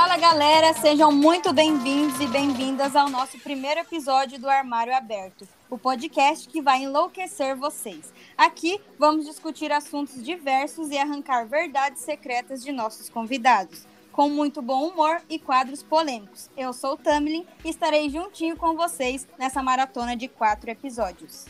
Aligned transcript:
Fala 0.00 0.16
galera, 0.16 0.72
sejam 0.74 1.12
muito 1.12 1.52
bem-vindos 1.52 2.18
e 2.20 2.26
bem-vindas 2.26 2.96
ao 2.96 3.08
nosso 3.08 3.38
primeiro 3.38 3.80
episódio 3.80 4.40
do 4.40 4.48
Armário 4.48 4.94
Aberto, 4.94 5.46
o 5.68 5.76
podcast 5.76 6.48
que 6.48 6.62
vai 6.62 6.82
enlouquecer 6.82 7.54
vocês. 7.54 8.12
Aqui 8.36 8.80
vamos 8.98 9.26
discutir 9.26 9.70
assuntos 9.70 10.24
diversos 10.24 10.90
e 10.90 10.98
arrancar 10.98 11.46
verdades 11.46 12.02
secretas 12.02 12.62
de 12.62 12.72
nossos 12.72 13.08
convidados, 13.08 13.86
com 14.10 14.28
muito 14.28 14.62
bom 14.62 14.88
humor 14.88 15.20
e 15.28 15.38
quadros 15.38 15.82
polêmicos. 15.82 16.48
Eu 16.56 16.72
sou 16.72 16.96
Tamlin 16.96 17.46
e 17.64 17.68
estarei 17.68 18.08
juntinho 18.08 18.56
com 18.56 18.74
vocês 18.74 19.28
nessa 19.38 19.62
maratona 19.62 20.16
de 20.16 20.28
quatro 20.28 20.70
episódios. 20.70 21.46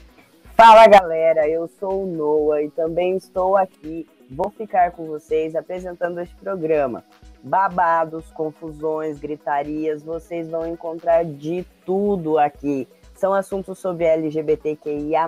Fala 0.62 0.86
galera, 0.86 1.48
eu 1.48 1.66
sou 1.66 2.02
o 2.02 2.06
Noah 2.06 2.60
e 2.62 2.68
também 2.68 3.16
estou 3.16 3.56
aqui. 3.56 4.06
Vou 4.30 4.50
ficar 4.50 4.90
com 4.90 5.06
vocês 5.06 5.56
apresentando 5.56 6.20
este 6.20 6.36
programa 6.36 7.02
babados, 7.42 8.30
confusões, 8.32 9.18
gritarias, 9.18 10.02
vocês 10.02 10.50
vão 10.50 10.66
encontrar 10.66 11.24
de 11.24 11.64
tudo 11.86 12.38
aqui. 12.38 12.86
São 13.14 13.32
assuntos 13.32 13.78
sobre 13.78 14.04
LGBTQIA, 14.04 15.26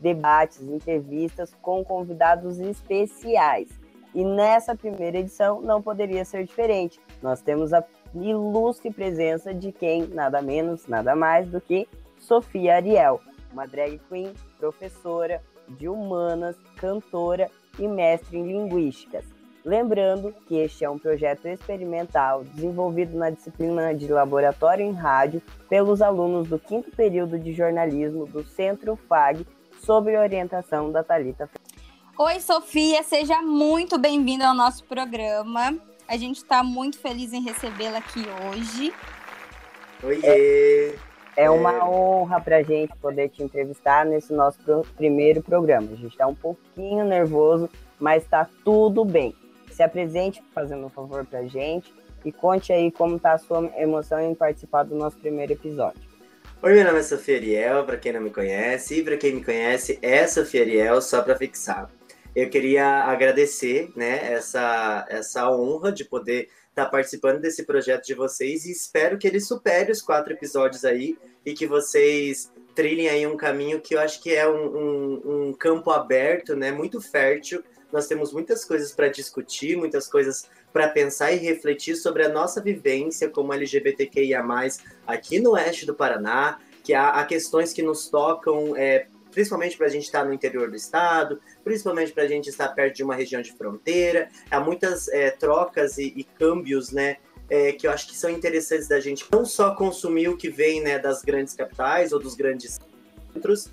debates, 0.00 0.60
entrevistas 0.62 1.54
com 1.62 1.84
convidados 1.84 2.58
especiais. 2.58 3.68
E 4.12 4.24
nessa 4.24 4.74
primeira 4.74 5.18
edição 5.18 5.62
não 5.62 5.80
poderia 5.80 6.24
ser 6.24 6.42
diferente. 6.42 6.98
Nós 7.22 7.40
temos 7.40 7.72
a 7.72 7.84
ilustre 8.12 8.90
presença 8.90 9.54
de 9.54 9.70
quem, 9.70 10.08
nada 10.08 10.42
menos, 10.42 10.88
nada 10.88 11.14
mais 11.14 11.46
do 11.46 11.60
que 11.60 11.86
Sofia 12.18 12.74
Ariel, 12.74 13.20
uma 13.52 13.66
drag 13.66 14.00
queen, 14.08 14.32
professora 14.58 15.42
de 15.68 15.88
humanas, 15.88 16.56
cantora 16.76 17.50
e 17.78 17.86
mestre 17.86 18.38
em 18.38 18.46
linguísticas. 18.46 19.24
Lembrando 19.64 20.34
que 20.46 20.56
este 20.56 20.84
é 20.84 20.90
um 20.90 20.98
projeto 20.98 21.46
experimental 21.46 22.44
desenvolvido 22.44 23.16
na 23.16 23.28
disciplina 23.28 23.94
de 23.94 24.08
laboratório 24.08 24.84
em 24.84 24.92
rádio 24.92 25.42
pelos 25.68 26.00
alunos 26.00 26.48
do 26.48 26.58
quinto 26.58 26.90
período 26.90 27.38
de 27.38 27.52
jornalismo 27.52 28.26
do 28.26 28.42
Centro 28.42 28.96
FAG, 28.96 29.46
sob 29.84 30.16
orientação 30.16 30.90
da 30.90 31.04
Talita. 31.04 31.48
Oi, 32.18 32.40
Sofia, 32.40 33.02
seja 33.02 33.40
muito 33.42 33.98
bem-vinda 33.98 34.48
ao 34.48 34.54
nosso 34.54 34.84
programa. 34.84 35.76
A 36.08 36.16
gente 36.16 36.38
está 36.38 36.62
muito 36.62 36.98
feliz 36.98 37.32
em 37.32 37.42
recebê-la 37.42 37.98
aqui 37.98 38.24
hoje. 38.48 38.92
Oiê! 40.02 40.20
É, 40.24 40.94
é 41.40 41.48
uma 41.48 41.88
honra 41.88 42.38
para 42.38 42.58
a 42.58 42.62
gente 42.62 42.94
poder 42.98 43.30
te 43.30 43.42
entrevistar 43.42 44.04
nesse 44.04 44.30
nosso 44.30 44.58
primeiro 44.94 45.42
programa. 45.42 45.88
A 45.90 45.96
gente 45.96 46.12
está 46.12 46.26
um 46.26 46.34
pouquinho 46.34 47.02
nervoso, 47.02 47.66
mas 47.98 48.22
está 48.22 48.46
tudo 48.62 49.06
bem 49.06 49.34
se 49.70 49.82
apresente 49.82 50.42
fazendo 50.54 50.84
um 50.84 50.90
favor 50.90 51.24
pra 51.24 51.44
gente 51.44 51.94
e 52.26 52.30
conte 52.30 52.74
aí 52.74 52.90
como 52.90 53.18
tá 53.18 53.32
a 53.32 53.38
sua 53.38 53.72
emoção 53.78 54.20
em 54.20 54.34
participar 54.34 54.82
do 54.82 54.94
nosso 54.94 55.16
primeiro 55.16 55.54
episódio. 55.54 56.02
Oi, 56.60 56.74
meu 56.74 56.84
nome 56.84 56.98
é 56.98 57.02
Sofia 57.02 57.36
Ariel, 57.36 57.84
para 57.86 57.96
quem 57.96 58.12
não 58.12 58.20
me 58.20 58.30
conhece, 58.30 58.98
e 58.98 59.02
para 59.02 59.16
quem 59.16 59.36
me 59.36 59.42
conhece, 59.42 59.98
é 60.02 60.26
Sofia 60.26 60.60
Ariel, 60.60 61.00
só 61.00 61.22
para 61.22 61.36
fixar. 61.36 61.90
Eu 62.36 62.50
queria 62.50 63.04
agradecer, 63.04 63.90
né, 63.96 64.34
essa, 64.34 65.06
essa 65.08 65.50
honra 65.50 65.90
de 65.90 66.04
poder 66.04 66.48
estar 66.68 66.84
tá 66.84 66.90
participando 66.90 67.40
desse 67.40 67.64
projeto 67.64 68.04
de 68.04 68.14
vocês 68.14 68.66
e 68.66 68.72
espero 68.72 69.16
que 69.16 69.26
ele 69.26 69.40
supere 69.40 69.90
os 69.90 70.02
quatro 70.02 70.34
episódios 70.34 70.84
aí 70.84 71.16
e 71.44 71.54
que 71.54 71.66
vocês 71.66 72.52
trilhem 72.74 73.08
aí 73.08 73.26
um 73.26 73.36
caminho 73.36 73.80
que 73.80 73.94
eu 73.94 74.00
acho 74.00 74.22
que 74.22 74.34
é 74.34 74.48
um, 74.48 74.76
um, 74.76 75.48
um 75.48 75.52
campo 75.52 75.90
aberto, 75.90 76.54
né, 76.54 76.70
muito 76.70 77.00
fértil 77.00 77.62
nós 77.92 78.06
temos 78.06 78.32
muitas 78.32 78.64
coisas 78.64 78.92
para 78.92 79.08
discutir, 79.08 79.76
muitas 79.76 80.08
coisas 80.08 80.48
para 80.72 80.88
pensar 80.88 81.32
e 81.32 81.36
refletir 81.36 81.96
sobre 81.96 82.24
a 82.24 82.28
nossa 82.28 82.62
vivência 82.62 83.28
como 83.28 83.52
LGBTQIA, 83.52 84.42
aqui 85.06 85.40
no 85.40 85.52
oeste 85.52 85.84
do 85.84 85.94
Paraná, 85.94 86.58
que 86.84 86.94
há, 86.94 87.10
há 87.10 87.24
questões 87.24 87.72
que 87.72 87.82
nos 87.82 88.08
tocam, 88.08 88.76
é, 88.76 89.06
principalmente 89.32 89.76
para 89.76 89.86
a 89.86 89.90
gente 89.90 90.04
estar 90.04 90.24
no 90.24 90.32
interior 90.32 90.70
do 90.70 90.76
estado, 90.76 91.40
principalmente 91.64 92.12
para 92.12 92.22
a 92.22 92.28
gente 92.28 92.48
estar 92.48 92.68
perto 92.68 92.96
de 92.96 93.02
uma 93.02 93.14
região 93.14 93.42
de 93.42 93.52
fronteira. 93.52 94.28
Há 94.50 94.60
muitas 94.60 95.08
é, 95.08 95.30
trocas 95.30 95.98
e, 95.98 96.12
e 96.16 96.24
câmbios, 96.24 96.92
né? 96.92 97.16
É, 97.50 97.72
que 97.72 97.86
eu 97.86 97.90
acho 97.90 98.06
que 98.06 98.16
são 98.16 98.30
interessantes 98.30 98.86
da 98.86 99.00
gente 99.00 99.26
não 99.30 99.44
só 99.44 99.74
consumir 99.74 100.28
o 100.28 100.36
que 100.36 100.48
vem 100.48 100.80
né, 100.80 101.00
das 101.00 101.20
grandes 101.20 101.52
capitais 101.52 102.12
ou 102.12 102.20
dos 102.20 102.36
grandes 102.36 102.78
centros, 103.34 103.68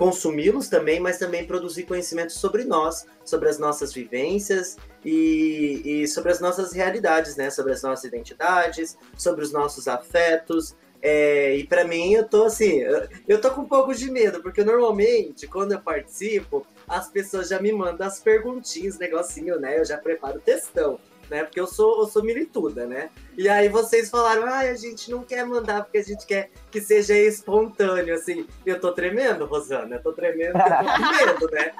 consumi-los 0.00 0.68
também, 0.68 0.98
mas 0.98 1.18
também 1.18 1.46
produzir 1.46 1.82
conhecimento 1.82 2.32
sobre 2.32 2.64
nós, 2.64 3.06
sobre 3.22 3.50
as 3.50 3.58
nossas 3.58 3.92
vivências 3.92 4.78
e, 5.04 5.82
e, 5.84 6.08
sobre 6.08 6.32
as 6.32 6.40
nossas 6.40 6.72
realidades, 6.72 7.36
né? 7.36 7.50
Sobre 7.50 7.72
as 7.72 7.82
nossas 7.82 8.04
identidades, 8.04 8.96
sobre 9.14 9.44
os 9.44 9.52
nossos 9.52 9.86
afetos. 9.86 10.74
É, 11.02 11.54
e 11.54 11.66
para 11.66 11.84
mim, 11.84 12.14
eu 12.14 12.26
tô 12.26 12.44
assim, 12.44 12.80
eu 13.28 13.40
tô 13.40 13.50
com 13.50 13.62
um 13.62 13.68
pouco 13.68 13.94
de 13.94 14.10
medo, 14.10 14.42
porque 14.42 14.64
normalmente, 14.64 15.46
quando 15.46 15.72
eu 15.72 15.80
participo, 15.80 16.66
as 16.88 17.10
pessoas 17.10 17.48
já 17.48 17.60
me 17.60 17.70
mandam 17.70 18.06
as 18.06 18.20
perguntinhas, 18.20 18.98
negocinho, 18.98 19.60
né? 19.60 19.78
Eu 19.78 19.84
já 19.84 19.98
preparo 19.98 20.38
o 20.38 20.40
textão 20.40 20.98
né? 21.30 21.44
Porque 21.44 21.60
eu 21.60 21.66
sou, 21.66 22.00
eu 22.00 22.06
sou 22.06 22.22
milituda, 22.22 22.84
né? 22.84 23.08
E 23.38 23.48
aí 23.48 23.68
vocês 23.68 24.10
falaram, 24.10 24.44
ah, 24.44 24.58
a 24.58 24.74
gente 24.74 25.10
não 25.10 25.22
quer 25.22 25.46
mandar 25.46 25.84
porque 25.84 25.98
a 25.98 26.02
gente 26.02 26.26
quer 26.26 26.50
que 26.70 26.80
seja 26.80 27.16
espontâneo, 27.16 28.14
assim. 28.14 28.46
Eu 28.66 28.80
tô 28.80 28.92
tremendo, 28.92 29.46
Rosana, 29.46 29.96
eu 29.96 30.02
tô 30.02 30.12
tremendo, 30.12 30.56
eu 30.56 30.62
tô 30.62 30.92
com 30.92 30.98
medo, 31.26 31.50
né? 31.52 31.72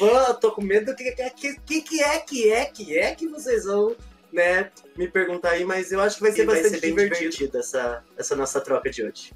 eu 0.00 0.34
tô 0.34 0.52
com 0.52 0.62
medo 0.62 0.86
do 0.86 0.96
que, 0.96 1.12
que, 1.12 1.60
que, 1.60 1.80
que 1.80 2.02
é 2.02 2.18
que 2.18 2.52
é 2.52 2.64
que 2.66 2.98
é 2.98 3.14
que 3.14 3.28
vocês 3.28 3.64
vão 3.64 3.94
né, 4.32 4.70
me 4.98 5.08
perguntar 5.08 5.50
aí, 5.50 5.64
mas 5.64 5.92
eu 5.92 6.00
acho 6.00 6.16
que 6.16 6.22
vai 6.22 6.32
ser 6.32 6.42
e 6.42 6.46
bastante 6.46 6.70
vai 6.70 6.80
ser 6.80 6.86
divertido. 6.88 7.30
divertido 7.30 7.58
essa, 7.58 8.04
essa 8.18 8.34
nossa 8.34 8.60
troca 8.60 8.90
de 8.90 9.04
hoje. 9.04 9.32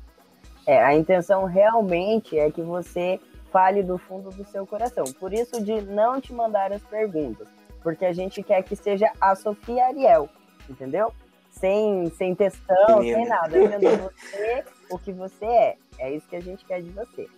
É, 0.67 0.83
a 0.83 0.95
intenção 0.95 1.47
realmente 1.47 2.37
é 2.37 2.51
que 2.51 2.61
você 2.61 3.19
fale 3.51 3.83
do 3.83 3.97
fundo 3.97 4.31
do 4.31 4.45
seu 4.47 4.67
coração. 4.67 5.05
Por 5.19 5.33
isso 5.33 5.63
de 5.63 5.81
não 5.81 6.21
te 6.21 6.33
mandar 6.33 6.73
as 6.73 6.83
perguntas 6.83 7.49
porque 7.83 8.05
a 8.05 8.13
gente 8.13 8.43
quer 8.43 8.63
que 8.63 8.77
seja 8.77 9.11
a 9.21 9.35
Sofia 9.35 9.87
Ariel, 9.87 10.29
entendeu? 10.69 11.13
Sem, 11.51 12.11
sem 12.17 12.35
textão, 12.35 13.01
sem 13.01 13.27
nada, 13.27 13.51
sendo 13.51 13.99
você 13.99 14.65
o 14.91 14.99
que 14.99 15.13
você 15.13 15.45
é. 15.45 15.77
É 15.99 16.15
isso 16.15 16.27
que 16.29 16.37
a 16.37 16.41
gente 16.41 16.65
quer 16.65 16.83
de 16.83 16.91
você. 16.91 17.29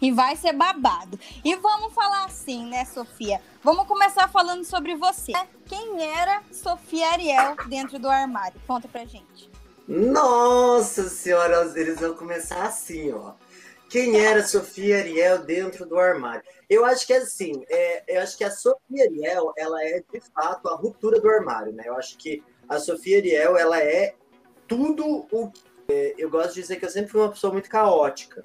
E 0.00 0.10
vai 0.10 0.34
ser 0.34 0.54
babado. 0.54 1.18
E 1.44 1.54
vamos 1.56 1.92
falar 1.92 2.24
assim, 2.24 2.66
né, 2.66 2.84
Sofia? 2.86 3.40
Vamos 3.62 3.86
começar 3.86 4.28
falando 4.28 4.64
sobre 4.64 4.96
você. 4.96 5.32
Quem 5.66 6.02
era 6.02 6.42
Sofia 6.50 7.10
Ariel 7.10 7.56
dentro 7.68 7.98
do 7.98 8.08
armário? 8.08 8.58
Conta 8.66 8.88
pra 8.88 9.04
gente. 9.04 9.50
Nossa 9.86 11.08
senhora, 11.08 11.70
eles 11.76 12.00
vão 12.00 12.14
começar 12.14 12.62
assim, 12.62 13.12
ó. 13.12 13.32
Quem 13.90 14.24
era 14.24 14.46
Sofia 14.46 14.98
Ariel 14.98 15.38
dentro 15.38 15.84
do 15.84 15.98
armário? 15.98 16.44
Eu 16.68 16.84
acho 16.84 17.04
que 17.04 17.12
assim, 17.12 17.64
é, 17.68 18.04
eu 18.06 18.22
acho 18.22 18.38
que 18.38 18.44
a 18.44 18.50
Sofia 18.50 19.04
Ariel, 19.04 19.52
ela 19.58 19.84
é 19.84 20.00
de 20.12 20.20
fato 20.32 20.68
a 20.68 20.76
ruptura 20.76 21.20
do 21.20 21.28
armário, 21.28 21.72
né? 21.72 21.82
Eu 21.86 21.96
acho 21.96 22.16
que 22.16 22.40
a 22.68 22.78
Sofia 22.78 23.18
Ariel, 23.18 23.56
ela 23.56 23.82
é 23.82 24.14
tudo 24.68 25.26
o 25.32 25.50
que. 25.50 25.64
É, 25.88 26.14
eu 26.16 26.30
gosto 26.30 26.54
de 26.54 26.60
dizer 26.60 26.76
que 26.76 26.84
eu 26.84 26.88
sempre 26.88 27.10
fui 27.10 27.20
uma 27.20 27.32
pessoa 27.32 27.52
muito 27.52 27.68
caótica. 27.68 28.44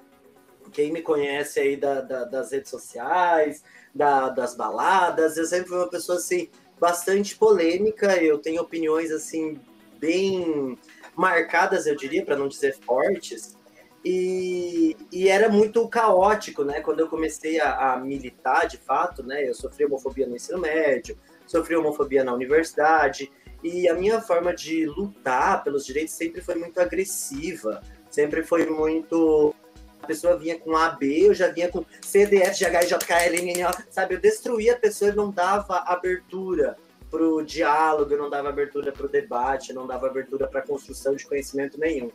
Quem 0.72 0.92
me 0.92 1.00
conhece 1.00 1.60
aí 1.60 1.76
da, 1.76 2.00
da, 2.00 2.24
das 2.24 2.50
redes 2.50 2.68
sociais, 2.68 3.62
da, 3.94 4.28
das 4.28 4.56
baladas, 4.56 5.36
eu 5.36 5.46
sempre 5.46 5.68
fui 5.68 5.78
uma 5.78 5.88
pessoa 5.88 6.18
assim, 6.18 6.50
bastante 6.80 7.36
polêmica. 7.36 8.20
Eu 8.20 8.38
tenho 8.38 8.60
opiniões 8.62 9.12
assim, 9.12 9.60
bem 10.00 10.76
marcadas, 11.14 11.86
eu 11.86 11.94
diria, 11.94 12.24
para 12.24 12.36
não 12.36 12.48
dizer 12.48 12.76
fortes. 12.80 13.56
E, 14.04 14.95
e, 15.24 15.28
era 15.28 15.48
muito 15.48 15.86
caótico, 15.88 16.64
né? 16.64 16.80
Quando 16.80 17.00
eu 17.00 17.08
comecei 17.08 17.60
a, 17.60 17.94
a, 17.94 17.96
militar, 17.98 18.66
de 18.66 18.76
fato, 18.76 19.22
né? 19.22 19.48
Eu 19.48 19.54
sofri 19.54 19.84
homofobia 19.84 20.26
no 20.26 20.36
ensino 20.36 20.58
médio, 20.58 21.18
sofri 21.46 21.76
homofobia 21.76 22.24
na 22.24 22.32
universidade, 22.32 23.30
e 23.62 23.88
a 23.88 23.94
minha 23.94 24.20
forma 24.20 24.54
de 24.54 24.86
lutar 24.86 25.64
pelos 25.64 25.86
direitos 25.86 26.14
sempre 26.14 26.40
foi 26.40 26.54
muito 26.56 26.80
agressiva, 26.80 27.82
sempre 28.10 28.42
foi 28.42 28.66
muito... 28.66 29.54
A 30.02 30.06
pessoa 30.06 30.36
vinha 30.36 30.58
com 30.58 30.76
A, 30.76 30.90
B, 30.90 31.28
eu 31.28 31.34
já 31.34 31.48
vinha 31.48 31.68
com 31.68 31.84
C, 32.00 32.26
D, 32.26 32.36
F, 32.36 32.58
G, 32.58 32.66
H, 32.66 32.84
I, 32.84 32.86
J, 32.86 33.06
K, 33.06 33.22
L, 33.24 33.38
N, 33.38 33.52
N, 33.52 33.64
O, 33.64 33.70
sabe? 33.90 34.14
Eu 34.14 34.20
destruía 34.20 34.74
a 34.74 34.78
pessoa 34.78 35.10
e 35.10 35.14
não 35.14 35.32
dava 35.32 35.78
abertura 35.78 36.76
para 37.10 37.22
o 37.22 37.42
diálogo, 37.42 38.16
não 38.16 38.28
dava 38.28 38.48
abertura 38.50 38.92
para 38.92 39.06
o 39.06 39.08
debate, 39.08 39.72
não 39.72 39.86
dava 39.86 40.06
abertura 40.06 40.46
para 40.46 40.62
construção 40.62 41.16
de 41.16 41.26
conhecimento 41.26 41.78
nenhum. 41.78 42.10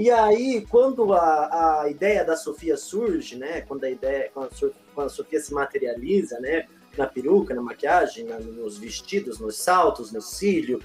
E 0.00 0.10
aí, 0.10 0.66
quando 0.66 1.12
a, 1.12 1.82
a 1.82 1.90
ideia 1.90 2.24
da 2.24 2.34
Sofia 2.34 2.74
surge, 2.74 3.36
né? 3.36 3.60
Quando 3.60 3.84
a 3.84 3.90
ideia, 3.90 4.30
quando 4.32 4.46
a, 4.46 4.70
quando 4.94 5.06
a 5.08 5.10
Sofia 5.10 5.38
se 5.38 5.52
materializa, 5.52 6.40
né? 6.40 6.66
Na 6.96 7.06
peruca, 7.06 7.54
na 7.54 7.60
maquiagem, 7.60 8.24
na, 8.24 8.38
nos 8.40 8.78
vestidos, 8.78 9.38
nos 9.38 9.58
saltos, 9.58 10.10
no 10.10 10.22
cílio, 10.22 10.82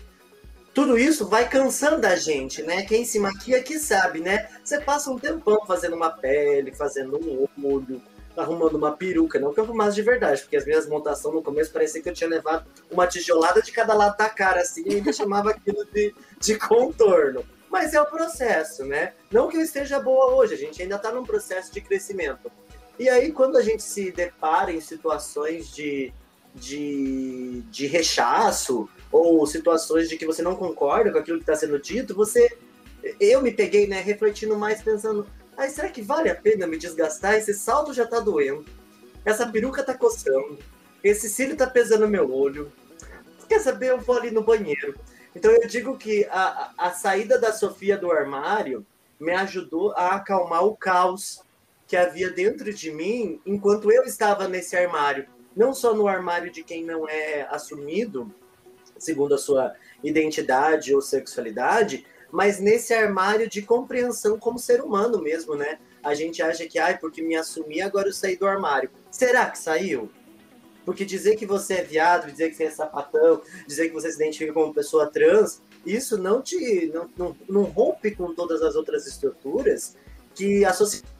tudo 0.73 0.97
isso 0.97 1.29
vai 1.29 1.47
cansando 1.47 2.05
a 2.05 2.17
gente, 2.17 2.61
né? 2.61 2.81
Quem 2.81 3.05
se 3.05 3.17
maquia 3.17 3.63
que 3.63 3.79
sabe, 3.79 4.19
né? 4.19 4.49
Você 4.61 4.81
passa 4.81 5.09
um 5.09 5.17
tempão 5.17 5.65
fazendo 5.65 5.95
uma 5.95 6.09
pele, 6.09 6.75
fazendo 6.75 7.17
um 7.17 7.47
olho, 7.65 8.01
arrumando 8.35 8.75
uma 8.75 8.97
peruca, 8.97 9.39
não 9.39 9.53
que 9.53 9.61
eu 9.61 9.63
arrumasse 9.63 9.95
de 9.95 10.01
verdade, 10.01 10.41
porque 10.41 10.57
as 10.57 10.65
minhas 10.65 10.89
montações 10.89 11.33
no 11.33 11.41
começo 11.41 11.71
parecia 11.71 12.01
que 12.01 12.09
eu 12.09 12.13
tinha 12.13 12.29
levado 12.29 12.65
uma 12.91 13.07
tijolada 13.07 13.61
de 13.61 13.71
cada 13.71 13.93
lado 13.93 14.17
da 14.17 14.27
cara, 14.27 14.59
assim, 14.59 14.83
e 14.85 14.95
ainda 14.95 15.13
chamava 15.13 15.51
aquilo 15.51 15.85
de, 15.85 16.13
de 16.37 16.59
contorno. 16.59 17.45
Mas 17.75 17.93
é 17.93 18.01
o 18.01 18.05
processo, 18.05 18.85
né? 18.85 19.11
Não 19.29 19.49
que 19.49 19.57
eu 19.57 19.61
esteja 19.61 19.99
boa 19.99 20.33
hoje, 20.33 20.53
a 20.53 20.57
gente 20.57 20.81
ainda 20.81 20.95
está 20.95 21.11
num 21.11 21.25
processo 21.25 21.73
de 21.73 21.81
crescimento. 21.81 22.49
E 22.97 23.09
aí, 23.09 23.33
quando 23.33 23.57
a 23.57 23.61
gente 23.61 23.83
se 23.83 24.13
depara 24.13 24.71
em 24.71 24.79
situações 24.79 25.69
de, 25.75 26.13
de, 26.53 27.61
de 27.69 27.85
rechaço, 27.85 28.87
ou 29.11 29.45
situações 29.45 30.07
de 30.07 30.15
que 30.15 30.25
você 30.25 30.41
não 30.41 30.55
concorda 30.55 31.11
com 31.11 31.17
aquilo 31.17 31.37
que 31.37 31.43
está 31.43 31.53
sendo 31.53 31.77
dito, 31.77 32.15
você. 32.15 32.49
Eu 33.19 33.41
me 33.41 33.51
peguei, 33.51 33.87
né, 33.87 33.99
refletindo 33.99 34.57
mais, 34.57 34.81
pensando, 34.81 35.27
Aí 35.57 35.69
será 35.69 35.89
que 35.89 36.01
vale 36.01 36.29
a 36.29 36.35
pena 36.35 36.65
me 36.65 36.77
desgastar? 36.77 37.35
Esse 37.35 37.53
salto 37.53 37.93
já 37.93 38.07
tá 38.07 38.21
doendo. 38.21 38.63
Essa 39.25 39.45
peruca 39.45 39.83
tá 39.83 39.93
coçando. 39.93 40.57
Esse 41.03 41.27
cílio 41.27 41.57
tá 41.57 41.67
pesando 41.67 42.07
meu 42.07 42.31
olho. 42.31 42.71
Quer 43.49 43.59
saber? 43.59 43.91
Eu 43.91 43.99
vou 43.99 44.17
ali 44.17 44.31
no 44.31 44.43
banheiro. 44.43 44.95
Então 45.35 45.51
eu 45.51 45.67
digo 45.67 45.97
que 45.97 46.25
a, 46.31 46.71
a 46.77 46.91
saída 46.91 47.37
da 47.37 47.51
Sofia 47.51 47.97
do 47.97 48.11
armário 48.11 48.85
me 49.19 49.33
ajudou 49.33 49.91
a 49.91 50.15
acalmar 50.15 50.63
o 50.65 50.75
caos 50.75 51.41
que 51.87 51.97
havia 51.97 52.31
dentro 52.31 52.73
de 52.73 52.91
mim 52.91 53.39
enquanto 53.45 53.91
eu 53.91 54.03
estava 54.03 54.47
nesse 54.47 54.75
armário. 54.75 55.27
Não 55.55 55.73
só 55.73 55.93
no 55.93 56.07
armário 56.07 56.51
de 56.51 56.63
quem 56.63 56.83
não 56.83 57.07
é 57.07 57.47
assumido, 57.49 58.33
segundo 58.97 59.35
a 59.35 59.37
sua 59.37 59.75
identidade 60.03 60.93
ou 60.93 61.01
sexualidade, 61.01 62.05
mas 62.31 62.59
nesse 62.59 62.93
armário 62.93 63.49
de 63.49 63.61
compreensão 63.61 64.37
como 64.37 64.59
ser 64.59 64.81
humano 64.81 65.21
mesmo, 65.21 65.55
né? 65.55 65.79
A 66.03 66.13
gente 66.13 66.41
acha 66.41 66.65
que, 66.67 66.77
ai, 66.77 66.97
porque 66.97 67.21
me 67.21 67.35
assumi, 67.35 67.81
agora 67.81 68.09
eu 68.09 68.13
saí 68.13 68.35
do 68.35 68.47
armário. 68.47 68.89
Será 69.09 69.49
que 69.49 69.57
saiu? 69.57 70.09
Porque 70.85 71.03
dizer 71.03 71.35
que 71.35 71.45
você 71.45 71.75
é 71.75 71.83
viado, 71.83 72.31
dizer 72.31 72.49
que 72.49 72.55
você 72.55 72.65
é 72.65 72.71
sapatão, 72.71 73.41
dizer 73.67 73.87
que 73.89 73.93
você 73.93 74.09
se 74.09 74.15
identifica 74.15 74.53
como 74.53 74.73
pessoa 74.73 75.07
trans, 75.07 75.61
isso 75.85 76.17
não 76.17 76.41
te 76.41 76.91
não, 76.93 77.09
não, 77.17 77.35
não 77.49 77.63
rompe 77.63 78.11
com 78.11 78.33
todas 78.33 78.61
as 78.61 78.75
outras 78.75 79.07
estruturas 79.07 79.97
que 80.35 80.63
a 80.63 80.73
sociedade, 80.73 81.15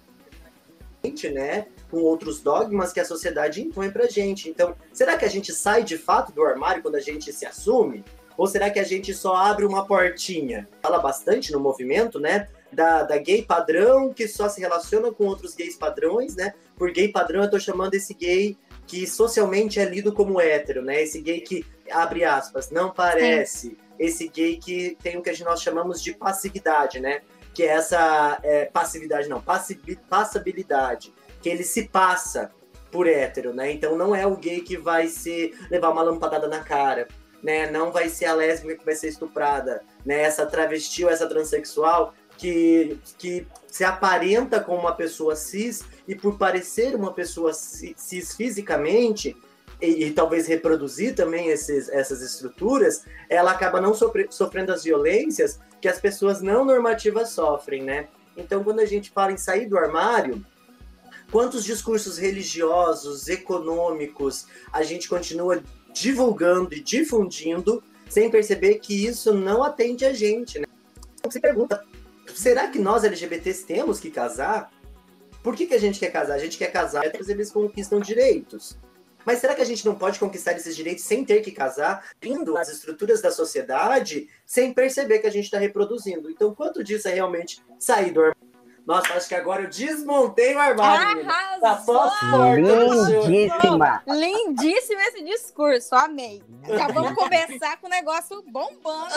né, 1.32 1.68
com 1.90 1.98
outros 1.98 2.42
dogmas 2.42 2.92
que 2.92 3.00
a 3.00 3.06
sociedade 3.06 3.62
impõe 3.62 3.90
pra 3.90 4.08
gente. 4.08 4.50
Então, 4.50 4.76
será 4.92 5.18
que 5.18 5.26
a 5.26 5.30
gente 5.30 5.54
sai 5.54 5.84
de 5.84 5.98
fato 5.98 6.32
do 6.32 6.44
armário 6.44 6.82
quando 6.82 6.96
a 6.96 7.00
gente 7.00 7.32
se 7.32 7.46
assume? 7.46 8.04
Ou 8.38 8.48
será 8.48 8.70
que 8.70 8.80
a 8.80 8.84
gente 8.84 9.14
só 9.14 9.36
abre 9.36 9.66
uma 9.66 9.86
portinha? 9.86 10.68
Fala 10.82 11.00
bastante 11.00 11.52
no 11.52 11.60
movimento, 11.60 12.20
né? 12.20 12.48
Da, 12.72 13.04
da 13.04 13.18
gay 13.18 13.42
padrão 13.42 14.12
que 14.12 14.28
só 14.28 14.50
se 14.50 14.60
relaciona 14.60 15.12
com 15.12 15.26
outros 15.26 15.56
gays 15.56 15.78
padrões, 15.78 16.36
né? 16.36 16.54
Por 16.76 16.92
gay 16.92 17.08
padrão 17.08 17.44
eu 17.44 17.50
tô 17.50 17.58
chamando 17.58 17.94
esse 17.94 18.14
gay 18.14 18.58
que 18.88 19.08
socialmente 19.08 19.80
é 19.80 19.86
lido 19.86 20.14
como 20.14 20.40
hétero, 20.40 20.82
né? 20.82 21.02
Esse 21.02 21.22
gay 21.22 21.42
que, 21.42 21.66
abre 21.92 22.24
aspas, 22.24 22.70
não 22.70 22.92
parece. 22.92 23.70
Sim. 23.70 23.78
Esse 23.98 24.28
gay 24.28 24.58
que 24.58 24.98
tem 25.02 25.18
o 25.18 25.22
que 25.22 25.44
nós 25.44 25.62
chamamos 25.62 26.02
de 26.02 26.14
passividade, 26.14 27.00
né? 27.00 27.22
Que 27.54 27.64
é 27.64 27.68
essa 27.68 28.40
é, 28.44 28.66
passividade, 28.66 29.30
não, 29.30 29.42
passabilidade. 30.10 31.14
Que 31.42 31.50
ele 31.50 31.64
se 31.64 31.88
passa 31.88 32.52
por 32.92 33.08
hétero, 33.08 33.54
né? 33.54 33.72
Então 33.72 33.98
não 33.98 34.16
é 34.16 34.26
o 34.26 34.36
gay 34.36 34.62
que 34.62 34.78
vai 34.78 35.08
se 35.08 35.54
levar 35.70 35.90
uma 35.90 36.04
lampadada 36.04 36.48
na 36.48 36.60
cara 36.60 37.08
né? 37.46 37.70
Não 37.70 37.92
vai 37.92 38.10
ser 38.10 38.26
a 38.26 38.34
lésbica 38.34 38.76
que 38.76 38.84
vai 38.84 38.96
ser 38.96 39.10
estuprada, 39.10 39.84
né? 40.04 40.24
Essa 40.24 40.48
travesti 40.48 41.06
ou 41.06 41.12
essa 41.12 41.28
transexual 41.28 42.12
que, 42.38 42.98
que 43.18 43.48
se 43.68 43.84
aparenta 43.84 44.60
como 44.60 44.80
uma 44.80 44.94
pessoa 44.94 45.36
cis 45.36 45.84
e 46.08 46.16
por 46.16 46.38
parecer 46.38 46.96
uma 46.96 47.12
pessoa 47.14 47.54
cis 47.54 48.36
fisicamente 48.36 49.36
e, 49.82 50.06
e 50.06 50.12
talvez 50.12 50.48
reproduzir 50.48 51.16
também 51.16 51.50
esses, 51.50 51.90
essas 51.90 52.22
estruturas, 52.22 53.04
ela 53.30 53.52
acaba 53.52 53.82
não 53.82 53.94
sofre, 53.94 54.28
sofrendo 54.30 54.72
as 54.72 54.84
violências 54.84 55.60
que 55.82 55.88
as 55.88 56.00
pessoas 56.00 56.42
não 56.42 56.66
normativas 56.66 57.30
sofrem, 57.30 57.84
né? 57.84 58.08
Então, 58.38 58.64
quando 58.64 58.80
a 58.80 58.86
gente 58.86 59.12
fala 59.12 59.32
em 59.32 59.38
sair 59.38 59.68
do 59.68 59.78
armário, 59.78 60.46
quantos 61.32 61.64
discursos 61.64 62.18
religiosos, 62.18 63.28
econômicos 63.28 64.48
a 64.72 64.84
gente 64.84 65.08
continua 65.08 65.62
divulgando 65.94 66.74
e 66.74 66.82
difundindo 66.82 67.84
sem 68.10 68.30
perceber 68.30 68.76
que 68.76 69.06
isso 69.06 69.34
não 69.34 69.64
atende 69.64 70.06
a 70.06 70.14
gente, 70.14 70.60
né? 70.60 70.66
Você 71.24 71.40
pergunta, 71.40 71.84
será 72.36 72.68
que 72.68 72.80
nós 72.80 73.04
LGBTs 73.04 73.66
temos 73.66 74.00
que 74.00 74.12
casar? 74.12 74.72
Por 75.42 75.56
que, 75.56 75.68
que 75.68 75.74
a 75.74 75.80
gente 75.80 76.00
quer 76.00 76.12
casar? 76.12 76.36
A 76.36 76.40
gente 76.40 76.58
quer 76.58 76.72
casar 76.72 77.10
porque 77.12 77.32
eles 77.32 77.52
conquistam 77.52 78.00
direitos. 78.00 78.78
Mas 79.26 79.40
será 79.40 79.56
que 79.56 79.62
a 79.62 79.66
gente 79.66 79.86
não 79.86 79.96
pode 79.96 80.20
conquistar 80.20 80.54
esses 80.54 80.76
direitos 80.76 81.04
sem 81.04 81.26
ter 81.26 81.42
que 81.42 81.52
casar, 81.52 82.06
indo 82.22 82.56
às 82.58 82.70
estruturas 82.70 83.22
da 83.22 83.32
sociedade, 83.32 84.30
sem 84.46 84.72
perceber 84.72 85.20
que 85.20 85.28
a 85.28 85.32
gente 85.32 85.46
está 85.46 85.58
reproduzindo? 85.58 86.30
Então, 86.30 86.54
quanto 86.54 86.84
disso 86.84 87.08
é 87.08 87.14
realmente 87.14 87.64
sair 87.80 88.12
do 88.12 88.20
armário? 88.20 88.55
Nossa, 88.86 89.14
acho 89.16 89.28
que 89.28 89.34
agora 89.34 89.64
eu 89.64 89.70
desmontei 89.70 90.54
o 90.54 90.60
armário. 90.60 91.28
Arrasou! 91.28 91.60
Tá 91.60 91.78
só 91.78 92.54
Lindíssima! 92.54 94.04
Lindíssimo 94.06 95.02
esse 95.02 95.24
discurso, 95.24 95.96
amei. 95.96 96.44
Acabamos 96.64 97.10
de 97.10 97.16
começar 97.16 97.78
com 97.78 97.88
o 97.88 97.90
negócio 97.90 98.44
bombando. 98.44 99.16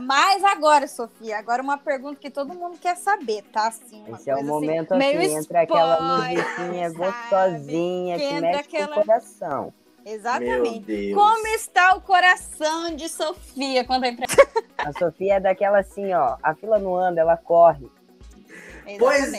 Mas 0.00 0.42
agora, 0.42 0.88
Sofia, 0.88 1.38
agora 1.38 1.62
uma 1.62 1.76
pergunta 1.76 2.16
que 2.16 2.30
todo 2.30 2.54
mundo 2.54 2.78
quer 2.78 2.96
saber, 2.96 3.42
tá? 3.52 3.68
Assim, 3.68 4.04
esse 4.14 4.30
é 4.30 4.34
o 4.34 4.38
assim, 4.38 4.46
momento 4.46 4.94
assim, 4.94 4.98
meio 4.98 5.20
entra 5.20 5.60
aquela 5.60 6.18
musiquinha 6.18 6.90
gostosinha 6.90 8.18
que, 8.18 8.26
que 8.26 8.40
mexe 8.40 8.60
aquela... 8.60 8.94
com 8.94 9.00
o 9.00 9.04
coração. 9.04 9.74
Exatamente. 10.06 11.12
Como 11.14 11.46
está 11.48 11.94
o 11.94 12.00
coração 12.00 12.96
de 12.96 13.10
Sofia 13.10 13.84
quando 13.84 14.04
a 14.04 14.08
A 14.78 14.92
Sofia 14.94 15.34
é 15.34 15.40
daquela 15.40 15.80
assim, 15.80 16.14
ó, 16.14 16.38
a 16.42 16.54
fila 16.54 16.78
não 16.78 16.96
anda, 16.96 17.20
ela 17.20 17.36
corre. 17.36 17.90
Pois. 18.98 19.32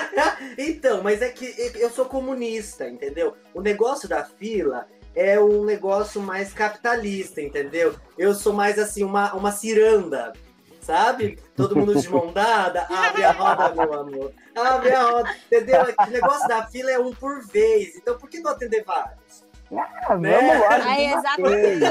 então, 0.58 1.02
mas 1.02 1.22
é 1.22 1.28
que 1.28 1.54
eu 1.76 1.90
sou 1.90 2.04
comunista, 2.06 2.88
entendeu? 2.88 3.34
O 3.54 3.60
negócio 3.60 4.08
da 4.08 4.24
fila 4.24 4.86
é 5.14 5.38
um 5.40 5.64
negócio 5.64 6.20
mais 6.20 6.52
capitalista, 6.52 7.40
entendeu? 7.40 7.94
Eu 8.18 8.34
sou 8.34 8.52
mais 8.52 8.78
assim, 8.78 9.04
uma, 9.04 9.32
uma 9.34 9.52
ciranda, 9.52 10.32
sabe? 10.80 11.38
Todo 11.54 11.76
mundo 11.76 11.94
de 11.94 12.08
mão 12.08 12.32
dada, 12.32 12.86
abre 12.90 13.24
a 13.24 13.32
roda, 13.32 13.74
meu 13.74 13.94
amor. 13.94 14.32
Abre 14.54 14.92
a 14.92 15.02
roda, 15.02 15.36
entendeu? 15.46 15.80
O 15.82 16.10
negócio 16.10 16.48
da 16.48 16.66
fila 16.66 16.90
é 16.90 16.98
um 16.98 17.12
por 17.14 17.46
vez, 17.46 17.96
então 17.96 18.18
por 18.18 18.28
que 18.28 18.40
não 18.40 18.50
atender 18.50 18.84
vários? 18.84 19.44
Ah, 19.78 20.16
né? 20.16 20.38
vamos 20.38 20.60
lá. 20.60 20.84
Aí, 20.84 21.06
exatamente. 21.06 21.84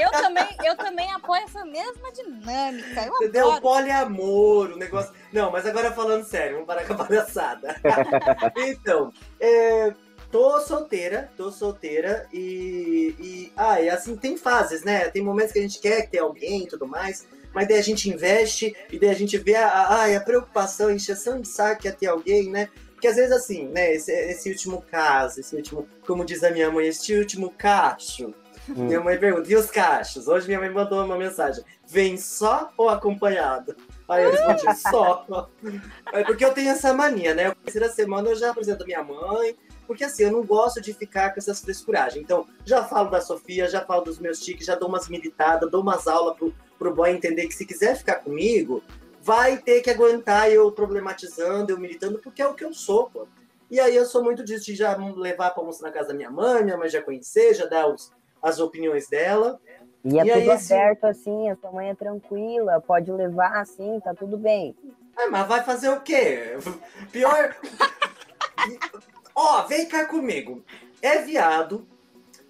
Eu 0.00 0.10
também, 0.10 0.48
eu 0.64 0.76
também 0.76 1.12
apoio 1.12 1.42
essa 1.42 1.64
mesma 1.64 2.12
dinâmica. 2.12 3.06
Eu 3.06 3.14
Entendeu? 3.14 3.46
Adoro. 3.46 3.62
Poliamor, 3.62 4.70
o 4.72 4.76
negócio. 4.76 5.12
Não, 5.32 5.50
mas 5.50 5.66
agora 5.66 5.92
falando 5.92 6.24
sério, 6.24 6.54
vamos 6.54 6.66
parar 6.66 6.86
com 6.86 6.94
a 6.94 6.96
palhaçada. 7.04 7.76
então, 8.56 9.12
é, 9.38 9.94
tô 10.30 10.60
solteira, 10.60 11.30
tô 11.36 11.50
solteira 11.50 12.26
e, 12.32 13.14
e. 13.18 13.52
Ah, 13.56 13.80
e 13.80 13.88
assim, 13.88 14.16
tem 14.16 14.36
fases, 14.36 14.82
né? 14.82 15.08
Tem 15.10 15.22
momentos 15.22 15.52
que 15.52 15.58
a 15.58 15.62
gente 15.62 15.78
quer 15.80 16.08
ter 16.08 16.18
alguém 16.18 16.64
e 16.64 16.68
tudo 16.68 16.86
mais. 16.86 17.26
Mas 17.52 17.66
daí 17.66 17.78
a 17.78 17.82
gente 17.82 18.08
investe 18.08 18.76
e 18.92 18.98
daí 18.98 19.10
a 19.10 19.14
gente 19.14 19.36
vê 19.36 19.56
a, 19.56 19.68
a, 19.68 20.16
a 20.16 20.20
preocupação, 20.20 20.88
a 20.88 20.92
encheção 20.92 21.40
de 21.40 21.48
saco 21.48 21.82
que 21.82 21.88
é 21.88 21.92
ter 21.92 22.06
alguém, 22.06 22.48
né? 22.48 22.68
Porque 23.00 23.08
às 23.08 23.16
vezes, 23.16 23.32
assim, 23.32 23.66
né, 23.68 23.94
esse, 23.94 24.12
esse 24.12 24.50
último 24.50 24.82
caso, 24.82 25.40
esse 25.40 25.56
último, 25.56 25.88
como 26.06 26.22
diz 26.22 26.44
a 26.44 26.50
minha 26.50 26.70
mãe, 26.70 26.86
este 26.86 27.16
último 27.16 27.50
cacho. 27.56 28.34
Hum. 28.68 28.84
Minha 28.84 29.00
mãe 29.00 29.18
pergunta, 29.18 29.50
e 29.50 29.56
os 29.56 29.70
cachos? 29.70 30.28
Hoje 30.28 30.46
minha 30.46 30.60
mãe 30.60 30.68
mandou 30.68 31.02
uma 31.02 31.16
mensagem: 31.16 31.64
vem 31.88 32.18
só 32.18 32.70
ou 32.76 32.90
acompanhado? 32.90 33.74
Aí 34.06 34.22
eu 34.22 34.30
respondi, 34.30 34.76
só. 34.78 35.48
É 36.12 36.22
porque 36.24 36.44
eu 36.44 36.52
tenho 36.52 36.68
essa 36.68 36.92
mania, 36.92 37.34
né? 37.34 37.54
Terceira 37.64 37.88
semana 37.88 38.28
eu 38.28 38.36
já 38.36 38.50
apresento 38.50 38.82
a 38.82 38.86
minha 38.86 39.02
mãe, 39.02 39.56
porque 39.86 40.04
assim, 40.04 40.24
eu 40.24 40.32
não 40.32 40.44
gosto 40.44 40.78
de 40.78 40.92
ficar 40.92 41.32
com 41.32 41.40
essas 41.40 41.58
frescuragens. 41.58 42.22
Então, 42.22 42.46
já 42.66 42.84
falo 42.84 43.08
da 43.08 43.22
Sofia, 43.22 43.66
já 43.66 43.80
falo 43.80 44.02
dos 44.02 44.18
meus 44.18 44.40
tiques, 44.40 44.66
já 44.66 44.74
dou 44.74 44.90
umas 44.90 45.08
militadas, 45.08 45.70
dou 45.70 45.80
umas 45.80 46.06
aulas 46.06 46.36
pro, 46.36 46.54
pro 46.78 46.94
boy 46.94 47.10
entender 47.10 47.46
que 47.46 47.54
se 47.54 47.64
quiser 47.64 47.96
ficar 47.96 48.16
comigo, 48.16 48.82
vai 49.20 49.58
ter 49.58 49.82
que 49.82 49.90
aguentar 49.90 50.50
eu 50.50 50.70
problematizando, 50.72 51.72
eu 51.72 51.78
militando, 51.78 52.18
porque 52.18 52.42
é 52.42 52.46
o 52.46 52.54
que 52.54 52.64
eu 52.64 52.72
sou, 52.72 53.10
pô. 53.10 53.26
E 53.70 53.78
aí 53.78 53.94
eu 53.94 54.04
sou 54.04 54.24
muito 54.24 54.42
disso 54.42 54.66
de 54.66 54.74
já 54.74 54.96
levar 54.96 55.50
para 55.50 55.62
almoçar 55.62 55.86
na 55.86 55.92
casa 55.92 56.08
da 56.08 56.14
minha 56.14 56.30
mãe, 56.30 56.64
minha 56.64 56.76
mãe 56.76 56.88
já 56.88 57.00
conhecer, 57.00 57.54
já 57.54 57.66
dar 57.66 57.86
os, 57.86 58.12
as 58.42 58.58
opiniões 58.58 59.08
dela. 59.08 59.60
E 60.04 60.18
é 60.18 60.24
e 60.24 60.32
tudo 60.32 60.50
aí, 60.50 60.50
aberto 60.50 61.04
assim, 61.04 61.50
a 61.50 61.56
sua 61.56 61.70
mãe 61.70 61.90
é 61.90 61.94
tranquila, 61.94 62.80
pode 62.80 63.12
levar 63.12 63.60
assim, 63.60 64.00
tá 64.00 64.14
tudo 64.14 64.36
bem. 64.36 64.74
Ah, 65.16 65.28
mas 65.30 65.46
vai 65.46 65.62
fazer 65.62 65.90
o 65.90 66.00
quê? 66.00 66.56
Pior. 67.12 67.54
Ó, 69.34 69.62
vem 69.66 69.86
cá 69.86 70.06
comigo. 70.06 70.64
É 71.02 71.18
viado, 71.18 71.86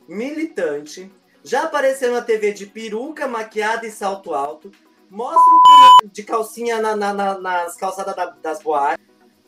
militante, 0.09 1.11
já 1.43 1.65
apareceu 1.65 2.12
na 2.12 2.23
TV 2.23 2.53
de 2.53 2.67
peruca, 2.67 3.29
maquiada 3.29 3.87
e 3.87 3.91
salto 3.91 4.35
alto, 4.35 4.71
mostra 5.11 5.40
o 6.05 6.09
de 6.09 6.23
calcinha 6.23 6.81
na, 6.81 6.95
na, 6.97 7.12
na, 7.12 7.38
nas 7.38 7.76
calçadas 7.76 8.14
da, 8.14 8.26
das 8.26 8.62
boates, 8.62 9.05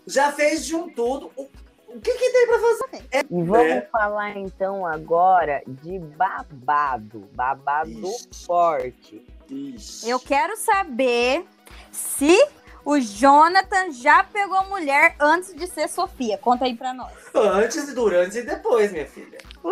já 0.07 0.33
fez 0.33 0.67
de 0.67 0.75
um 0.75 0.91
tudo. 0.91 1.31
O, 1.37 1.49
O 1.89 2.01
que, 2.01 2.13
que 2.13 2.31
tem 2.31 2.47
pra 2.47 2.59
fazer? 2.59 3.07
É, 3.13 3.21
e 3.21 3.43
vamos 3.43 3.67
é. 3.67 3.89
falar 3.93 4.37
então 4.37 4.85
agora 4.87 5.63
de 5.67 5.99
babado. 5.99 7.29
Babado 7.33 7.91
Ixi. 7.91 8.47
forte. 8.47 9.27
Ixi. 9.49 10.09
Eu 10.09 10.19
quero 10.19 10.57
saber 10.57 11.47
se 11.91 12.37
o 12.85 12.99
Jonathan 12.99 13.93
já 13.93 14.25
pegou 14.25 14.65
mulher 14.65 15.15
antes 15.21 15.55
de 15.55 15.67
ser 15.67 15.89
Sofia. 15.89 16.37
Conta 16.39 16.65
aí 16.65 16.75
pra 16.75 16.93
nós. 16.93 17.13
Antes, 17.35 17.95
durante 17.95 18.39
e 18.39 18.43
depois, 18.43 18.91
minha 18.91 19.07
filha. 19.07 19.39
Uh, 19.63 19.71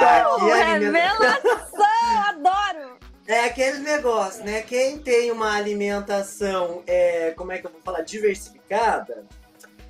Aqui 0.00 0.50
é 0.50 0.78
revelação! 0.78 1.62
adoro! 2.28 2.98
É 3.32 3.46
aquele 3.46 3.78
negócio, 3.78 4.44
né? 4.44 4.60
Quem 4.60 4.98
tem 4.98 5.30
uma 5.30 5.56
alimentação, 5.56 6.82
é, 6.86 7.30
como 7.30 7.50
é 7.50 7.58
que 7.58 7.66
eu 7.66 7.70
vou 7.70 7.80
falar, 7.80 8.02
diversificada, 8.02 9.24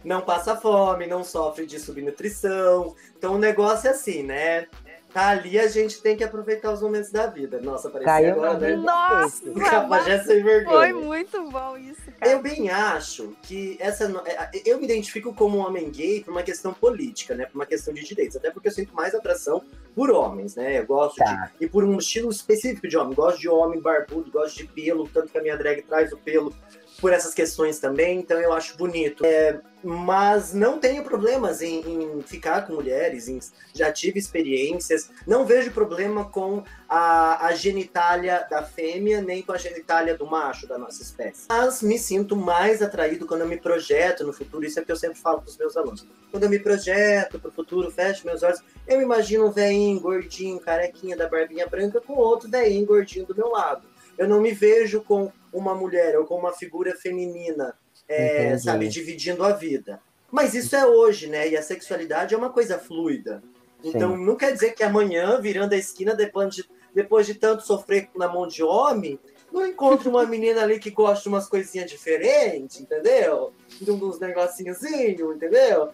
não 0.04 0.20
passa 0.20 0.56
fome, 0.56 1.08
não 1.08 1.24
sofre 1.24 1.66
de 1.66 1.80
subnutrição. 1.80 2.94
Então 3.18 3.34
o 3.34 3.38
negócio 3.38 3.88
é 3.88 3.90
assim, 3.90 4.22
né? 4.22 4.66
Tá 5.12 5.28
ali, 5.28 5.58
a 5.58 5.66
gente 5.66 6.00
tem 6.00 6.16
que 6.16 6.24
aproveitar 6.24 6.72
os 6.72 6.80
momentos 6.80 7.10
da 7.10 7.26
vida. 7.26 7.60
Nossa, 7.60 7.90
parecia 7.90 8.12
Caiu 8.12 8.32
agora, 8.32 8.58
né? 8.58 8.76
Nossa! 8.76 9.42
Sem 10.24 10.42
vergonha. 10.42 10.78
Foi 10.78 10.92
muito 10.92 11.50
bom 11.50 11.76
isso. 11.76 12.01
Eu 12.24 12.40
bem 12.40 12.70
acho 12.70 13.36
que 13.42 13.76
essa. 13.80 14.04
É, 14.26 14.62
eu 14.64 14.78
me 14.78 14.84
identifico 14.84 15.34
como 15.34 15.58
um 15.58 15.60
homem 15.60 15.90
gay 15.90 16.22
por 16.22 16.30
uma 16.30 16.42
questão 16.42 16.72
política, 16.72 17.34
né? 17.34 17.46
Por 17.46 17.56
uma 17.56 17.66
questão 17.66 17.92
de 17.92 18.04
direitos. 18.04 18.36
Até 18.36 18.50
porque 18.50 18.68
eu 18.68 18.72
sinto 18.72 18.94
mais 18.94 19.14
atração 19.14 19.62
por 19.94 20.10
homens, 20.10 20.54
né? 20.54 20.78
Eu 20.78 20.86
gosto 20.86 21.16
tá. 21.16 21.52
de. 21.58 21.64
E 21.64 21.68
por 21.68 21.84
um 21.84 21.98
estilo 21.98 22.30
específico 22.30 22.86
de 22.86 22.96
homem. 22.96 23.14
Gosto 23.14 23.40
de 23.40 23.48
homem 23.48 23.80
barbudo, 23.80 24.30
gosto 24.30 24.56
de 24.56 24.66
pelo, 24.68 25.08
tanto 25.08 25.32
que 25.32 25.38
a 25.38 25.42
minha 25.42 25.56
drag 25.56 25.82
traz 25.82 26.12
o 26.12 26.16
pelo 26.18 26.54
por 27.00 27.12
essas 27.12 27.34
questões 27.34 27.80
também, 27.80 28.20
então 28.20 28.38
eu 28.38 28.52
acho 28.52 28.76
bonito. 28.76 29.24
É, 29.24 29.60
mas 29.82 30.52
não 30.52 30.78
tenho 30.78 31.02
problemas 31.02 31.60
em, 31.60 31.80
em 31.80 32.22
ficar 32.22 32.66
com 32.66 32.74
mulheres, 32.74 33.28
em, 33.28 33.38
já 33.74 33.92
tive 33.92 34.18
experiências, 34.18 35.10
não 35.26 35.44
vejo 35.44 35.72
problema 35.72 36.24
com 36.24 36.62
a, 36.88 37.46
a, 37.46 37.54
genitália 37.54 38.46
da 38.48 38.62
fêmea, 38.62 39.20
nem 39.20 39.42
com 39.42 39.52
a 39.52 39.58
genitália 39.58 40.16
do 40.16 40.26
macho 40.26 40.66
da 40.66 40.78
nossa 40.78 41.02
espécie. 41.02 41.46
Mas 41.48 41.82
me 41.82 41.98
sinto 41.98 42.36
mais 42.36 42.82
atraído 42.82 43.26
quando 43.26 43.42
eu 43.42 43.48
me 43.48 43.56
projeto 43.56 44.24
no 44.24 44.32
futuro, 44.32 44.64
isso 44.64 44.78
é 44.78 44.82
o 44.82 44.86
que 44.86 44.92
eu 44.92 44.96
sempre 44.96 45.18
falo 45.18 45.40
para 45.40 45.50
os 45.50 45.56
meus 45.56 45.76
alunos. 45.76 46.06
Quando 46.30 46.44
eu 46.44 46.50
me 46.50 46.58
projeto 46.58 47.38
para 47.38 47.48
o 47.48 47.52
futuro, 47.52 47.90
fecho 47.90 48.26
meus 48.26 48.42
olhos, 48.42 48.60
eu 48.86 49.00
imagino 49.00 49.46
um 49.46 49.50
velhinho, 49.50 50.00
gordinho, 50.00 50.60
carequinha 50.60 51.16
da 51.16 51.28
barbinha 51.28 51.66
branca, 51.66 52.00
com 52.00 52.14
outro 52.14 52.48
velhinho, 52.48 52.86
gordinho 52.86 53.26
do 53.26 53.34
meu 53.34 53.48
lado. 53.48 53.86
Eu 54.16 54.28
não 54.28 54.40
me 54.40 54.52
vejo 54.52 55.02
com 55.02 55.32
uma 55.52 55.74
mulher 55.74 56.18
ou 56.18 56.24
com 56.24 56.36
uma 56.36 56.52
figura 56.52 56.94
feminina, 56.96 57.74
é, 58.12 58.58
sabe, 58.58 58.88
dividindo 58.88 59.44
a 59.44 59.52
vida. 59.52 60.00
Mas 60.30 60.54
isso 60.54 60.74
é 60.74 60.86
hoje, 60.86 61.26
né? 61.26 61.48
E 61.48 61.56
a 61.56 61.62
sexualidade 61.62 62.34
é 62.34 62.38
uma 62.38 62.50
coisa 62.50 62.78
fluida. 62.78 63.42
Então 63.84 64.16
Sim. 64.16 64.24
não 64.24 64.36
quer 64.36 64.52
dizer 64.52 64.72
que 64.72 64.82
amanhã, 64.82 65.40
virando 65.40 65.74
a 65.74 65.76
esquina, 65.76 66.14
depois 66.14 66.54
de, 66.54 66.64
depois 66.94 67.26
de 67.26 67.34
tanto 67.34 67.66
sofrer 67.66 68.08
na 68.16 68.28
mão 68.28 68.46
de 68.46 68.62
homem, 68.62 69.18
não 69.52 69.66
encontre 69.66 70.08
uma 70.08 70.24
menina 70.24 70.62
ali 70.62 70.78
que 70.78 70.90
gosta 70.90 71.24
de 71.24 71.28
umas 71.28 71.46
coisinhas 71.46 71.90
diferentes, 71.90 72.80
entendeu? 72.80 73.52
De 73.80 73.90
uns 73.90 74.18
negocinhos, 74.18 74.82
entendeu? 74.82 75.90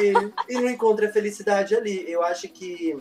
E, 0.00 0.54
e 0.54 0.60
não 0.60 0.70
encontre 0.70 1.06
a 1.06 1.12
felicidade 1.12 1.74
ali. 1.74 2.08
Eu 2.08 2.22
acho 2.22 2.48
que 2.48 2.96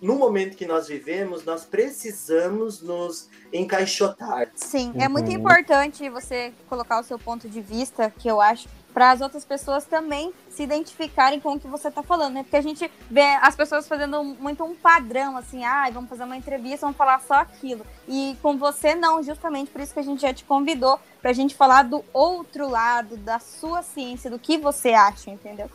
no 0.00 0.16
momento 0.16 0.56
que 0.56 0.66
nós 0.66 0.88
vivemos, 0.88 1.44
nós 1.44 1.64
precisamos 1.64 2.82
nos 2.82 3.28
encaixotar. 3.52 4.48
Sim, 4.54 4.92
é 4.98 5.08
muito 5.08 5.28
uhum. 5.28 5.36
importante 5.36 6.08
você 6.10 6.52
colocar 6.68 7.00
o 7.00 7.02
seu 7.02 7.18
ponto 7.18 7.48
de 7.48 7.60
vista, 7.60 8.10
que 8.10 8.28
eu 8.28 8.40
acho, 8.40 8.68
para 8.96 9.10
as 9.10 9.20
outras 9.20 9.44
pessoas 9.44 9.84
também 9.84 10.32
se 10.48 10.62
identificarem 10.62 11.38
com 11.38 11.52
o 11.52 11.60
que 11.60 11.68
você 11.68 11.88
está 11.88 12.02
falando, 12.02 12.32
né? 12.32 12.42
Porque 12.42 12.56
a 12.56 12.62
gente 12.62 12.90
vê 13.10 13.36
as 13.42 13.54
pessoas 13.54 13.86
fazendo 13.86 14.24
muito 14.24 14.64
um 14.64 14.74
padrão, 14.74 15.36
assim, 15.36 15.64
ah, 15.64 15.86
vamos 15.92 16.08
fazer 16.08 16.24
uma 16.24 16.36
entrevista, 16.36 16.86
vamos 16.86 16.96
falar 16.96 17.20
só 17.20 17.34
aquilo. 17.34 17.84
E 18.08 18.36
com 18.40 18.56
você, 18.56 18.94
não, 18.94 19.22
justamente 19.22 19.70
por 19.70 19.82
isso 19.82 19.92
que 19.92 20.00
a 20.00 20.02
gente 20.02 20.22
já 20.22 20.32
te 20.32 20.44
convidou, 20.44 20.98
para 21.20 21.30
a 21.30 21.34
gente 21.34 21.54
falar 21.54 21.82
do 21.82 22.02
outro 22.12 22.68
lado, 22.70 23.18
da 23.18 23.38
sua 23.38 23.82
ciência, 23.82 24.30
do 24.30 24.38
que 24.38 24.56
você 24.56 24.94
acha, 24.94 25.30
entendeu? 25.30 25.70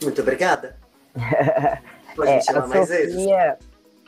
Muito 0.00 0.20
obrigada. 0.20 0.76
é, 2.24 2.38
a 2.38 2.42
Sofia, 2.42 3.58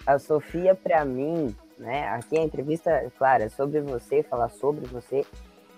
a 0.07 0.19
Sofia 0.19 0.75
para 0.75 1.05
mim, 1.05 1.55
né? 1.79 2.09
Aqui 2.09 2.39
a 2.39 2.43
entrevista, 2.43 3.13
claro, 3.19 3.45
é 3.45 3.49
sobre 3.49 3.81
você, 3.81 4.23
falar 4.23 4.49
sobre 4.51 4.87
você, 4.87 5.25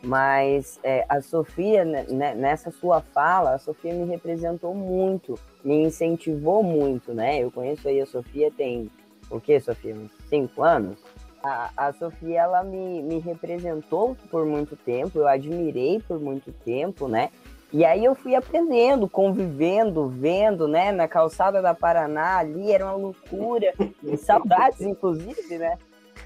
mas 0.02 0.78
é, 0.83 1.04
a 1.09 1.21
Sofia, 1.21 1.85
né, 1.85 2.04
né, 2.09 2.35
nessa 2.35 2.71
sua 2.71 3.00
fala, 3.00 3.54
a 3.54 3.59
Sofia 3.59 3.92
me 3.92 4.04
representou 4.04 4.75
muito, 4.75 5.38
me 5.64 5.83
incentivou 5.83 6.62
muito, 6.62 7.14
né? 7.14 7.42
Eu 7.42 7.50
conheço 7.50 7.88
aí 7.88 8.00
a 8.00 8.06
Sofia 8.06 8.50
tem, 8.50 8.90
o 9.30 9.40
que, 9.40 9.59
Sofia? 9.59 9.95
Uns 9.95 10.12
cinco 10.28 10.62
anos? 10.62 10.99
A, 11.42 11.71
a 11.76 11.92
Sofia, 11.92 12.42
ela 12.42 12.62
me, 12.62 13.02
me 13.02 13.18
representou 13.18 14.16
por 14.30 14.45
muito 14.45 14.76
tempo, 14.76 15.18
eu 15.18 15.28
admirei 15.28 16.00
por 16.06 16.21
muito 16.21 16.52
tempo, 16.52 17.09
né? 17.09 17.30
E 17.73 17.85
aí 17.85 18.04
eu 18.04 18.14
fui 18.14 18.35
aprendendo, 18.35 19.08
convivendo, 19.08 20.08
vendo, 20.08 20.68
né, 20.68 20.92
na 20.92 21.08
calçada 21.08 21.61
da 21.61 21.75
Paraná 21.75 22.38
ali, 22.38 22.70
era 22.70 22.85
uma 22.85 22.94
loucura, 22.94 23.75
e 24.02 24.16
saudades, 24.16 24.80
inclusive, 24.80 25.58
né? 25.58 25.76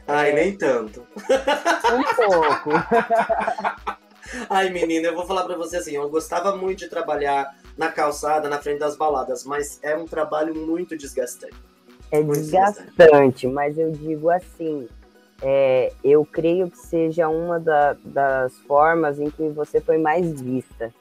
Ai, 0.06 0.30
é... 0.30 0.35
nem 0.35 0.56
tanto. 0.56 1.06
Um 1.16 2.14
pouco. 2.14 2.70
Ai, 4.49 4.70
menina, 4.70 5.09
eu 5.09 5.14
vou 5.14 5.26
falar 5.26 5.44
para 5.44 5.56
você 5.56 5.78
assim, 5.78 5.97
eu 5.97 6.09
gostava 6.09 6.54
muito 6.54 6.80
de 6.80 6.88
trabalhar 6.88 7.56
na 7.76 7.90
calçada, 7.90 8.49
na 8.49 8.59
frente 8.59 8.78
das 8.78 8.97
baladas, 8.97 9.44
mas 9.44 9.80
é 9.82 9.97
um 9.97 10.04
trabalho 10.04 10.54
muito 10.54 10.97
desgastante. 10.97 11.56
É 12.12 12.20
muito 12.20 12.40
desgastante, 12.40 12.90
desgastante, 12.97 13.47
mas 13.49 13.78
eu 13.78 13.90
digo 13.90 14.30
assim, 14.30 14.88
é, 15.42 15.92
eu 16.04 16.25
creio 16.25 16.70
que 16.70 16.78
seja 16.78 17.28
uma 17.28 17.59
da, 17.59 17.97
das 18.04 18.56
formas 18.61 19.18
em 19.18 19.30
que 19.30 19.49
você 19.49 19.80
foi 19.80 19.99
mais 19.99 20.40
vista. 20.40 20.92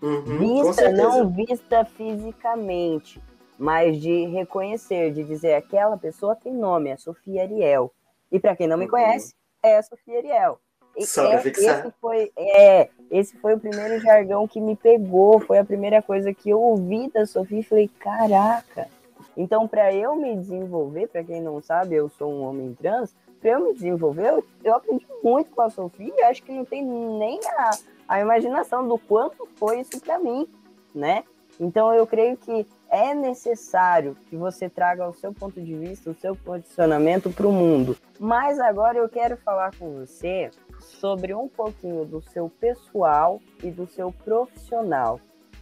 Uhum, 0.00 0.64
vista, 0.64 0.92
não 0.92 1.28
vista 1.28 1.84
fisicamente, 1.84 3.20
mas 3.58 4.00
de 4.00 4.26
reconhecer, 4.26 5.12
de 5.12 5.24
dizer 5.24 5.54
aquela 5.54 5.96
pessoa 5.96 6.36
tem 6.36 6.52
nome, 6.52 6.90
é 6.90 6.96
Sofia 6.96 7.42
Ariel. 7.42 7.92
E 8.30 8.38
para 8.38 8.54
quem 8.54 8.66
não 8.66 8.76
me 8.76 8.84
uhum. 8.84 8.90
conhece, 8.90 9.34
é 9.62 9.76
a 9.76 9.82
Sofia 9.82 10.18
Ariel. 10.18 10.60
Só 11.00 11.24
é, 11.32 11.36
esse 11.36 11.92
foi, 12.00 12.32
é, 12.36 12.88
esse 13.10 13.36
foi 13.38 13.54
o 13.54 13.60
primeiro 13.60 14.00
jargão 14.00 14.48
que 14.48 14.60
me 14.60 14.74
pegou, 14.74 15.38
foi 15.38 15.58
a 15.58 15.64
primeira 15.64 16.02
coisa 16.02 16.34
que 16.34 16.50
eu 16.50 16.60
ouvi 16.60 17.08
da 17.10 17.24
Sofia 17.24 17.60
e 17.60 17.62
falei, 17.62 17.88
caraca. 18.00 18.88
Então, 19.36 19.68
para 19.68 19.92
eu 19.94 20.16
me 20.16 20.36
desenvolver, 20.36 21.06
para 21.08 21.22
quem 21.22 21.40
não 21.40 21.62
sabe, 21.62 21.94
eu 21.94 22.08
sou 22.08 22.32
um 22.32 22.42
homem 22.42 22.74
trans, 22.74 23.14
para 23.40 23.50
eu 23.52 23.60
me 23.60 23.74
desenvolver, 23.74 24.28
eu, 24.28 24.44
eu 24.64 24.74
aprendi 24.74 25.06
muito 25.22 25.50
com 25.50 25.62
a 25.62 25.70
Sofia, 25.70 26.28
acho 26.28 26.42
que 26.42 26.52
não 26.52 26.64
tem 26.64 26.84
nem 26.84 27.40
a, 27.56 27.70
a 28.08 28.20
imaginação 28.20 28.86
do 28.86 28.98
quanto 28.98 29.48
foi 29.56 29.80
isso 29.80 30.00
para 30.00 30.18
mim, 30.18 30.46
né? 30.94 31.24
Então 31.60 31.92
eu 31.92 32.06
creio 32.06 32.36
que 32.36 32.66
é 32.88 33.14
necessário 33.14 34.16
que 34.28 34.36
você 34.36 34.68
traga 34.68 35.08
o 35.08 35.12
seu 35.12 35.32
ponto 35.32 35.60
de 35.60 35.74
vista, 35.74 36.10
o 36.10 36.14
seu 36.14 36.34
posicionamento 36.34 37.30
para 37.30 37.46
o 37.46 37.52
mundo. 37.52 37.96
Mas 38.18 38.58
agora 38.58 38.98
eu 38.98 39.08
quero 39.08 39.36
falar 39.36 39.76
com 39.76 39.98
você 39.98 40.50
sobre 40.80 41.34
um 41.34 41.48
pouquinho 41.48 42.04
do 42.04 42.22
seu 42.22 42.48
pessoal 42.48 43.40
e 43.62 43.70
do 43.70 43.86
seu 43.86 44.12
profissional. 44.12 45.20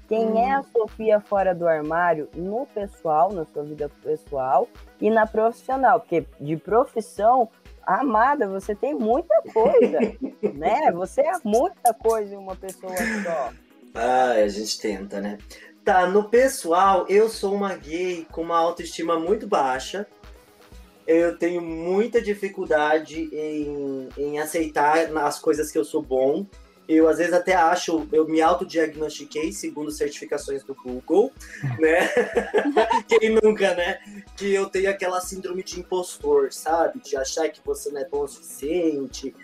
Quem 0.08 0.26
hum. 0.26 0.38
é 0.38 0.52
a 0.52 0.62
Sofia 0.62 1.18
fora 1.18 1.54
do 1.54 1.66
armário 1.66 2.28
no 2.34 2.66
pessoal, 2.66 3.32
na 3.32 3.44
sua 3.46 3.64
vida 3.64 3.90
pessoal 4.02 4.68
e 5.00 5.10
na 5.10 5.26
profissional? 5.26 5.98
Porque 5.98 6.24
de 6.40 6.56
profissão 6.56 7.48
Amada, 7.86 8.48
você 8.48 8.74
tem 8.74 8.92
muita 8.94 9.34
coisa, 9.52 10.00
né? 10.52 10.90
Você 10.92 11.20
é 11.20 11.32
muita 11.44 11.94
coisa 11.94 12.34
em 12.34 12.36
uma 12.36 12.56
pessoa 12.56 12.92
só. 13.22 13.52
Ah, 13.94 14.32
a 14.32 14.48
gente 14.48 14.78
tenta, 14.80 15.20
né? 15.20 15.38
Tá, 15.84 16.04
no 16.04 16.28
pessoal, 16.28 17.06
eu 17.08 17.28
sou 17.28 17.54
uma 17.54 17.74
gay 17.76 18.26
com 18.32 18.42
uma 18.42 18.58
autoestima 18.58 19.18
muito 19.18 19.46
baixa. 19.46 20.04
Eu 21.06 21.38
tenho 21.38 21.62
muita 21.62 22.20
dificuldade 22.20 23.30
em, 23.32 24.08
em 24.18 24.40
aceitar 24.40 25.16
as 25.18 25.38
coisas 25.38 25.70
que 25.70 25.78
eu 25.78 25.84
sou 25.84 26.02
bom. 26.02 26.44
Eu 26.88 27.08
às 27.08 27.18
vezes 27.18 27.32
até 27.32 27.54
acho, 27.54 28.06
eu 28.12 28.26
me 28.28 28.40
autodiagnostiquei 28.40 29.52
segundo 29.52 29.90
certificações 29.90 30.62
do 30.62 30.74
Google, 30.74 31.32
né? 31.80 32.08
Quem 33.08 33.38
nunca, 33.42 33.74
né? 33.74 33.98
Que 34.36 34.54
eu 34.54 34.66
tenho 34.68 34.90
aquela 34.90 35.20
síndrome 35.20 35.62
de 35.62 35.80
impostor, 35.80 36.52
sabe? 36.52 37.00
De 37.00 37.16
achar 37.16 37.48
que 37.48 37.60
você 37.64 37.90
não 37.90 38.00
é 38.00 38.08
bom 38.08 38.22
o 38.22 38.28
suficiente. 38.28 39.34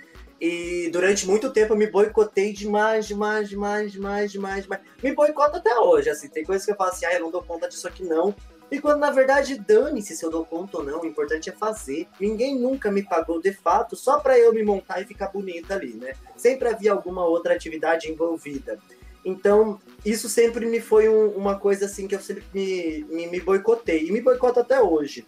E 0.45 0.91
durante 0.91 1.25
muito 1.25 1.51
tempo 1.51 1.73
eu 1.73 1.77
me 1.77 1.87
boicotei 1.87 2.53
demais, 2.53 3.07
demais, 3.07 3.49
demais, 3.49 3.93
demais, 3.93 4.33
demais, 4.33 4.63
demais. 4.65 4.83
Me 5.01 5.15
boicoto 5.15 5.57
até 5.57 5.79
hoje, 5.79 6.11
assim. 6.11 6.29
Tem 6.29 6.45
coisas 6.45 6.67
que 6.67 6.73
eu 6.73 6.77
falo 6.77 6.91
assim, 6.91 7.07
ah, 7.07 7.15
eu 7.15 7.21
não 7.21 7.31
dou 7.31 7.45
conta 7.45 7.69
disso 7.69 7.87
aqui 7.87 8.03
não. 8.03 8.35
E 8.73 8.81
quando 8.81 9.01
na 9.01 9.11
verdade 9.11 9.59
dane-se 9.59 10.17
se 10.17 10.25
eu 10.25 10.31
dou 10.31 10.47
conta 10.47 10.79
ou 10.79 10.83
não, 10.83 11.03
o 11.03 11.07
importante 11.07 11.51
é 11.51 11.53
fazer. 11.53 12.09
Ninguém 12.19 12.59
nunca 12.59 12.91
me 12.91 13.03
pagou 13.03 13.39
de 13.39 13.53
fato 13.53 13.95
só 13.95 14.19
para 14.19 14.39
eu 14.39 14.51
me 14.51 14.63
montar 14.63 14.99
e 14.99 15.05
ficar 15.05 15.27
bonita 15.29 15.75
ali, 15.75 15.93
né? 15.93 16.15
Sempre 16.39 16.69
havia 16.69 16.91
alguma 16.91 17.23
outra 17.23 17.53
atividade 17.53 18.11
envolvida. 18.11 18.79
Então, 19.23 19.79
isso 20.03 20.27
sempre 20.27 20.65
me 20.65 20.81
foi 20.81 21.07
um, 21.07 21.29
uma 21.33 21.59
coisa 21.59 21.85
assim 21.85 22.09
que 22.09 22.15
eu 22.15 22.21
sempre 22.21 22.45
me, 22.55 23.05
me, 23.11 23.27
me 23.27 23.41
boicotei. 23.41 24.09
E 24.09 24.11
me 24.11 24.23
boicoto 24.23 24.61
até 24.61 24.81
hoje. 24.81 25.27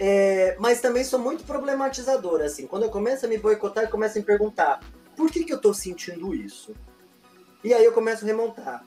É, 0.00 0.56
mas 0.58 0.80
também 0.80 1.04
sou 1.04 1.20
muito 1.20 1.44
problematizador, 1.44 2.40
assim. 2.40 2.66
Quando 2.66 2.82
eu 2.82 2.90
começo 2.90 3.24
a 3.24 3.28
me 3.28 3.38
boicotar, 3.38 3.84
eu 3.84 3.90
começo 3.90 4.18
a 4.18 4.20
me 4.20 4.26
perguntar 4.26 4.80
por 5.16 5.30
que, 5.30 5.44
que 5.44 5.52
eu 5.52 5.60
tô 5.60 5.72
sentindo 5.72 6.34
isso? 6.34 6.74
E 7.62 7.72
aí 7.72 7.84
eu 7.84 7.92
começo 7.92 8.24
a 8.24 8.26
remontar. 8.26 8.84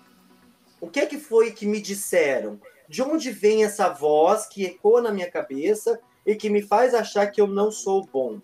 O 0.81 0.89
que 0.89 0.99
é 0.99 1.05
que 1.05 1.17
foi 1.17 1.51
que 1.51 1.65
me 1.65 1.79
disseram? 1.79 2.59
De 2.87 3.01
onde 3.01 3.31
vem 3.31 3.63
essa 3.63 3.89
voz 3.89 4.45
que 4.45 4.65
ecoa 4.65 5.01
na 5.01 5.11
minha 5.11 5.29
cabeça 5.29 5.99
e 6.25 6.35
que 6.35 6.49
me 6.49 6.61
faz 6.61 6.93
achar 6.93 7.27
que 7.27 7.41
eu 7.41 7.47
não 7.47 7.71
sou 7.71 8.05
bom? 8.05 8.39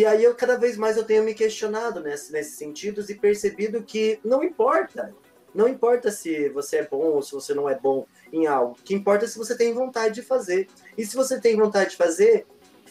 E 0.00 0.06
aí 0.06 0.24
eu 0.24 0.34
cada 0.34 0.56
vez 0.56 0.78
mais 0.78 0.96
eu 0.96 1.04
tenho 1.04 1.22
me 1.22 1.34
questionado 1.34 2.00
nesse, 2.00 2.32
nesses 2.32 2.56
sentidos 2.56 3.10
e 3.10 3.14
percebido 3.14 3.82
que 3.82 4.18
não 4.24 4.42
importa. 4.42 5.14
Não 5.54 5.68
importa 5.68 6.10
se 6.10 6.48
você 6.48 6.78
é 6.78 6.86
bom 6.86 7.04
ou 7.04 7.22
se 7.22 7.32
você 7.32 7.52
não 7.52 7.68
é 7.68 7.78
bom 7.78 8.06
em 8.32 8.46
algo. 8.46 8.76
O 8.78 8.82
que 8.82 8.94
importa 8.94 9.24
é 9.24 9.28
se 9.28 9.36
você 9.36 9.56
tem 9.56 9.74
vontade 9.74 10.14
de 10.14 10.22
fazer. 10.22 10.68
E 10.96 11.04
se 11.04 11.14
você 11.14 11.40
tem 11.40 11.56
vontade 11.56 11.90
de 11.90 11.96
fazer, 11.96 12.46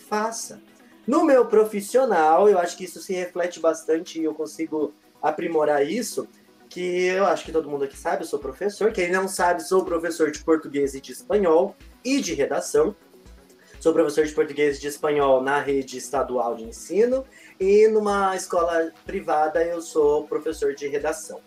faça. 0.08 0.62
No 1.08 1.24
meu 1.24 1.46
profissional, 1.48 2.48
eu 2.48 2.60
acho 2.60 2.78
que 2.78 2.84
isso 2.84 3.02
se 3.02 3.14
reflete 3.14 3.60
bastante 3.60 4.20
e 4.20 4.24
eu 4.24 4.36
consigo 4.36 4.94
aprimorar 5.22 5.84
isso. 5.84 6.28
Que 6.70 7.06
eu 7.08 7.26
acho 7.26 7.44
que 7.44 7.52
todo 7.52 7.70
mundo 7.70 7.84
aqui 7.84 7.98
sabe, 7.98 8.24
eu 8.24 8.28
sou 8.28 8.40
professor. 8.40 8.92
Quem 8.92 9.12
não 9.12 9.28
sabe, 9.28 9.64
sou 9.64 9.84
professor 9.84 10.32
de 10.32 10.40
português 10.40 10.94
e 10.94 11.02
de 11.02 11.12
espanhol 11.12 11.76
e 12.06 12.22
de 12.22 12.34
redação. 12.34 12.96
Sou 13.80 13.94
professor 13.94 14.26
de 14.26 14.34
português 14.34 14.78
e 14.78 14.82
de 14.82 14.88
espanhol 14.88 15.42
na 15.42 15.60
rede 15.60 15.98
estadual 15.98 16.54
de 16.56 16.66
ensino 16.66 17.26
e 17.60 17.88
numa 17.88 18.36
escola 18.36 18.92
privada 19.06 19.64
eu 19.64 19.82
sou 19.82 20.26
professor 20.26 20.76
de 20.76 20.88
redação. 20.88 21.42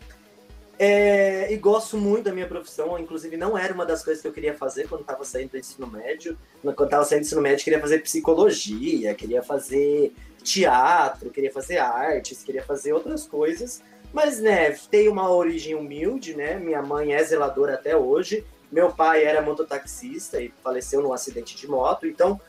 É, 0.78 1.52
e 1.52 1.56
gosto 1.58 1.96
muito 1.96 2.24
da 2.24 2.32
minha 2.32 2.48
profissão, 2.48 2.98
inclusive 2.98 3.36
não 3.36 3.56
era 3.56 3.72
uma 3.72 3.86
das 3.86 4.02
coisas 4.02 4.20
que 4.20 4.26
eu 4.26 4.32
queria 4.32 4.54
fazer 4.54 4.88
quando 4.88 5.02
estava 5.02 5.24
saindo 5.24 5.50
do 5.50 5.58
ensino 5.58 5.86
médio. 5.86 6.36
Quando 6.62 6.84
estava 6.84 7.04
saindo 7.04 7.20
do 7.20 7.26
ensino 7.26 7.40
médio, 7.42 7.62
queria 7.62 7.80
fazer 7.80 7.98
psicologia, 8.00 9.14
queria 9.14 9.42
fazer 9.42 10.12
teatro, 10.42 11.30
queria 11.30 11.52
fazer 11.52 11.78
artes, 11.78 12.42
queria 12.42 12.64
fazer 12.64 12.92
outras 12.92 13.26
coisas. 13.26 13.82
Mas, 14.12 14.40
né, 14.40 14.70
tem 14.90 15.08
uma 15.08 15.30
origem 15.30 15.74
humilde, 15.74 16.36
né? 16.36 16.58
Minha 16.58 16.82
mãe 16.82 17.14
é 17.14 17.22
zeladora 17.22 17.74
até 17.74 17.96
hoje. 17.96 18.44
Meu 18.70 18.90
pai 18.92 19.24
era 19.24 19.42
mototaxista 19.42 20.40
e 20.40 20.52
faleceu 20.62 21.02
num 21.02 21.12
acidente 21.12 21.56
de 21.56 21.68
moto, 21.68 22.06
então 22.06 22.40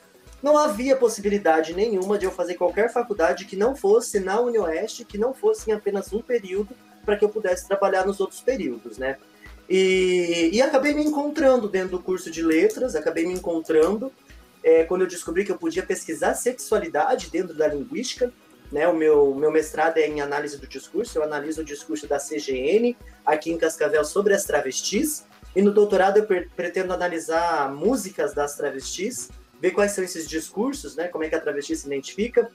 não 0.42 0.58
havia 0.58 0.96
possibilidade 0.96 1.74
nenhuma 1.74 2.18
de 2.18 2.26
eu 2.26 2.32
fazer 2.32 2.56
qualquer 2.56 2.92
faculdade 2.92 3.46
que 3.46 3.56
não 3.56 3.76
fosse 3.76 4.20
na 4.20 4.42
UniOeste, 4.42 5.06
que 5.06 5.18
não 5.18 5.34
fosse 5.34 5.70
em 5.70 5.74
apenas 5.74 6.12
um 6.12 6.22
período, 6.22 6.76
para 7.06 7.16
que 7.16 7.24
eu 7.24 7.30
pudesse 7.30 7.66
trabalhar 7.66 8.06
nos 8.06 8.20
outros 8.20 8.42
períodos, 8.42 8.98
né? 8.98 9.18
E, 9.70 10.50
e, 10.52 10.62
acabei 10.62 10.94
me 10.94 11.04
encontrando 11.04 11.70
dentro 11.70 11.98
do 11.98 12.04
curso 12.04 12.30
de 12.30 12.42
letras, 12.42 12.96
acabei 12.96 13.26
me 13.26 13.34
encontrando 13.34 14.12
é, 14.62 14.84
quando 14.84 15.02
eu 15.02 15.08
descobri 15.08 15.46
que 15.46 15.52
eu 15.52 15.58
podia 15.58 15.84
pesquisar 15.84 16.34
sexualidade 16.34 17.30
dentro 17.30 17.54
da 17.54 17.68
linguística. 17.68 18.32
Né, 18.74 18.88
o 18.88 18.96
meu, 18.96 19.36
meu 19.36 19.52
mestrado 19.52 20.00
é 20.00 20.08
em 20.08 20.20
análise 20.20 20.58
do 20.58 20.66
discurso, 20.66 21.20
eu 21.20 21.24
analiso 21.24 21.62
o 21.62 21.64
discurso 21.64 22.08
da 22.08 22.18
CGN 22.18 22.98
aqui 23.24 23.52
em 23.52 23.58
Cascavel 23.58 24.04
sobre 24.04 24.34
as 24.34 24.46
travestis. 24.46 25.28
E 25.56 25.62
no 25.62 25.72
doutorado 25.72 26.18
eu 26.18 26.26
pretendo 26.56 26.92
analisar 26.92 27.72
músicas 27.72 28.34
das 28.34 28.56
travestis, 28.58 29.30
ver 29.62 29.72
quais 29.72 29.92
são 29.92 30.04
esses 30.04 30.28
discursos, 30.28 30.96
né? 30.96 31.08
Como 31.08 31.24
é 31.24 31.30
que 31.30 31.36
a 31.36 31.40
travesti 31.40 31.76
se 31.76 31.86
identifica. 31.86 32.50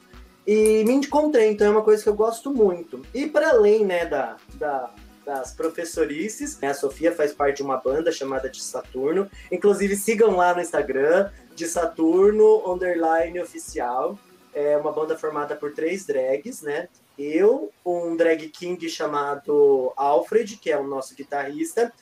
E 0.44 0.82
me 0.82 0.94
encontrei, 0.94 1.52
então 1.52 1.68
é 1.68 1.70
uma 1.70 1.84
coisa 1.84 2.02
que 2.02 2.08
eu 2.08 2.14
gosto 2.14 2.52
muito. 2.52 3.00
E 3.14 3.28
para 3.28 3.50
além, 3.50 3.84
né, 3.84 4.04
da, 4.04 4.38
da, 4.54 4.90
das 5.24 5.52
professorices, 5.52 6.58
né, 6.58 6.70
a 6.70 6.74
Sofia 6.74 7.14
faz 7.14 7.32
parte 7.32 7.58
de 7.58 7.62
uma 7.62 7.76
banda 7.76 8.10
chamada 8.10 8.50
de 8.50 8.60
Saturno. 8.60 9.30
Inclusive 9.52 9.94
sigam 9.94 10.34
lá 10.34 10.52
no 10.52 10.60
Instagram, 10.60 11.30
de 11.54 11.68
Saturno 11.68 12.68
underline 12.68 13.38
oficial. 13.38 14.18
É 14.58 14.76
uma 14.76 14.90
banda 14.90 15.16
formada 15.16 15.54
por 15.54 15.72
três 15.72 16.04
drags, 16.04 16.62
né? 16.62 16.88
Eu, 17.16 17.70
um 17.86 18.16
drag 18.16 18.48
king 18.48 18.88
chamado 18.88 19.92
Alfred, 19.96 20.56
que 20.56 20.68
é 20.68 20.76
o 20.76 20.82
nosso 20.82 21.14
guitarrista, 21.14 21.92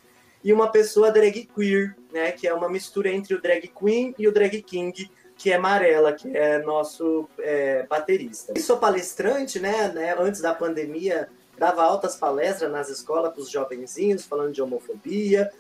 e 0.43 0.53
uma 0.55 0.71
pessoa 0.71 1.11
drag 1.11 1.49
queer, 1.55 1.95
né, 2.13 2.33
que 2.33 2.49
é 2.49 2.55
uma 2.55 2.69
mistura 2.69 3.11
entre 3.11 3.35
o 3.35 3.43
drag 3.43 3.69
queen 3.69 4.15
e 4.19 4.27
o 4.27 4.33
drag 4.33 4.63
king, 4.63 5.11
que 5.37 5.53
é 5.53 5.59
Marela, 5.59 6.15
que 6.15 6.35
é 6.35 6.63
nosso 6.63 7.29
é, 7.39 7.83
baterista. 7.83 8.55
Eu 8.57 8.63
sou 8.63 8.79
palestrante, 8.79 9.61
né, 9.61 9.89
né, 9.89 10.15
antes 10.19 10.41
da 10.41 10.55
pandemia, 10.55 11.29
dava 11.59 11.83
altas 11.83 12.17
palestras 12.17 12.71
nas 12.71 12.89
escolas 12.89 13.33
para 13.33 13.43
os 13.43 13.51
jovenzinhos, 13.51 14.25
falando 14.25 14.53
de 14.53 14.63
homofobia, 14.63 15.51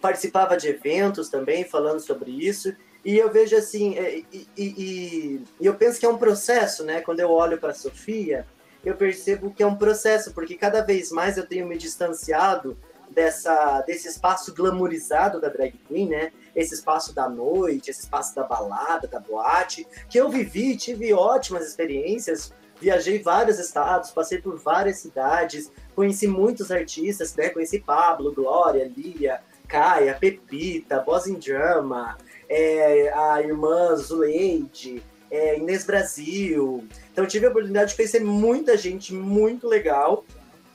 participava 0.00 0.56
de 0.56 0.68
eventos 0.68 1.28
também, 1.28 1.64
falando 1.64 2.00
sobre 2.00 2.30
isso, 2.30 2.74
e 3.06 3.16
eu 3.16 3.30
vejo 3.30 3.56
assim, 3.56 3.96
é, 3.96 4.18
e, 4.18 4.26
e, 4.32 4.48
e, 4.56 5.42
e 5.60 5.66
eu 5.66 5.74
penso 5.76 6.00
que 6.00 6.04
é 6.04 6.08
um 6.08 6.18
processo, 6.18 6.82
né, 6.82 7.00
quando 7.02 7.20
eu 7.20 7.30
olho 7.30 7.56
para 7.56 7.70
a 7.70 7.74
Sofia, 7.74 8.44
eu 8.84 8.96
percebo 8.96 9.52
que 9.52 9.62
é 9.62 9.66
um 9.66 9.76
processo, 9.76 10.34
porque 10.34 10.56
cada 10.56 10.80
vez 10.80 11.12
mais 11.12 11.36
eu 11.36 11.46
tenho 11.46 11.68
me 11.68 11.78
distanciado 11.78 12.76
dessa, 13.08 13.80
desse 13.82 14.08
espaço 14.08 14.52
glamourizado 14.52 15.40
da 15.40 15.48
drag 15.48 15.78
queen, 15.86 16.08
né? 16.08 16.32
Esse 16.54 16.74
espaço 16.74 17.14
da 17.14 17.28
noite, 17.28 17.90
esse 17.90 18.00
espaço 18.00 18.34
da 18.34 18.42
balada, 18.42 19.06
da 19.06 19.20
boate, 19.20 19.86
que 20.08 20.18
eu 20.18 20.28
vivi, 20.28 20.76
tive 20.76 21.12
ótimas 21.12 21.66
experiências, 21.66 22.52
viajei 22.80 23.22
vários 23.22 23.58
estados, 23.58 24.10
passei 24.10 24.38
por 24.38 24.56
várias 24.58 24.98
cidades, 24.98 25.70
conheci 25.94 26.26
muitos 26.26 26.70
artistas, 26.72 27.34
né? 27.36 27.50
Conheci 27.50 27.78
Pablo, 27.78 28.34
Glória, 28.34 28.90
Lia, 28.96 29.40
Caia, 29.66 30.14
Pepita, 30.14 31.00
Boss 31.00 31.26
in 31.26 31.38
Drama, 31.38 32.16
é, 32.48 33.12
a 33.12 33.40
irmã 33.42 33.94
Zuleide, 33.96 35.02
é, 35.30 35.58
Inês 35.58 35.84
Brasil. 35.84 36.86
Então 37.12 37.26
tive 37.26 37.46
a 37.46 37.50
oportunidade 37.50 37.90
de 37.90 37.96
conhecer 37.96 38.20
muita 38.20 38.76
gente 38.76 39.12
muito 39.12 39.66
legal 39.66 40.24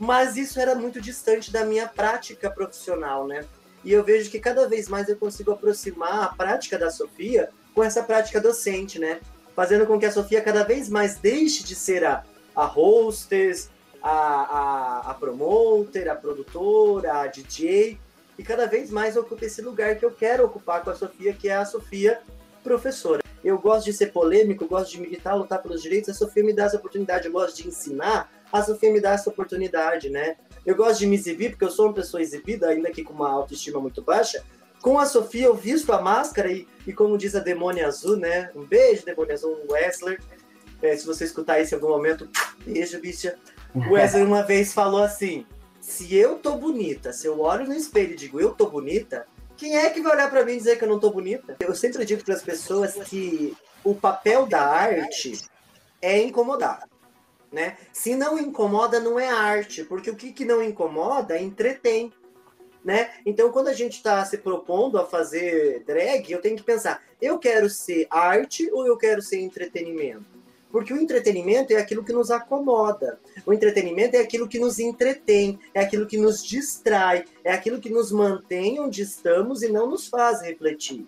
mas 0.01 0.35
isso 0.35 0.59
era 0.59 0.73
muito 0.73 0.99
distante 0.99 1.53
da 1.53 1.63
minha 1.63 1.87
prática 1.87 2.49
profissional, 2.49 3.27
né? 3.27 3.45
E 3.85 3.93
eu 3.93 4.03
vejo 4.03 4.31
que 4.31 4.39
cada 4.39 4.67
vez 4.67 4.89
mais 4.89 5.07
eu 5.07 5.15
consigo 5.15 5.51
aproximar 5.51 6.23
a 6.23 6.27
prática 6.29 6.75
da 6.75 6.89
Sofia 6.89 7.49
com 7.75 7.83
essa 7.83 8.01
prática 8.01 8.41
docente, 8.41 8.97
né? 8.97 9.19
Fazendo 9.55 9.85
com 9.85 9.99
que 9.99 10.07
a 10.07 10.11
Sofia 10.11 10.41
cada 10.41 10.63
vez 10.63 10.89
mais 10.89 11.19
deixe 11.19 11.63
de 11.63 11.75
ser 11.75 12.03
a, 12.03 12.23
a 12.55 12.65
hostess, 12.65 13.69
a, 14.01 14.09
a, 14.09 15.11
a 15.11 15.13
promoter, 15.13 16.09
a 16.09 16.15
produtora, 16.15 17.21
a 17.21 17.27
DJ, 17.27 17.99
e 18.41 18.43
cada 18.43 18.65
vez 18.65 18.89
mais 18.89 19.15
ocupe 19.15 19.45
esse 19.45 19.61
lugar 19.61 19.97
que 19.97 20.03
eu 20.03 20.09
quero 20.09 20.43
ocupar 20.43 20.83
com 20.83 20.89
a 20.89 20.95
Sofia, 20.95 21.31
que 21.31 21.47
é 21.47 21.55
a 21.55 21.63
Sofia 21.63 22.21
professora. 22.63 23.21
Eu 23.43 23.59
gosto 23.59 23.85
de 23.85 23.93
ser 23.93 24.07
polêmico, 24.07 24.65
gosto 24.65 24.93
de 24.93 24.99
militar, 24.99 25.35
lutar 25.35 25.61
pelos 25.61 25.79
direitos, 25.79 26.09
a 26.09 26.13
Sofia 26.15 26.43
me 26.43 26.51
dá 26.51 26.63
essa 26.63 26.77
oportunidade, 26.77 27.27
eu 27.27 27.31
gosto 27.31 27.57
de 27.57 27.67
ensinar, 27.67 28.31
a 28.51 28.63
Sofia 28.63 28.91
me 28.91 28.99
dá 28.99 29.11
essa 29.11 29.29
oportunidade, 29.29 30.09
né? 30.09 30.37
Eu 30.65 30.75
gosto 30.75 31.01
de 31.01 31.05
me 31.05 31.17
exibir, 31.17 31.51
porque 31.51 31.63
eu 31.63 31.69
sou 31.69 31.85
uma 31.85 31.93
pessoa 31.93 32.19
exibida, 32.19 32.69
ainda 32.69 32.89
que 32.89 33.03
com 33.03 33.13
uma 33.13 33.29
autoestima 33.29 33.79
muito 33.79 34.01
baixa. 34.01 34.43
Com 34.81 34.97
a 34.97 35.05
Sofia, 35.05 35.45
eu 35.45 35.53
visto 35.53 35.93
a 35.93 36.01
máscara 36.01 36.51
e, 36.51 36.67
e 36.87 36.91
como 36.91 37.19
diz 37.19 37.35
a 37.35 37.39
Demônia 37.39 37.85
Azul, 37.85 38.17
né? 38.17 38.49
Um 38.55 38.65
beijo, 38.65 39.05
Demônia 39.05 39.35
Azul, 39.35 39.55
um 39.63 39.71
Wessler. 39.71 40.19
É, 40.81 40.97
se 40.97 41.05
você 41.05 41.25
escutar 41.25 41.61
isso 41.61 41.75
em 41.75 41.77
algum 41.77 41.89
momento, 41.89 42.27
beijo, 42.65 42.99
bicha. 42.99 43.37
O 43.75 43.81
Wesley 43.93 44.23
uma 44.23 44.41
vez 44.41 44.73
falou 44.73 45.03
assim: 45.03 45.45
se 45.81 46.15
eu 46.15 46.37
tô 46.37 46.55
bonita, 46.55 47.11
se 47.11 47.27
eu 47.27 47.41
olho 47.41 47.67
no 47.67 47.73
espelho 47.73 48.13
e 48.13 48.15
digo 48.15 48.39
eu 48.39 48.53
tô 48.53 48.67
bonita, 48.67 49.27
quem 49.57 49.75
é 49.75 49.89
que 49.89 50.01
vai 50.01 50.13
olhar 50.13 50.29
para 50.29 50.45
mim 50.45 50.53
e 50.53 50.57
dizer 50.57 50.77
que 50.77 50.85
eu 50.85 50.89
não 50.89 50.99
tô 50.99 51.09
bonita? 51.09 51.57
Eu 51.59 51.75
sempre 51.75 52.05
digo 52.05 52.23
para 52.23 52.35
as 52.35 52.41
pessoas 52.41 52.93
que 53.09 53.55
o 53.83 53.93
papel 53.93 54.45
da 54.45 54.61
arte 54.61 55.41
é 56.01 56.21
incomodar 56.21 56.87
né? 57.51 57.77
Se 57.91 58.15
não 58.15 58.39
incomoda, 58.39 58.99
não 58.99 59.19
é 59.19 59.27
arte, 59.27 59.83
porque 59.83 60.09
o 60.09 60.15
que, 60.15 60.31
que 60.31 60.45
não 60.45 60.63
incomoda 60.63 61.39
entretém, 61.39 62.11
né? 62.83 63.11
Então, 63.25 63.51
quando 63.51 63.67
a 63.67 63.73
gente 63.73 63.97
está 63.97 64.23
se 64.25 64.37
propondo 64.37 64.97
a 64.97 65.05
fazer 65.05 65.83
drag, 65.85 66.31
eu 66.31 66.41
tenho 66.41 66.55
que 66.55 66.63
pensar: 66.63 67.03
eu 67.21 67.37
quero 67.37 67.69
ser 67.69 68.07
arte 68.09 68.71
ou 68.71 68.87
eu 68.87 68.97
quero 68.97 69.21
ser 69.21 69.39
entretenimento? 69.41 70.30
Porque 70.71 70.93
o 70.93 70.99
entretenimento 70.99 71.73
é 71.73 71.77
aquilo 71.77 72.03
que 72.03 72.13
nos 72.13 72.31
acomoda. 72.31 73.19
O 73.45 73.53
entretenimento 73.53 74.15
é 74.15 74.19
aquilo 74.19 74.47
que 74.47 74.59
nos 74.59 74.79
entretém, 74.79 75.59
é 75.73 75.81
aquilo 75.81 76.05
que 76.05 76.17
nos 76.17 76.43
distrai, 76.43 77.25
é 77.43 77.51
aquilo 77.51 77.79
que 77.79 77.89
nos 77.89 78.11
mantém 78.11 78.79
onde 78.79 79.01
estamos 79.01 79.61
e 79.61 79.69
não 79.69 79.89
nos 79.89 80.07
faz 80.07 80.41
refletir. 80.41 81.05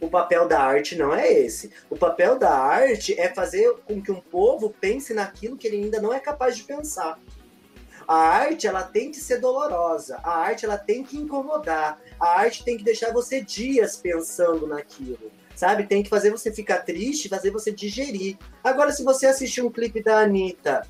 O 0.00 0.08
papel 0.08 0.46
da 0.46 0.60
arte 0.60 0.96
não 0.96 1.14
é 1.14 1.32
esse. 1.32 1.70
O 1.88 1.96
papel 1.96 2.38
da 2.38 2.52
arte 2.52 3.18
é 3.18 3.32
fazer 3.32 3.72
com 3.86 4.02
que 4.02 4.12
um 4.12 4.20
povo 4.20 4.74
pense 4.80 5.14
naquilo 5.14 5.56
que 5.56 5.66
ele 5.66 5.84
ainda 5.84 6.00
não 6.00 6.12
é 6.12 6.20
capaz 6.20 6.56
de 6.56 6.64
pensar. 6.64 7.18
A 8.06 8.16
arte 8.16 8.66
ela 8.66 8.82
tem 8.82 9.10
que 9.10 9.16
ser 9.18 9.40
dolorosa, 9.40 10.20
a 10.22 10.36
arte 10.36 10.66
ela 10.66 10.76
tem 10.76 11.02
que 11.02 11.16
incomodar, 11.16 11.98
a 12.20 12.40
arte 12.40 12.62
tem 12.62 12.76
que 12.76 12.84
deixar 12.84 13.12
você 13.12 13.40
dias 13.40 13.96
pensando 13.96 14.66
naquilo, 14.66 15.32
sabe? 15.54 15.86
Tem 15.86 16.02
que 16.02 16.08
fazer 16.08 16.30
você 16.30 16.52
ficar 16.52 16.78
triste, 16.78 17.28
fazer 17.28 17.50
você 17.50 17.70
digerir. 17.70 18.36
Agora, 18.62 18.92
se 18.92 19.02
você 19.02 19.26
assistir 19.26 19.62
um 19.62 19.70
clipe 19.70 20.02
da 20.02 20.18
Anitta, 20.18 20.86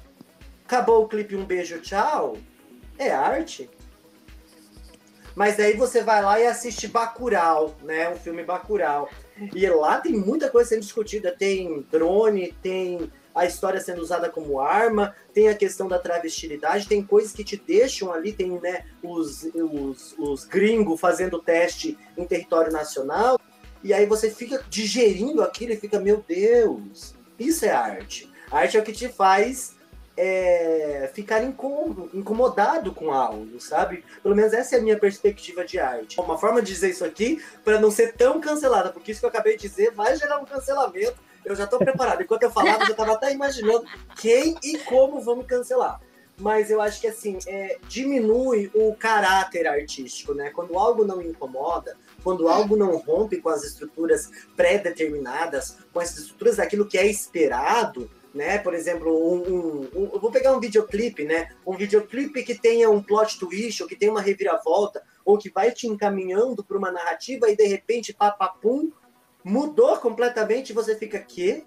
acabou 0.64 1.04
o 1.04 1.08
clipe, 1.08 1.36
um 1.36 1.44
beijo, 1.44 1.80
tchau, 1.80 2.36
é 2.98 3.10
arte? 3.10 3.68
Mas 5.34 5.56
daí 5.56 5.76
você 5.76 6.02
vai 6.02 6.22
lá 6.22 6.38
e 6.38 6.46
assiste 6.46 6.86
Bacurau, 6.86 7.74
né? 7.82 8.08
Um 8.08 8.16
filme 8.16 8.44
Bacurau. 8.44 9.08
E 9.52 9.66
lá 9.68 10.00
tem 10.00 10.12
muita 10.12 10.48
coisa 10.48 10.70
sendo 10.70 10.82
discutida. 10.82 11.34
Tem 11.36 11.84
drone, 11.90 12.54
tem 12.62 13.10
a 13.34 13.44
história 13.44 13.80
sendo 13.80 14.00
usada 14.00 14.30
como 14.30 14.60
arma, 14.60 15.14
tem 15.32 15.48
a 15.48 15.56
questão 15.56 15.88
da 15.88 15.98
travestilidade, 15.98 16.86
tem 16.86 17.02
coisas 17.02 17.32
que 17.32 17.42
te 17.42 17.56
deixam 17.56 18.12
ali, 18.12 18.32
tem 18.32 18.60
né, 18.60 18.84
os, 19.02 19.42
os, 19.54 20.14
os 20.16 20.44
gringos 20.44 21.00
fazendo 21.00 21.40
teste 21.40 21.98
em 22.16 22.24
território 22.24 22.70
nacional, 22.70 23.40
e 23.84 23.92
aí 23.92 24.06
você 24.06 24.30
fica 24.30 24.64
digerindo 24.70 25.42
aquilo 25.42 25.72
e 25.72 25.76
fica, 25.76 26.00
meu 26.00 26.24
Deus, 26.26 27.14
isso 27.38 27.66
é 27.66 27.70
arte. 27.70 28.32
A 28.50 28.60
arte 28.60 28.78
é 28.78 28.80
o 28.80 28.82
que 28.82 28.92
te 28.92 29.08
faz 29.08 29.76
é, 30.16 31.10
ficar 31.12 31.42
incomodado 31.44 32.94
com 32.94 33.12
algo, 33.12 33.60
sabe? 33.60 34.02
Pelo 34.22 34.34
menos 34.34 34.54
essa 34.54 34.76
é 34.76 34.78
a 34.78 34.82
minha 34.82 34.98
perspectiva 34.98 35.66
de 35.66 35.78
arte. 35.78 36.18
Uma 36.18 36.38
forma 36.38 36.62
de 36.62 36.72
dizer 36.72 36.90
isso 36.90 37.04
aqui 37.04 37.44
para 37.62 37.78
não 37.78 37.90
ser 37.90 38.14
tão 38.14 38.40
cancelada, 38.40 38.90
porque 38.90 39.12
isso 39.12 39.20
que 39.20 39.26
eu 39.26 39.30
acabei 39.30 39.54
de 39.56 39.68
dizer 39.68 39.90
vai 39.90 40.16
gerar 40.16 40.38
um 40.38 40.46
cancelamento. 40.46 41.16
Eu 41.44 41.54
já 41.54 41.64
estou 41.64 41.78
preparado. 41.78 42.22
Enquanto 42.22 42.44
eu 42.44 42.50
falava, 42.50 42.84
eu 42.84 42.86
já 42.86 42.92
estava 42.92 43.12
até 43.12 43.34
imaginando 43.34 43.84
quem 44.16 44.56
e 44.62 44.78
como 44.78 45.20
vão 45.20 45.36
me 45.36 45.44
cancelar. 45.44 46.00
Mas 46.38 46.70
eu 46.70 46.80
acho 46.80 47.00
que 47.00 47.06
assim, 47.06 47.38
é, 47.46 47.78
diminui 47.88 48.70
o 48.74 48.94
caráter 48.96 49.66
artístico, 49.66 50.34
né? 50.34 50.50
Quando 50.50 50.76
algo 50.76 51.04
não 51.04 51.22
incomoda, 51.22 51.96
quando 52.24 52.48
algo 52.48 52.76
não 52.76 52.96
rompe 52.96 53.40
com 53.40 53.48
as 53.48 53.62
estruturas 53.62 54.30
pré-determinadas, 54.56 55.78
com 55.92 56.00
as 56.00 56.16
estruturas 56.16 56.56
daquilo 56.56 56.86
que 56.86 56.98
é 56.98 57.06
esperado, 57.06 58.10
né? 58.34 58.58
Por 58.58 58.74
exemplo, 58.74 59.16
um, 59.16 59.42
um, 59.48 59.90
um, 59.94 60.18
vou 60.18 60.30
pegar 60.30 60.52
um 60.56 60.60
videoclipe, 60.60 61.24
né? 61.24 61.50
Um 61.64 61.76
videoclipe 61.76 62.42
que 62.42 62.54
tenha 62.54 62.90
um 62.90 63.00
plot 63.00 63.38
twist, 63.38 63.82
ou 63.82 63.88
que 63.88 63.94
tenha 63.94 64.10
uma 64.10 64.20
reviravolta, 64.20 65.02
ou 65.24 65.38
que 65.38 65.50
vai 65.50 65.70
te 65.70 65.86
encaminhando 65.86 66.64
para 66.64 66.76
uma 66.76 66.90
narrativa 66.90 67.48
e 67.48 67.56
de 67.56 67.66
repente, 67.66 68.12
papapum, 68.12 68.90
mudou 69.44 69.96
completamente 69.98 70.70
e 70.70 70.72
você 70.72 70.96
fica 70.96 71.20
quê? 71.20 71.64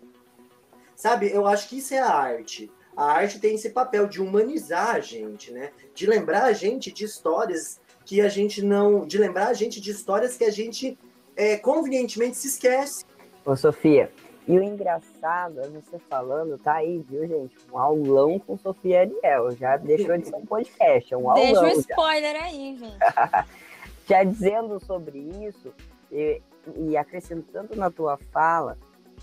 Sabe? 0.95 1.31
Eu 1.31 1.47
acho 1.47 1.69
que 1.69 1.77
isso 1.77 1.93
é 1.93 1.99
a 1.99 2.11
arte. 2.11 2.69
A 2.97 3.11
arte 3.11 3.39
tem 3.39 3.53
esse 3.53 3.69
papel 3.69 4.07
de 4.07 4.19
humanizar 4.19 4.95
a 4.95 4.99
gente, 4.99 5.51
né? 5.51 5.71
De 5.93 6.07
lembrar 6.07 6.45
a 6.45 6.53
gente 6.53 6.91
de 6.91 7.05
histórias 7.05 7.79
que 8.03 8.19
a 8.19 8.27
gente 8.27 8.63
não. 8.63 9.05
De 9.05 9.19
lembrar 9.19 9.49
a 9.49 9.53
gente 9.53 9.79
de 9.79 9.91
histórias 9.91 10.35
que 10.35 10.43
a 10.43 10.49
gente 10.49 10.97
é, 11.35 11.57
convenientemente 11.57 12.35
se 12.37 12.47
esquece. 12.47 13.05
Ô, 13.45 13.55
Sofia, 13.55 14.11
e 14.47 14.57
o 14.57 14.63
engraçado 14.63 15.59
é 15.59 15.67
você 15.67 15.99
falando, 16.09 16.57
tá 16.57 16.75
aí, 16.75 17.03
viu, 17.07 17.27
gente? 17.27 17.55
Um 17.71 17.77
aulão 17.77 18.39
com 18.39 18.57
Sofia 18.57 19.01
Ariel. 19.01 19.51
Já 19.51 19.77
deixou 19.77 20.17
de 20.17 20.27
ser 20.27 20.35
um 20.35 20.45
podcast, 20.45 21.13
é 21.13 21.17
um 21.17 21.29
aulão. 21.29 21.45
Deixa 21.45 21.77
um 21.77 21.79
spoiler 21.79 22.33
já. 22.33 22.43
aí, 22.43 22.77
gente. 22.77 23.47
já 24.07 24.23
dizendo 24.23 24.79
sobre 24.79 25.19
isso, 25.45 25.73
e, 26.11 26.41
e 26.75 26.95
acrescentando 26.95 27.75
na 27.75 27.91
tua 27.91 28.17
fala, 28.31 28.77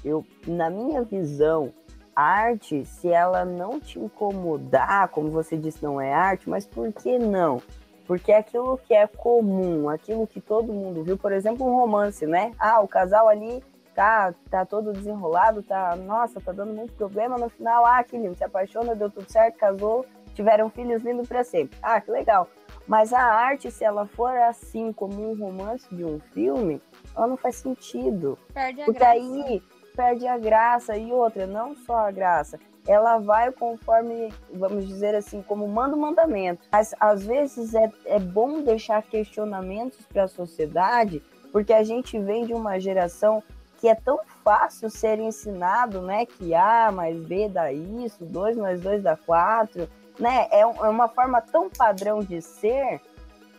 eu, 0.05 0.27
na 0.47 0.69
minha 0.69 1.03
visão, 1.03 1.73
arte, 2.15 2.85
se 2.85 3.09
ela 3.09 3.45
não 3.45 3.81
te 3.81 3.99
incomodar, 3.99 5.09
como 5.09 5.31
você 5.31 5.57
disse, 5.57 5.83
não 5.83 6.01
é 6.01 6.13
arte, 6.13 6.49
mas 6.49 6.67
por 6.67 6.93
que 6.93 7.19
não? 7.19 7.61
Porque 8.07 8.33
é 8.33 8.39
aquilo 8.39 8.79
que 8.79 8.93
é 8.93 9.07
comum, 9.07 9.89
aquilo 9.89 10.27
que 10.27 10.41
todo 10.41 10.73
mundo 10.73 11.03
viu, 11.03 11.17
por 11.17 11.33
exemplo, 11.33 11.67
um 11.67 11.75
romance, 11.75 12.27
né? 12.27 12.53
Ah, 12.59 12.81
o 12.81 12.89
casal 12.89 13.29
ali 13.29 13.63
tá, 13.95 14.35
tá 14.51 14.67
todo 14.67 14.93
desenrolado, 14.93 15.63
tá, 15.63 15.97
nossa, 15.97 16.41
tá 16.41 16.53
dando 16.53 16.75
muito 16.75 16.93
problema, 16.95 17.39
no 17.39 17.49
final, 17.49 17.87
ah, 17.87 18.03
que 18.03 18.19
lindo, 18.19 18.35
se 18.35 18.45
apaixona, 18.45 18.95
deu 18.95 19.11
tudo 19.11 19.31
certo, 19.31 19.57
casou, 19.57 20.05
tiveram 20.35 20.69
filhos 20.69 21.03
lindos 21.03 21.29
para 21.29 21.45
sempre. 21.45 21.79
Ah, 21.83 22.01
que 22.01 22.11
legal. 22.11 22.49
Mas 22.87 23.13
a 23.15 23.23
arte, 23.23 23.71
se 23.71 23.83
ela 23.83 24.07
for 24.07 24.37
assim 24.37 24.93
como 24.93 25.31
um 25.31 25.35
romance 25.39 25.87
de 25.95 26.05
um 26.05 26.21
filme, 26.33 26.83
ela 27.17 27.27
não 27.27 27.37
faz 27.37 27.57
sentido. 27.57 28.39
Perde 28.53 28.83
a 28.83 28.85
Porque 28.85 28.99
graça. 28.99 29.15
aí 29.15 29.63
perde 29.97 30.27
a 30.27 30.37
graça. 30.39 30.97
E 30.97 31.13
outra, 31.13 31.47
não 31.47 31.75
só 31.75 32.07
a 32.07 32.11
graça, 32.11 32.59
ela 32.87 33.19
vai 33.19 33.51
conforme, 33.51 34.33
vamos 34.53 34.87
dizer 34.87 35.15
assim, 35.15 35.43
como 35.43 35.67
manda 35.67 35.97
o 35.97 36.01
mandamento. 36.01 36.67
Mas 36.71 36.95
às 37.01 37.25
vezes 37.25 37.75
é, 37.75 37.91
é 38.05 38.19
bom 38.19 38.61
deixar 38.63 39.03
questionamentos 39.03 40.05
para 40.07 40.25
a 40.25 40.29
sociedade, 40.29 41.23
porque 41.51 41.73
a 41.73 41.83
gente 41.83 42.19
vem 42.19 42.45
de 42.45 42.53
uma 42.53 42.79
geração 42.79 43.43
que 43.79 43.89
é 43.89 43.95
tão 43.95 44.19
fácil 44.43 44.89
ser 44.89 45.19
ensinado, 45.19 46.01
né? 46.01 46.25
Que 46.25 46.55
A 46.55 46.91
mais 46.91 47.19
B 47.19 47.49
dá 47.49 47.73
isso, 47.73 48.25
2 48.25 48.57
mais 48.57 48.81
2 48.81 49.03
dá 49.03 49.17
4, 49.17 49.89
né? 50.19 50.49
É, 50.51 50.61
é 50.61 50.67
uma 50.67 51.09
forma 51.09 51.41
tão 51.41 51.69
padrão 51.69 52.21
de 52.21 52.41
ser. 52.41 53.01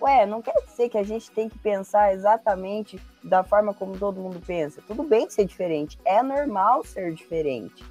Ué, 0.01 0.25
não 0.25 0.41
quer 0.41 0.55
dizer 0.65 0.89
que 0.89 0.97
a 0.97 1.03
gente 1.03 1.31
tem 1.31 1.49
que 1.49 1.57
pensar 1.57 2.13
exatamente 2.13 2.99
da 3.23 3.43
forma 3.43 3.73
como 3.73 3.97
todo 3.97 4.21
mundo 4.21 4.41
pensa. 4.45 4.81
Tudo 4.87 5.03
bem 5.03 5.29
ser 5.29 5.45
diferente, 5.45 5.99
é 6.05 6.21
normal 6.21 6.83
ser 6.83 7.13
diferente. 7.13 7.83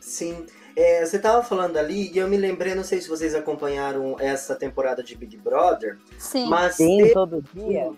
Sim, 0.00 0.46
é, 0.76 1.04
você 1.04 1.16
estava 1.16 1.42
falando 1.42 1.76
ali 1.76 2.12
e 2.12 2.18
eu 2.18 2.28
me 2.28 2.36
lembrei, 2.36 2.74
não 2.74 2.84
sei 2.84 3.00
se 3.00 3.08
vocês 3.08 3.34
acompanharam 3.34 4.16
essa 4.20 4.54
temporada 4.54 5.02
de 5.02 5.16
Big 5.16 5.36
Brother. 5.36 5.98
Sim, 6.18 6.48
mas 6.48 6.76
Sim, 6.76 6.98
teve... 6.98 7.12
todo 7.12 7.42
dia. 7.52 7.90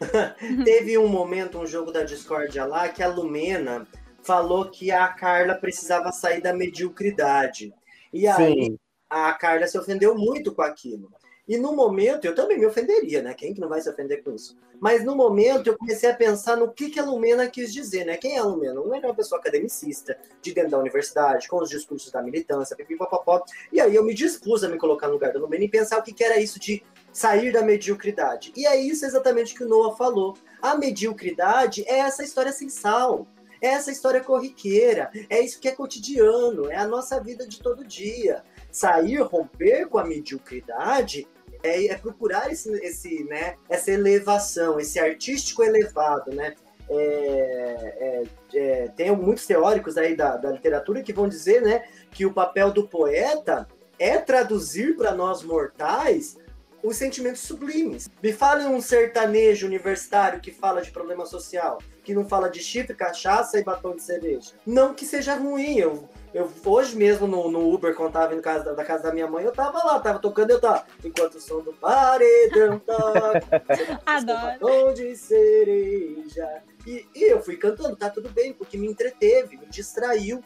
Teve 0.64 0.98
um 0.98 1.06
momento, 1.06 1.58
um 1.58 1.66
jogo 1.66 1.92
da 1.92 2.02
discórdia 2.02 2.64
lá, 2.64 2.88
que 2.88 3.02
a 3.02 3.08
Lumena 3.08 3.86
falou 4.22 4.70
que 4.70 4.90
a 4.90 5.06
Carla 5.08 5.54
precisava 5.54 6.10
sair 6.10 6.40
da 6.40 6.52
mediocridade. 6.52 7.72
E 8.12 8.26
aí 8.26 8.64
Sim. 8.64 8.78
a 9.08 9.32
Carla 9.34 9.66
se 9.66 9.78
ofendeu 9.78 10.16
muito 10.16 10.54
com 10.54 10.62
aquilo. 10.62 11.10
E 11.52 11.58
no 11.58 11.76
momento, 11.76 12.24
eu 12.24 12.34
também 12.34 12.58
me 12.58 12.64
ofenderia, 12.64 13.20
né? 13.20 13.34
Quem 13.34 13.52
que 13.52 13.60
não 13.60 13.68
vai 13.68 13.78
se 13.78 13.86
ofender 13.86 14.24
com 14.24 14.34
isso? 14.34 14.56
Mas 14.80 15.04
no 15.04 15.14
momento 15.14 15.66
eu 15.66 15.76
comecei 15.76 16.10
a 16.10 16.14
pensar 16.14 16.56
no 16.56 16.72
que, 16.72 16.88
que 16.88 16.98
a 16.98 17.04
Lumena 17.04 17.46
quis 17.46 17.70
dizer, 17.70 18.06
né? 18.06 18.16
Quem 18.16 18.36
é 18.36 18.38
a 18.38 18.42
Lumena? 18.42 18.80
A 18.80 18.82
Lumena 18.82 19.04
é 19.04 19.08
uma 19.10 19.14
pessoa 19.14 19.38
academicista, 19.38 20.16
de 20.40 20.54
dentro 20.54 20.70
da 20.70 20.78
universidade, 20.78 21.46
com 21.48 21.58
os 21.58 21.68
discursos 21.68 22.10
da 22.10 22.22
militância, 22.22 22.74
pipipopopó. 22.74 23.44
E 23.70 23.82
aí 23.82 23.94
eu 23.94 24.02
me 24.02 24.14
dispus 24.14 24.64
a 24.64 24.68
me 24.70 24.78
colocar 24.78 25.08
no 25.08 25.12
lugar 25.12 25.30
da 25.30 25.38
Lumena 25.38 25.64
e 25.64 25.68
pensar 25.68 25.98
o 25.98 26.02
que, 26.02 26.14
que 26.14 26.24
era 26.24 26.40
isso 26.40 26.58
de 26.58 26.82
sair 27.12 27.52
da 27.52 27.60
mediocridade. 27.60 28.50
E 28.56 28.66
é 28.66 28.80
isso 28.80 29.04
exatamente 29.04 29.54
que 29.54 29.62
o 29.62 29.68
Noah 29.68 29.94
falou. 29.94 30.38
A 30.62 30.74
mediocridade 30.74 31.84
é 31.86 31.98
essa 31.98 32.24
história 32.24 32.50
sem 32.50 32.70
sal. 32.70 33.26
É 33.60 33.68
essa 33.68 33.92
história 33.92 34.20
corriqueira, 34.20 35.08
é 35.30 35.40
isso 35.40 35.60
que 35.60 35.68
é 35.68 35.70
cotidiano, 35.70 36.68
é 36.68 36.74
a 36.74 36.84
nossa 36.84 37.20
vida 37.20 37.46
de 37.46 37.60
todo 37.60 37.86
dia. 37.86 38.42
Sair, 38.72 39.20
romper 39.20 39.86
com 39.86 39.98
a 39.98 40.04
mediocridade 40.04 41.28
é, 41.62 41.86
é 41.86 41.96
procurar 41.96 42.50
esse, 42.50 42.70
esse, 42.84 43.24
né, 43.24 43.56
essa 43.68 43.90
elevação, 43.90 44.78
esse 44.78 44.98
artístico 44.98 45.62
elevado, 45.62 46.34
né? 46.34 46.54
É, 46.90 48.24
é, 48.54 48.58
é, 48.58 48.88
tem 48.88 49.10
muitos 49.16 49.46
teóricos 49.46 49.96
aí 49.96 50.14
da, 50.14 50.36
da 50.36 50.50
literatura 50.50 51.02
que 51.02 51.12
vão 51.12 51.28
dizer 51.28 51.62
né, 51.62 51.84
que 52.10 52.26
o 52.26 52.32
papel 52.34 52.70
do 52.70 52.86
poeta 52.86 53.66
é 53.98 54.18
traduzir 54.18 54.96
para 54.96 55.14
nós 55.14 55.42
mortais 55.42 56.36
os 56.82 56.96
sentimentos 56.96 57.42
sublimes. 57.42 58.10
Me 58.22 58.32
fale 58.32 58.64
um 58.64 58.80
sertanejo 58.80 59.66
universitário 59.66 60.40
que 60.40 60.50
fala 60.50 60.82
de 60.82 60.90
problema 60.90 61.24
social, 61.24 61.78
que 62.02 62.12
não 62.12 62.28
fala 62.28 62.50
de 62.50 62.60
chifre, 62.60 62.94
cachaça 62.94 63.58
e 63.58 63.64
batom 63.64 63.94
de 63.94 64.02
cerveja. 64.02 64.52
Não 64.66 64.92
que 64.92 65.06
seja 65.06 65.36
ruim, 65.36 65.78
eu, 65.78 66.08
eu 66.34 66.50
hoje 66.64 66.96
mesmo 66.96 67.26
no, 67.26 67.50
no 67.50 67.72
Uber, 67.72 67.94
quando 67.94 68.12
tava 68.12 68.32
indo 68.32 68.42
casa, 68.42 68.74
da 68.74 68.84
casa 68.84 69.04
da 69.04 69.12
minha 69.12 69.26
mãe, 69.26 69.44
eu 69.44 69.52
tava 69.52 69.84
lá, 69.84 70.00
tava 70.00 70.18
tocando, 70.18 70.50
eu 70.50 70.60
tava, 70.60 70.86
enquanto 71.04 71.34
o 71.34 71.40
som 71.40 71.60
do 71.60 71.72
paredão 71.74 72.78
toca, 72.78 73.62
Adoro. 74.06 74.94
de 74.94 75.14
cereja. 75.14 76.62
E, 76.86 77.06
e 77.14 77.30
eu 77.30 77.42
fui 77.42 77.56
cantando, 77.56 77.96
tá 77.96 78.08
tudo 78.08 78.28
bem, 78.30 78.52
porque 78.52 78.78
me 78.78 78.86
entreteve, 78.86 79.56
me 79.56 79.66
distraiu, 79.66 80.42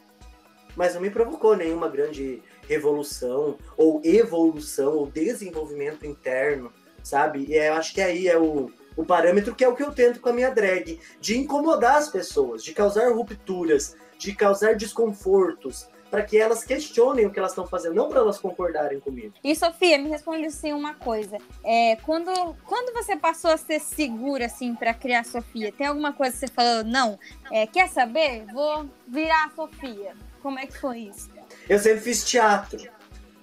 mas 0.74 0.94
não 0.94 1.00
me 1.00 1.10
provocou 1.10 1.56
nenhuma 1.56 1.88
grande 1.88 2.42
revolução, 2.68 3.56
ou 3.76 4.00
evolução, 4.04 4.94
ou 4.96 5.06
desenvolvimento 5.06 6.04
interno, 6.04 6.72
sabe? 7.02 7.46
E 7.48 7.54
eu 7.54 7.74
acho 7.74 7.94
que 7.94 8.00
aí 8.00 8.26
é 8.26 8.36
o, 8.36 8.70
o 8.96 9.04
parâmetro 9.04 9.54
que 9.54 9.64
é 9.64 9.68
o 9.68 9.74
que 9.74 9.82
eu 9.82 9.92
tento 9.92 10.20
com 10.20 10.28
a 10.28 10.32
minha 10.32 10.50
drag, 10.50 10.98
de 11.20 11.38
incomodar 11.38 11.96
as 11.96 12.08
pessoas, 12.08 12.62
de 12.64 12.72
causar 12.72 13.12
rupturas, 13.12 13.96
de 14.18 14.34
causar 14.34 14.74
desconfortos, 14.74 15.88
para 16.10 16.22
que 16.22 16.38
elas 16.38 16.64
questionem 16.64 17.26
o 17.26 17.30
que 17.30 17.38
elas 17.38 17.52
estão 17.52 17.66
fazendo, 17.66 17.94
não 17.94 18.08
para 18.08 18.20
elas 18.20 18.38
concordarem 18.38 19.00
comigo. 19.00 19.34
E 19.42 19.54
Sofia, 19.54 19.98
me 19.98 20.08
responde 20.08 20.46
assim 20.46 20.72
uma 20.72 20.94
coisa. 20.94 21.38
É, 21.64 21.96
quando, 21.96 22.32
quando 22.64 22.94
você 22.94 23.16
passou 23.16 23.50
a 23.50 23.56
ser 23.56 23.80
segura 23.80 24.46
assim 24.46 24.74
para 24.74 24.94
criar 24.94 25.20
a 25.20 25.24
Sofia, 25.24 25.72
tem 25.72 25.86
alguma 25.86 26.12
coisa 26.12 26.32
que 26.32 26.38
você 26.38 26.48
falou, 26.48 26.84
não, 26.84 27.18
é, 27.52 27.66
quer 27.66 27.88
saber? 27.88 28.46
Vou 28.52 28.88
virar 29.06 29.46
a 29.46 29.50
Sofia. 29.50 30.14
Como 30.42 30.58
é 30.58 30.66
que 30.66 30.78
foi 30.78 31.00
isso? 31.00 31.28
Eu 31.68 31.78
sempre 31.78 32.00
fiz 32.00 32.24
teatro. 32.24 32.88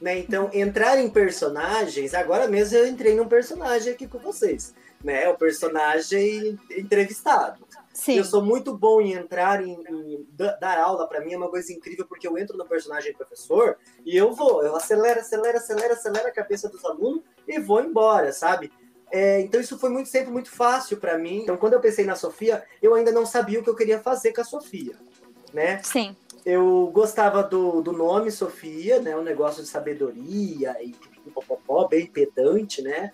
Né? 0.01 0.19
Então, 0.19 0.49
entrar 0.53 0.99
em 0.99 1.09
personagens, 1.09 2.13
agora 2.13 2.47
mesmo 2.47 2.77
eu 2.77 2.87
entrei 2.87 3.15
num 3.15 3.27
personagem 3.27 3.93
aqui 3.93 4.05
com 4.05 4.19
vocês, 4.19 4.73
né? 5.01 5.29
O 5.29 5.37
personagem 5.37 6.59
entrevistado. 6.69 7.65
Sim. 7.93 8.17
Eu 8.17 8.25
sou 8.25 8.43
muito 8.43 8.75
bom 8.75 8.99
em 8.99 9.13
entrar 9.13 9.63
em, 9.63 9.71
em 9.87 10.27
dar 10.35 10.79
aula 10.79 11.07
para 11.07 11.21
mim 11.21 11.33
é 11.33 11.37
uma 11.37 11.49
coisa 11.49 11.71
incrível 11.71 12.05
porque 12.07 12.27
eu 12.27 12.37
entro 12.37 12.57
no 12.57 12.65
personagem 12.65 13.13
professor 13.13 13.77
e 14.03 14.17
eu 14.17 14.33
vou, 14.33 14.63
eu 14.63 14.75
acelero, 14.75 15.19
acelero, 15.19 15.57
acelero, 15.57 15.93
acelero 15.93 16.27
a 16.27 16.31
cabeça 16.31 16.67
dos 16.67 16.83
alunos 16.83 17.21
e 17.47 17.59
vou 17.59 17.81
embora, 17.81 18.33
sabe? 18.33 18.71
É, 19.11 19.41
então 19.41 19.61
isso 19.61 19.77
foi 19.77 19.91
muito 19.91 20.09
sempre 20.09 20.31
muito 20.31 20.49
fácil 20.49 20.97
para 20.97 21.19
mim. 21.19 21.43
Então 21.43 21.55
quando 21.55 21.73
eu 21.73 21.79
pensei 21.79 22.03
na 22.03 22.15
Sofia, 22.15 22.63
eu 22.81 22.95
ainda 22.95 23.11
não 23.11 23.27
sabia 23.27 23.59
o 23.59 23.63
que 23.63 23.69
eu 23.69 23.75
queria 23.75 23.99
fazer 23.99 24.33
com 24.33 24.41
a 24.41 24.45
Sofia, 24.45 24.95
né? 25.53 25.79
Sim. 25.83 26.15
Eu 26.43 26.89
gostava 26.91 27.43
do, 27.43 27.81
do 27.81 27.93
nome 27.93 28.31
Sofia, 28.31 28.99
né? 28.99 29.15
Um 29.15 29.21
negócio 29.21 29.61
de 29.61 29.69
sabedoria 29.69 30.75
e 30.81 30.95
popopó, 31.31 31.87
bem 31.87 32.07
pedante, 32.07 32.81
né? 32.81 33.11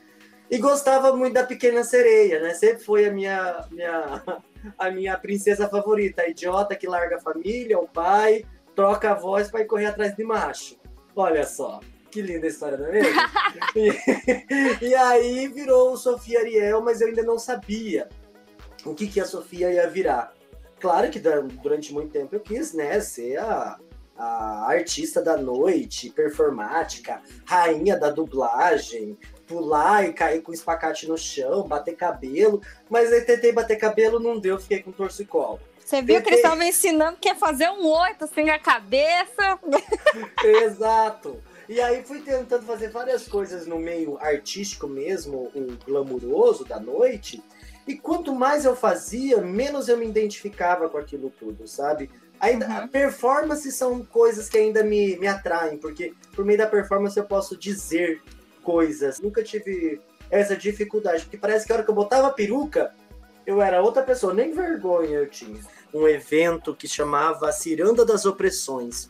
E 0.49 0.57
gostava 0.57 1.15
muito 1.15 1.33
da 1.33 1.43
Pequena 1.43 1.83
Sereia, 1.83 2.39
né? 2.39 2.53
Sempre 2.55 2.83
foi 2.83 3.05
a 3.05 3.11
minha, 3.11 3.67
minha, 3.69 4.41
a 4.77 4.89
minha 4.89 5.17
princesa 5.17 5.67
favorita, 5.67 6.21
a 6.21 6.29
idiota 6.29 6.75
que 6.75 6.87
larga 6.87 7.17
a 7.17 7.21
família, 7.21 7.79
o 7.79 7.87
pai, 7.87 8.45
troca 8.75 9.11
a 9.11 9.13
voz 9.13 9.49
para 9.49 9.61
ir 9.61 9.65
correr 9.65 9.87
atrás 9.87 10.15
de 10.15 10.23
macho. 10.23 10.77
Olha 11.15 11.45
só, 11.45 11.79
que 12.09 12.21
linda 12.21 12.47
história, 12.47 12.77
não 12.77 12.87
é 12.87 12.91
mesmo? 12.91 13.21
e, 13.75 14.85
e, 14.85 14.95
aí 14.95 15.47
virou 15.47 15.97
Sofia 15.97 16.39
Ariel, 16.39 16.81
mas 16.81 17.01
eu 17.01 17.07
ainda 17.07 17.23
não 17.23 17.37
sabia 17.37 18.07
o 18.85 18.93
que, 18.93 19.07
que 19.07 19.19
a 19.19 19.25
Sofia 19.25 19.71
ia 19.71 19.89
virar. 19.89 20.33
Claro 20.79 21.09
que 21.09 21.19
durante 21.19 21.93
muito 21.93 22.11
tempo 22.11 22.33
eu 22.35 22.39
quis, 22.39 22.73
né, 22.73 22.99
ser 23.01 23.37
a, 23.37 23.77
a 24.17 24.65
artista 24.69 25.21
da 25.21 25.35
noite, 25.35 26.09
performática, 26.09 27.21
rainha 27.45 27.97
da 27.97 28.09
dublagem, 28.09 29.17
pular 29.49 30.07
e 30.07 30.13
cair 30.13 30.41
com 30.43 30.53
espacate 30.53 31.07
no 31.07 31.17
chão, 31.17 31.67
bater 31.67 31.95
cabelo, 31.95 32.61
mas 32.87 33.11
aí 33.11 33.21
tentei 33.21 33.51
bater 33.51 33.77
cabelo, 33.77 34.19
não 34.19 34.39
deu, 34.39 34.59
fiquei 34.59 34.83
com 34.83 34.91
torcicolo. 34.91 35.59
Você 35.83 36.03
viu 36.03 36.17
tentei... 36.17 36.21
que 36.21 36.29
eles 36.29 36.39
estavam 36.45 36.63
ensinando 36.63 37.17
que 37.19 37.27
é 37.27 37.33
fazer 37.33 37.67
um 37.71 37.83
oito 37.87 38.25
assim 38.25 38.47
a 38.51 38.59
cabeça. 38.59 39.59
Exato. 40.63 41.41
E 41.67 41.81
aí 41.81 42.03
fui 42.03 42.19
tentando 42.19 42.63
fazer 42.63 42.91
várias 42.91 43.27
coisas 43.27 43.65
no 43.65 43.79
meio 43.79 44.17
artístico 44.19 44.87
mesmo, 44.87 45.51
o 45.55 45.77
glamuroso 45.83 46.63
da 46.63 46.79
noite. 46.79 47.43
E 47.87 47.95
quanto 47.95 48.35
mais 48.35 48.65
eu 48.65 48.75
fazia, 48.75 49.41
menos 49.41 49.89
eu 49.89 49.97
me 49.97 50.05
identificava 50.05 50.87
com 50.89 50.97
aquilo 50.99 51.31
tudo, 51.31 51.67
sabe? 51.67 52.09
Ainda, 52.39 52.67
uhum. 52.67 52.87
performances 52.87 53.75
são 53.75 54.03
coisas 54.05 54.47
que 54.47 54.57
ainda 54.57 54.83
me, 54.83 55.17
me 55.17 55.27
atraem, 55.27 55.77
porque 55.77 56.13
por 56.35 56.45
meio 56.45 56.57
da 56.57 56.67
performance 56.67 57.17
eu 57.17 57.25
posso 57.25 57.57
dizer 57.57 58.21
coisas. 58.69 59.19
Nunca 59.19 59.41
tive 59.41 59.99
essa 60.29 60.55
dificuldade, 60.55 61.23
porque 61.23 61.37
parece 61.37 61.65
que 61.65 61.71
a 61.71 61.75
hora 61.75 61.83
que 61.83 61.89
eu 61.89 61.95
botava 61.95 62.29
peruca, 62.29 62.93
eu 63.47 63.59
era 63.59 63.81
outra 63.81 64.03
pessoa, 64.03 64.31
nem 64.31 64.53
vergonha 64.53 65.17
eu 65.17 65.27
tinha. 65.27 65.59
Um 65.91 66.07
evento 66.07 66.75
que 66.75 66.87
chamava 66.87 67.51
Ciranda 67.51 68.05
das 68.05 68.27
Opressões. 68.27 69.09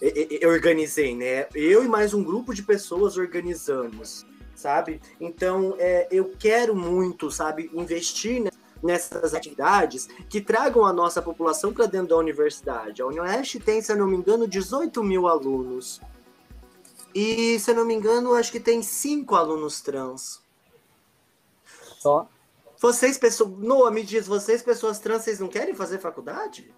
Eu 0.00 0.50
organizei, 0.50 1.16
né? 1.16 1.48
Eu 1.52 1.84
e 1.84 1.88
mais 1.88 2.14
um 2.14 2.22
grupo 2.22 2.54
de 2.54 2.62
pessoas 2.62 3.16
organizamos, 3.16 4.24
sabe? 4.54 5.00
Então, 5.20 5.74
é, 5.80 6.06
eu 6.12 6.32
quero 6.38 6.76
muito, 6.76 7.28
sabe, 7.28 7.68
investir 7.74 8.44
nessas 8.80 9.34
atividades 9.34 10.06
que 10.28 10.40
tragam 10.40 10.84
a 10.84 10.92
nossa 10.92 11.20
população 11.20 11.72
para 11.72 11.86
dentro 11.86 12.08
da 12.08 12.16
universidade. 12.18 13.02
A 13.02 13.06
Unioeste 13.06 13.58
tem, 13.58 13.82
se 13.82 13.90
eu 13.90 13.96
não 13.96 14.06
me 14.06 14.16
engano, 14.16 14.46
18 14.46 15.02
mil 15.02 15.26
alunos. 15.26 16.00
E, 17.18 17.58
se 17.58 17.70
eu 17.70 17.74
não 17.74 17.86
me 17.86 17.94
engano, 17.94 18.34
acho 18.34 18.52
que 18.52 18.60
tem 18.60 18.82
cinco 18.82 19.36
alunos 19.36 19.80
trans. 19.80 20.42
Só? 21.98 22.28
Vocês, 22.78 23.16
pessoas. 23.16 23.58
Noah, 23.58 23.90
me 23.90 24.02
diz, 24.02 24.26
vocês, 24.26 24.60
pessoas 24.60 24.98
trans, 24.98 25.22
vocês 25.22 25.40
não 25.40 25.48
querem 25.48 25.74
fazer 25.74 25.98
faculdade? 25.98 26.70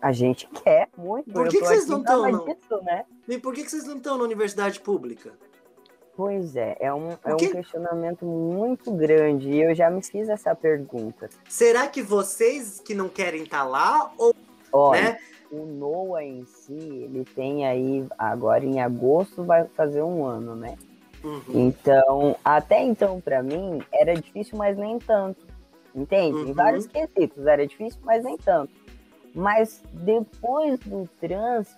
A 0.00 0.12
gente 0.12 0.46
quer 0.62 0.88
muito. 0.96 1.32
Por 1.32 1.48
que, 1.48 1.58
que 1.58 1.66
vocês 1.66 1.88
não 1.88 1.98
estão? 1.98 2.30
Não... 2.30 2.82
Né? 2.84 3.04
E 3.26 3.36
por 3.36 3.52
que, 3.52 3.64
que 3.64 3.70
vocês 3.72 3.84
não 3.84 3.96
estão 3.96 4.16
na 4.16 4.22
universidade 4.22 4.78
pública? 4.78 5.32
Pois 6.16 6.54
é, 6.54 6.76
é 6.78 6.94
um, 6.94 7.10
é 7.24 7.34
um 7.34 7.36
questionamento 7.36 8.24
muito 8.24 8.92
grande 8.92 9.50
e 9.50 9.60
eu 9.60 9.74
já 9.74 9.90
me 9.90 10.04
fiz 10.04 10.28
essa 10.28 10.54
pergunta. 10.54 11.28
Será 11.48 11.88
que 11.88 12.00
vocês 12.00 12.78
que 12.78 12.94
não 12.94 13.08
querem 13.08 13.42
estar 13.42 13.64
tá 13.64 13.64
lá 13.64 14.12
ou 14.16 14.34
Olha, 14.72 15.02
né? 15.02 15.18
O 15.50 15.64
Noah 15.64 16.24
em 16.24 16.44
si, 16.44 16.74
ele 16.74 17.24
tem 17.34 17.66
aí 17.66 18.06
agora 18.18 18.64
em 18.64 18.80
agosto 18.80 19.44
vai 19.44 19.64
fazer 19.64 20.02
um 20.02 20.24
ano, 20.24 20.54
né? 20.54 20.76
Uhum. 21.24 21.42
Então, 21.48 22.36
até 22.44 22.82
então 22.82 23.20
para 23.20 23.42
mim 23.42 23.82
era 23.92 24.14
difícil, 24.14 24.56
mas 24.56 24.76
nem 24.76 24.98
tanto. 24.98 25.46
Entende? 25.94 26.38
Uhum. 26.38 26.48
Em 26.48 26.52
vários 26.52 26.86
quesitos 26.86 27.46
era 27.46 27.66
difícil, 27.66 28.00
mas 28.04 28.22
nem 28.22 28.36
tanto. 28.36 28.72
Mas 29.34 29.82
depois 29.92 30.78
do 30.80 31.08
trans 31.20 31.74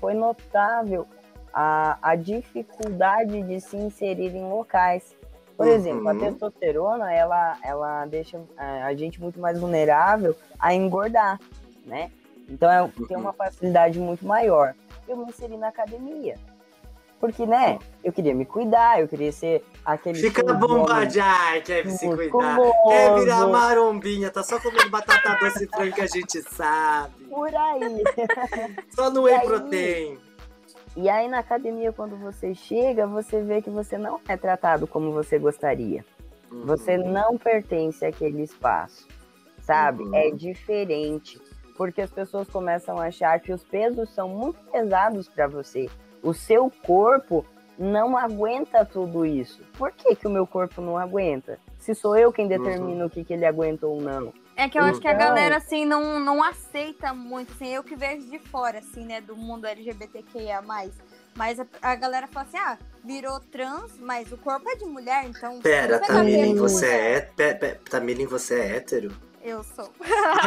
foi 0.00 0.14
notável 0.14 1.06
a, 1.52 1.98
a 2.02 2.16
dificuldade 2.16 3.42
de 3.42 3.60
se 3.60 3.76
inserir 3.76 4.34
em 4.34 4.48
locais. 4.48 5.14
Por 5.56 5.66
uhum. 5.66 5.72
exemplo, 5.72 6.08
a 6.08 6.14
testosterona, 6.14 7.12
ela, 7.12 7.58
ela 7.62 8.06
deixa 8.06 8.40
é, 8.58 8.82
a 8.82 8.94
gente 8.94 9.20
muito 9.20 9.38
mais 9.38 9.60
vulnerável 9.60 10.34
a 10.58 10.74
engordar, 10.74 11.38
né? 11.84 12.10
Então 12.52 12.70
é, 12.70 13.06
tem 13.06 13.16
uma 13.16 13.32
facilidade 13.32 13.98
muito 13.98 14.26
maior. 14.26 14.74
Eu 15.08 15.16
me 15.16 15.24
inseri 15.24 15.56
na 15.56 15.68
academia. 15.68 16.36
Porque, 17.18 17.46
né, 17.46 17.78
eu 18.02 18.12
queria 18.12 18.34
me 18.34 18.44
cuidar, 18.44 19.00
eu 19.00 19.06
queria 19.06 19.30
ser 19.30 19.64
aquele. 19.84 20.18
Fica 20.18 20.42
bombadear, 20.54 21.62
quer 21.62 21.88
se 21.88 22.04
cuidar. 22.04 22.58
Quer 22.88 23.14
virar 23.14 23.46
marombinha, 23.46 24.28
tá 24.28 24.42
só 24.42 24.58
comendo 24.58 24.90
batata 24.90 25.38
doce 25.40 25.66
franca 25.68 25.94
que 25.94 26.00
a 26.00 26.06
gente 26.06 26.42
sabe. 26.42 27.24
Por 27.26 27.54
aí. 27.54 28.02
só 28.94 29.08
no 29.08 29.22
whey 29.22 29.40
protein. 29.40 30.18
E 30.94 31.08
aí 31.08 31.28
na 31.28 31.38
academia, 31.38 31.92
quando 31.92 32.16
você 32.16 32.54
chega, 32.54 33.06
você 33.06 33.40
vê 33.40 33.62
que 33.62 33.70
você 33.70 33.96
não 33.96 34.20
é 34.28 34.36
tratado 34.36 34.86
como 34.86 35.12
você 35.12 35.38
gostaria. 35.38 36.04
Uhum. 36.50 36.66
Você 36.66 36.98
não 36.98 37.38
pertence 37.38 38.04
àquele 38.04 38.42
espaço, 38.42 39.08
sabe? 39.60 40.02
Uhum. 40.02 40.14
É 40.14 40.30
diferente. 40.30 41.40
Porque 41.76 42.02
as 42.02 42.10
pessoas 42.10 42.48
começam 42.48 42.98
a 42.98 43.06
achar 43.06 43.40
que 43.40 43.52
os 43.52 43.64
pesos 43.64 44.10
são 44.10 44.28
muito 44.28 44.58
pesados 44.70 45.28
para 45.28 45.46
você. 45.46 45.88
O 46.22 46.32
seu 46.32 46.70
corpo 46.84 47.44
não 47.78 48.16
aguenta 48.16 48.84
tudo 48.84 49.24
isso. 49.24 49.62
Por 49.76 49.90
que, 49.92 50.14
que 50.14 50.26
o 50.26 50.30
meu 50.30 50.46
corpo 50.46 50.80
não 50.80 50.96
aguenta? 50.96 51.58
Se 51.78 51.94
sou 51.94 52.16
eu 52.16 52.32
quem 52.32 52.46
determina 52.46 53.00
uhum. 53.00 53.06
o 53.06 53.10
que, 53.10 53.24
que 53.24 53.32
ele 53.32 53.44
aguenta 53.44 53.86
ou 53.86 54.00
não. 54.00 54.32
É 54.54 54.68
que 54.68 54.78
eu 54.78 54.84
acho 54.84 55.00
que 55.00 55.08
a 55.08 55.14
galera, 55.14 55.56
assim, 55.56 55.84
não, 55.84 56.20
não 56.20 56.42
aceita 56.42 57.14
muito, 57.14 57.52
assim, 57.52 57.68
eu 57.68 57.82
que 57.82 57.96
vejo 57.96 58.28
de 58.28 58.38
fora, 58.38 58.78
assim, 58.78 59.04
né, 59.04 59.20
do 59.20 59.34
mundo 59.34 59.66
LGBTQIA+. 59.66 60.62
Mas 61.34 61.58
a, 61.58 61.66
a 61.80 61.94
galera 61.94 62.26
fala 62.26 62.46
assim, 62.46 62.58
ah, 62.58 62.78
virou 63.02 63.40
trans, 63.40 63.98
mas 63.98 64.30
o 64.30 64.36
corpo 64.36 64.68
é 64.68 64.76
de 64.76 64.84
mulher, 64.84 65.24
então... 65.24 65.58
Pera, 65.60 65.98
Tamilin, 66.00 66.54
você 66.54 66.86
é, 66.86 67.20
pe, 67.20 67.74
Tamilin, 67.88 68.26
você 68.26 68.60
é 68.60 68.76
hétero? 68.76 69.10
Eu 69.42 69.62
sou. 69.64 69.90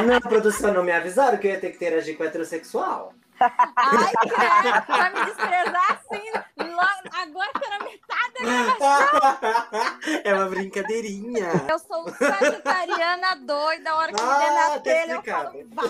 Na 0.05 0.21
produção 0.21 0.73
não 0.73 0.83
me 0.83 0.91
avisaram 0.91 1.37
que 1.37 1.47
eu 1.47 1.51
ia 1.51 1.59
ter 1.59 1.69
que 1.69 1.75
interagir 1.75 2.17
com 2.17 2.23
heterossexual? 2.23 3.13
Ai, 3.39 4.13
credo, 4.21 4.87
vai 4.87 5.13
me 5.13 5.25
desprezar 5.25 5.91
assim, 5.91 6.31
logo, 6.57 7.09
agora 7.11 7.51
que 7.59 7.69
na 7.69 7.79
metade 7.79 8.33
da 8.41 10.19
É 10.23 10.33
uma 10.33 10.45
brincadeirinha. 10.45 11.49
Eu 11.69 11.79
sou 11.79 12.07
sagitariana 12.09 13.35
doida, 13.35 13.91
a 13.91 13.95
hora 13.97 14.13
que 14.13 14.21
ah, 14.21 14.25
me 14.25 14.39
der 14.39 14.53
na 14.53 14.69
tá 14.69 14.79
telha 14.79 15.13
eu 15.13 15.23
falo, 15.23 15.51
vai. 15.73 15.89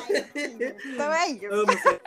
Então 0.85 1.13
é 1.13 1.27
isso. 1.27 2.01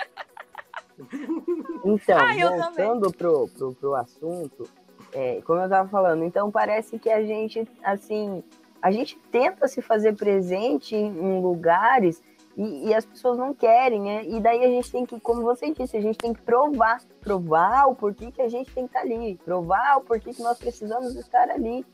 Então, 1.84 2.18
ah, 2.18 2.34
voltando 2.34 3.12
pro, 3.12 3.48
pro, 3.48 3.74
pro 3.74 3.94
assunto, 3.94 4.68
é, 5.12 5.40
como 5.42 5.60
eu 5.60 5.68
tava 5.68 5.88
falando, 5.88 6.24
então 6.24 6.50
parece 6.50 6.98
que 6.98 7.08
a 7.08 7.22
gente, 7.22 7.66
assim, 7.84 8.42
a 8.80 8.90
gente 8.90 9.18
tenta 9.30 9.66
se 9.68 9.82
fazer 9.82 10.14
presente 10.14 10.94
em 10.94 11.40
lugares 11.40 12.22
e, 12.56 12.88
e, 12.88 12.94
as 12.94 13.06
pessoas 13.06 13.38
não 13.38 13.54
querem, 13.54 14.00
né? 14.00 14.24
E 14.24 14.40
daí 14.40 14.64
a 14.64 14.68
gente 14.68 14.90
tem 14.90 15.06
que, 15.06 15.20
como 15.20 15.42
você 15.42 15.70
disse, 15.70 15.96
a 15.96 16.00
gente 16.00 16.18
tem 16.18 16.34
que 16.34 16.42
provar, 16.42 17.00
provar 17.20 17.86
o 17.86 17.94
porquê 17.94 18.32
que 18.32 18.42
a 18.42 18.48
gente 18.48 18.68
tem 18.72 18.84
que 18.84 18.96
estar 18.96 19.00
ali, 19.00 19.38
provar 19.44 19.98
o 19.98 20.00
porquê 20.00 20.34
que 20.34 20.42
nós 20.42 20.58
precisamos 20.58 21.14
estar 21.14 21.48
ali. 21.48 21.86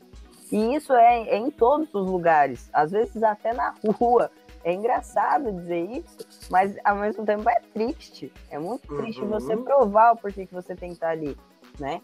E 0.51 0.75
isso 0.75 0.91
é, 0.93 1.29
é 1.29 1.37
em 1.37 1.51
todos 1.51 1.93
os 1.93 2.09
lugares, 2.09 2.67
às 2.73 2.91
vezes 2.91 3.21
até 3.21 3.53
na 3.53 3.75
rua. 3.99 4.31
É 4.63 4.73
engraçado 4.73 5.51
dizer 5.51 5.87
isso, 5.91 6.17
mas 6.49 6.75
ao 6.83 6.95
mesmo 6.95 7.23
tempo 7.23 7.47
é 7.47 7.61
triste. 7.71 8.33
É 8.49 8.57
muito 8.57 8.87
triste 8.97 9.21
uhum. 9.21 9.29
você 9.29 9.55
provar 9.55 10.13
o 10.13 10.17
porquê 10.17 10.47
que 10.47 10.53
você 10.53 10.75
tem 10.75 10.89
que 10.89 10.95
estar 10.95 11.09
ali, 11.09 11.37
né? 11.79 12.01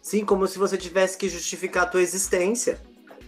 Sim, 0.00 0.24
como 0.24 0.46
se 0.46 0.58
você 0.58 0.78
tivesse 0.78 1.18
que 1.18 1.28
justificar 1.28 1.82
a 1.82 1.86
tua 1.86 2.00
existência. 2.00 2.80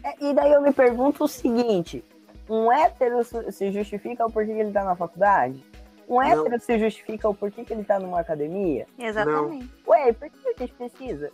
É, 0.08 0.14
e 0.20 0.34
daí 0.34 0.52
eu 0.52 0.62
me 0.62 0.72
pergunto 0.72 1.24
o 1.24 1.28
seguinte: 1.28 2.02
um 2.48 2.72
hétero 2.72 3.18
se 3.50 3.70
justifica 3.70 4.24
o 4.24 4.32
porquê 4.32 4.54
que 4.54 4.60
ele 4.60 4.72
tá 4.72 4.82
na 4.84 4.96
faculdade? 4.96 5.62
Um 6.08 6.22
hétero 6.22 6.50
não. 6.50 6.58
se 6.58 6.78
justifica 6.78 7.28
o 7.28 7.34
porquê 7.34 7.62
que 7.64 7.72
ele 7.72 7.84
tá 7.84 8.00
numa 8.00 8.20
academia? 8.20 8.86
Exatamente. 8.98 9.64
Não. 9.64 9.70
Ué, 9.92 10.12
por 10.12 10.28
que 10.30 10.48
a 10.48 10.54
gente 10.58 10.72
precisa? 10.72 11.30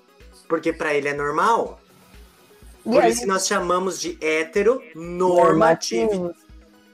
Porque 0.48 0.72
para 0.72 0.92
ele 0.92 1.08
é 1.08 1.14
normal. 1.14 1.78
E 2.84 2.90
por 2.90 3.04
aí? 3.04 3.12
isso 3.12 3.20
que 3.20 3.26
nós 3.26 3.46
chamamos 3.46 4.00
de 4.00 4.18
heteronormativo. 4.20 6.34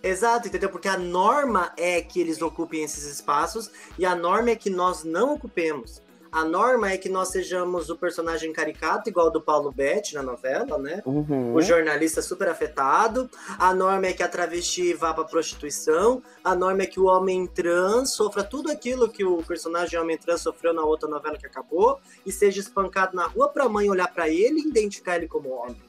Exato, 0.02 0.48
entendeu? 0.48 0.70
Porque 0.70 0.88
a 0.88 0.98
norma 0.98 1.72
é 1.76 2.00
que 2.00 2.20
eles 2.20 2.42
ocupem 2.42 2.82
esses 2.82 3.04
espaços 3.04 3.70
e 3.98 4.06
a 4.06 4.14
norma 4.14 4.50
é 4.50 4.56
que 4.56 4.70
nós 4.70 5.04
não 5.04 5.34
ocupemos. 5.34 6.00
A 6.32 6.44
norma 6.44 6.92
é 6.92 6.96
que 6.96 7.08
nós 7.08 7.28
sejamos 7.28 7.90
o 7.90 7.96
personagem 7.96 8.52
caricato, 8.52 9.08
igual 9.08 9.30
do 9.32 9.40
Paulo 9.40 9.72
Betti 9.72 10.14
na 10.14 10.22
novela, 10.22 10.78
né? 10.78 11.02
Uhum. 11.04 11.54
O 11.54 11.60
jornalista 11.60 12.22
super 12.22 12.48
afetado. 12.48 13.28
A 13.58 13.74
norma 13.74 14.06
é 14.06 14.12
que 14.12 14.22
a 14.22 14.28
travesti 14.28 14.94
vá 14.94 15.12
pra 15.12 15.24
prostituição. 15.24 16.22
A 16.44 16.54
norma 16.54 16.82
é 16.82 16.86
que 16.86 17.00
o 17.00 17.06
homem 17.06 17.46
trans 17.48 18.10
sofra 18.10 18.44
tudo 18.44 18.70
aquilo 18.70 19.08
que 19.08 19.24
o 19.24 19.38
personagem 19.42 19.98
homem 19.98 20.16
trans 20.16 20.40
sofreu 20.40 20.72
na 20.72 20.82
outra 20.84 21.08
novela 21.08 21.36
que 21.36 21.46
acabou 21.46 21.98
e 22.24 22.30
seja 22.30 22.60
espancado 22.60 23.16
na 23.16 23.26
rua 23.26 23.48
pra 23.48 23.68
mãe 23.68 23.90
olhar 23.90 24.06
pra 24.12 24.28
ele 24.28 24.60
e 24.60 24.68
identificar 24.68 25.16
ele 25.16 25.26
como 25.26 25.48
homem. 25.50 25.82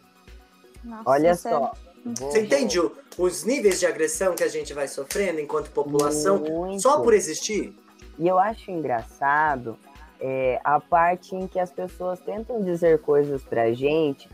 Nossa, 0.84 1.04
Olha 1.10 1.28
é- 1.30 1.36
só. 1.36 1.72
Você 2.20 2.42
entende 2.42 2.80
o- 2.80 2.92
os 3.16 3.44
níveis 3.44 3.80
de 3.80 3.86
agressão 3.86 4.34
que 4.34 4.44
a 4.44 4.48
gente 4.48 4.74
vai 4.74 4.88
sofrendo 4.88 5.40
enquanto 5.40 5.70
população 5.70 6.40
Muito. 6.40 6.82
só 6.82 7.00
por 7.00 7.14
existir? 7.14 7.76
E 8.18 8.28
eu 8.28 8.40
acho 8.40 8.72
engraçado 8.72 9.78
é, 10.22 10.62
a 10.64 10.80
parte 10.80 11.36
em 11.36 11.48
que 11.48 11.60
as 11.60 11.72
pessoas 11.72 12.20
tentam 12.22 12.62
dizer 12.62 13.02
coisas 13.02 13.44
pra 13.44 13.74
gente, 13.74 14.30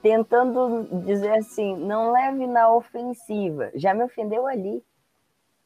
tentando 0.00 0.86
dizer 1.04 1.32
assim, 1.32 1.76
não 1.76 2.12
leve 2.12 2.46
na 2.46 2.70
ofensiva. 2.70 3.70
Já 3.74 3.92
me 3.94 4.04
ofendeu 4.04 4.46
ali. 4.46 4.84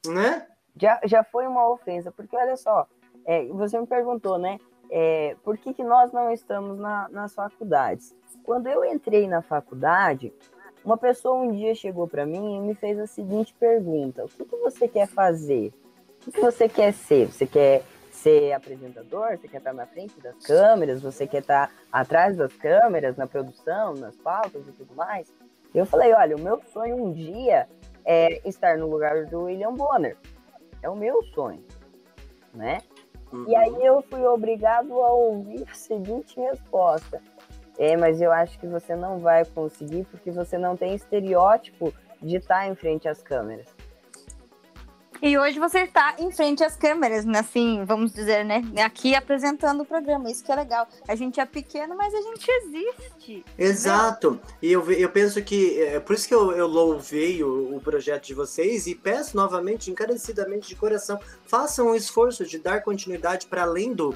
Né? 0.07 0.47
Já, 0.81 1.01
já 1.05 1.25
foi 1.25 1.47
uma 1.47 1.69
ofensa, 1.69 2.11
porque 2.13 2.37
olha 2.37 2.57
só, 2.57 2.87
é, 3.27 3.45
você 3.47 3.79
me 3.79 3.87
perguntou, 3.87 4.39
né? 4.39 4.59
é, 4.91 5.37
por 5.43 5.59
que, 5.59 5.75
que 5.75 5.85
nós 5.85 6.13
não 6.13 6.31
estamos 6.31 6.79
na, 6.79 7.09
nas 7.11 7.35
faculdades? 7.35 8.15
Quando 8.43 8.67
eu 8.69 8.85
entrei 8.85 9.27
na 9.29 9.43
faculdade, 9.43 10.33
uma 10.85 10.97
pessoa 10.97 11.43
um 11.43 11.53
dia 11.53 11.75
chegou 11.75 12.07
para 12.09 12.25
mim 12.25 12.57
e 12.57 12.61
me 12.61 12.75
fez 12.75 12.99
a 12.99 13.07
seguinte 13.07 13.55
pergunta: 13.59 14.25
O 14.25 14.29
que, 14.29 14.45
que 14.45 14.57
você 14.57 14.89
quer 14.89 15.07
fazer? 15.07 15.73
O 16.17 16.25
que, 16.25 16.33
que 16.33 16.41
você 16.41 16.69
quer 16.69 16.93
ser? 16.93 17.31
Você 17.31 17.47
quer 17.47 17.83
ser 18.23 18.53
apresentador? 18.53 19.37
Você 19.37 19.49
quer 19.49 19.59
estar 19.59 19.73
na 19.73 19.87
frente 19.87 20.21
das 20.21 20.37
câmeras? 20.45 21.01
Você 21.03 21.27
quer 21.27 21.41
estar 21.41 21.71
atrás 21.93 22.37
das 22.37 22.53
câmeras, 22.55 23.17
na 23.17 23.27
produção, 23.27 23.95
nas 23.95 24.17
pautas 24.17 24.67
e 24.67 24.73
tudo 24.73 24.95
mais? 24.95 25.33
Eu 25.75 25.87
falei: 25.87 26.13
Olha, 26.13 26.37
o 26.37 26.41
meu 26.41 26.61
sonho 26.73 26.97
um 26.97 27.13
dia 27.13 27.69
é 28.05 28.41
estar 28.49 28.79
no 28.79 28.89
lugar 28.89 29.27
do 29.27 29.45
William 29.45 29.75
Bonner. 29.75 30.17
É 30.83 30.89
o 30.89 30.97
meu 30.97 31.23
sonho, 31.35 31.65
né? 32.55 32.81
E 33.47 33.55
aí 33.55 33.85
eu 33.85 34.01
fui 34.03 34.25
obrigado 34.25 35.01
a 35.03 35.13
ouvir 35.13 35.65
a 35.71 35.75
seguinte 35.75 36.41
resposta. 36.41 37.21
É, 37.79 37.97
mas 37.97 38.21
eu 38.21 38.33
acho 38.33 38.59
que 38.59 38.67
você 38.67 38.97
não 38.97 39.19
vai 39.19 39.45
conseguir 39.45 40.05
porque 40.11 40.31
você 40.31 40.57
não 40.59 40.77
tem 40.77 40.95
estereótipo 40.95 41.93
de 42.21 42.37
estar 42.37 42.67
em 42.67 42.75
frente 42.75 43.09
às 43.09 43.23
câmeras. 43.23 43.69
E 45.21 45.37
hoje 45.37 45.59
você 45.59 45.81
está 45.81 46.15
em 46.19 46.31
frente 46.31 46.63
às 46.63 46.77
câmeras, 46.77 47.25
né? 47.25 47.41
Assim, 47.41 47.85
vamos 47.85 48.13
dizer, 48.13 48.45
né? 48.45 48.63
Aqui 48.85 49.17
apresentando 49.17 49.81
o 49.81 49.85
programa. 49.85 50.31
Isso 50.31 50.45
que 50.45 50.53
é 50.53 50.55
legal. 50.55 50.87
A 51.09 51.17
gente 51.17 51.41
é 51.41 51.45
pequeno, 51.45 51.97
mas 51.97 52.15
a 52.15 52.21
gente 52.21 52.49
existe. 52.49 53.45
Exato. 53.59 54.41
E 54.63 54.71
eu, 54.71 54.91
eu 54.93 55.09
penso 55.09 55.43
que 55.43 55.83
é 55.83 55.99
por 55.99 56.15
isso 56.15 56.29
que 56.29 56.35
eu, 56.35 56.53
eu 56.53 56.69
louvei 56.69 57.43
o, 57.43 57.77
o 57.77 57.81
projeto 57.81 58.27
de 58.27 58.35
vocês 58.35 58.87
e 58.87 58.95
peço 58.95 59.37
novamente, 59.37 59.91
encarecidamente 59.91 60.69
de 60.69 60.77
coração, 60.77 61.19
façam 61.45 61.89
um 61.89 61.95
esforço 61.97 62.45
de 62.45 62.59
dar 62.59 62.83
continuidade 62.83 63.47
para 63.49 63.63
além 63.63 63.93
do, 63.93 64.15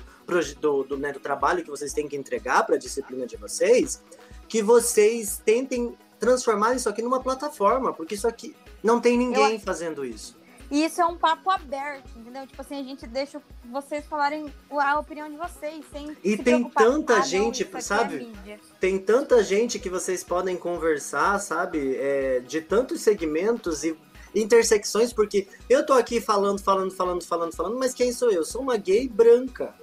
do, 0.61 0.85
do, 0.85 0.97
né, 0.97 1.13
do 1.13 1.19
trabalho 1.19 1.65
que 1.65 1.71
vocês 1.71 1.93
têm 1.93 2.07
que 2.07 2.17
entregar 2.17 2.65
para 2.65 2.77
a 2.77 2.79
disciplina 2.79 3.27
de 3.27 3.37
vocês, 3.37 4.01
que 4.49 4.63
vocês 4.63 5.43
tentem 5.45 5.97
transformar 6.21 6.77
isso 6.77 6.89
aqui 6.89 7.03
numa 7.03 7.21
plataforma, 7.21 7.93
porque 7.93 8.15
isso 8.15 8.29
aqui 8.29 8.55
não 8.83 9.01
tem 9.01 9.19
ninguém 9.19 9.59
fazendo 9.59 10.05
isso. 10.05 10.41
E 10.73 10.87
isso 10.87 11.03
é 11.03 11.05
um 11.05 11.19
papo 11.19 11.51
aberto, 11.51 12.09
entendeu? 12.17 12.47
Tipo 12.47 12.63
assim, 12.63 12.81
a 12.81 12.83
gente 12.83 13.07
deixa 13.07 13.43
vocês 13.71 14.07
falarem 14.07 14.51
a 14.71 14.99
opinião 14.99 15.31
de 15.31 15.37
vocês, 15.37 15.85
sem 15.93 16.17
E 16.25 16.31
se 16.31 16.43
tem 16.43 16.65
tanta 16.65 17.19
Ah, 17.19 17.21
gente, 17.21 17.69
sabe? 17.83 18.15
É 18.15 18.19
mídia. 18.21 18.61
Tem 18.81 18.99
tanta 18.99 19.45
gente 19.45 19.79
que 19.79 19.91
vocês 19.91 20.25
podem 20.25 20.57
conversar, 20.57 21.39
sabe? 21.41 21.95
É, 21.97 22.41
de 22.41 22.63
tantos 22.63 23.03
segmentos 23.03 23.85
e 23.85 23.95
intersecções, 24.35 25.13
porque 25.13 25.47
eu 25.69 25.85
tô 25.85 25.93
aqui 25.93 26.23
falando, 26.23 26.59
falando, 26.59 26.91
falando, 26.91 27.23
falando, 27.23 27.55
falando, 27.55 27.79
mas 27.79 27.93
quem 27.93 28.11
sou 28.11 28.31
eu? 28.31 28.43
Sou 28.43 28.63
uma 28.63 28.79
gay 28.79 29.07
branca. 29.07 29.75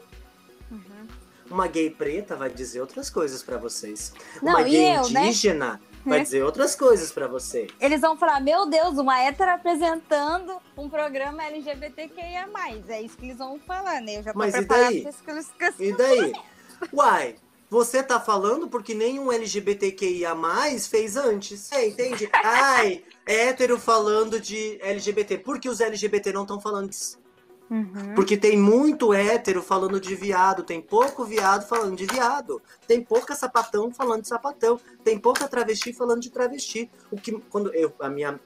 Uhum. 0.71 1.08
Uma 1.52 1.67
gay 1.67 1.91
preta 1.91 2.36
vai 2.36 2.49
dizer 2.49 2.82
outras 2.82 3.12
coisas 3.12 3.43
pra 3.43 3.60
vocês. 3.60 4.12
Não, 4.41 4.54
uma 4.54 4.63
gay 4.63 4.97
eu, 4.97 5.08
né? 5.12 5.80
Vai 6.05 6.23
dizer 6.23 6.43
outras 6.43 6.75
coisas 6.75 7.12
pra 7.12 7.27
vocês. 7.27 7.69
Eles 7.79 8.01
vão 8.01 8.17
falar, 8.17 8.39
meu 8.39 8.65
Deus, 8.65 8.97
uma 8.97 9.19
hétero 9.19 9.51
apresentando 9.51 10.57
um 10.77 10.89
programa 10.89 11.43
LGBTQIA+. 11.45 12.47
É 12.88 13.01
isso 13.01 13.17
que 13.17 13.25
eles 13.25 13.38
vão 13.38 13.59
falar, 13.59 14.01
né? 14.01 14.17
Eu 14.17 14.23
já 14.23 14.33
tô 14.33 14.39
Mas 14.39 14.55
e 14.55 14.62
daí? 14.62 15.07
E 15.79 15.93
daí? 15.93 16.33
Uai, 16.93 17.35
você 17.69 18.01
tá 18.01 18.19
falando 18.19 18.67
porque 18.67 18.95
nenhum 18.95 19.31
LGBTQIA 19.31 20.35
fez 20.89 21.15
antes. 21.15 21.71
É, 21.71 21.88
entende? 21.88 22.27
Ai, 22.33 23.03
hétero 23.25 23.77
falando 23.77 24.39
de 24.39 24.79
LGBT. 24.81 25.38
Por 25.38 25.59
que 25.59 25.69
os 25.69 25.79
LGBT 25.79 26.33
não 26.33 26.41
estão 26.43 26.59
falando 26.59 26.89
disso? 26.89 27.18
Uhum. 27.69 28.15
Porque 28.15 28.36
tem 28.36 28.58
muito 28.58 29.13
hétero 29.13 29.62
falando 29.62 29.99
de 29.99 30.15
viado, 30.15 30.63
tem 30.63 30.82
pouco 30.82 31.23
viado 31.23 31.67
falando 31.67 31.95
de 31.95 32.05
viado, 32.05 32.62
tem 32.88 33.03
pouca 33.03 33.36
sapatão 33.36 33.91
falando 33.91 34.23
de 34.23 34.27
sapatão, 34.27 34.79
tem 35.03 35.19
pouca 35.19 35.47
travesti 35.47 35.93
falando 35.93 36.21
de 36.21 36.32
travesti. 36.32 36.89
O 37.12 37.17
que 37.17 37.32
quando 37.49 37.73
eu 37.73 37.93
a 37.99 38.10
minha 38.10 38.39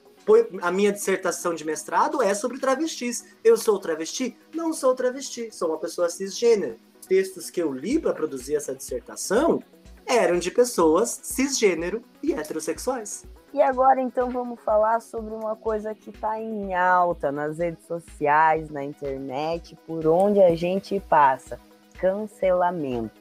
a 0.62 0.70
minha 0.70 0.90
dissertação 0.90 1.54
de 1.54 1.64
mestrado 1.64 2.22
é 2.22 2.32
sobre 2.34 2.58
travestis. 2.58 3.24
Eu 3.42 3.56
sou 3.56 3.78
travesti? 3.78 4.36
Não 4.54 4.72
sou 4.72 4.94
travesti, 4.94 5.50
sou 5.52 5.68
uma 5.68 5.78
pessoa 5.78 6.08
cisgênero. 6.08 6.76
Os 6.98 7.06
textos 7.06 7.50
que 7.50 7.60
eu 7.60 7.70
li 7.70 7.98
para 7.98 8.14
produzir 8.14 8.54
essa 8.54 8.74
dissertação 8.74 9.62
eram 10.06 10.38
de 10.38 10.50
pessoas 10.50 11.20
cisgênero 11.22 12.02
e 12.22 12.32
heterossexuais. 12.32 13.24
E 13.54 13.62
agora 13.62 14.02
então 14.02 14.30
vamos 14.30 14.60
falar 14.62 15.00
sobre 15.00 15.32
uma 15.32 15.54
coisa 15.54 15.94
que 15.94 16.10
está 16.10 16.40
em 16.40 16.74
alta 16.74 17.30
nas 17.30 17.58
redes 17.58 17.86
sociais, 17.86 18.68
na 18.68 18.82
internet, 18.82 19.78
por 19.86 20.04
onde 20.08 20.42
a 20.42 20.56
gente 20.56 20.98
passa. 20.98 21.60
Cancelamento. 22.00 23.14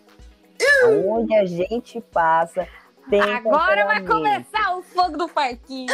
Onde 1.06 1.36
a 1.36 1.46
gente 1.46 2.02
passa 2.02 2.68
tem 3.10 3.22
Agora 3.22 3.86
vai 3.86 4.04
começar 4.04 4.76
o 4.76 4.82
fogo 4.82 5.18
do 5.18 5.30
parquinho. 5.30 5.94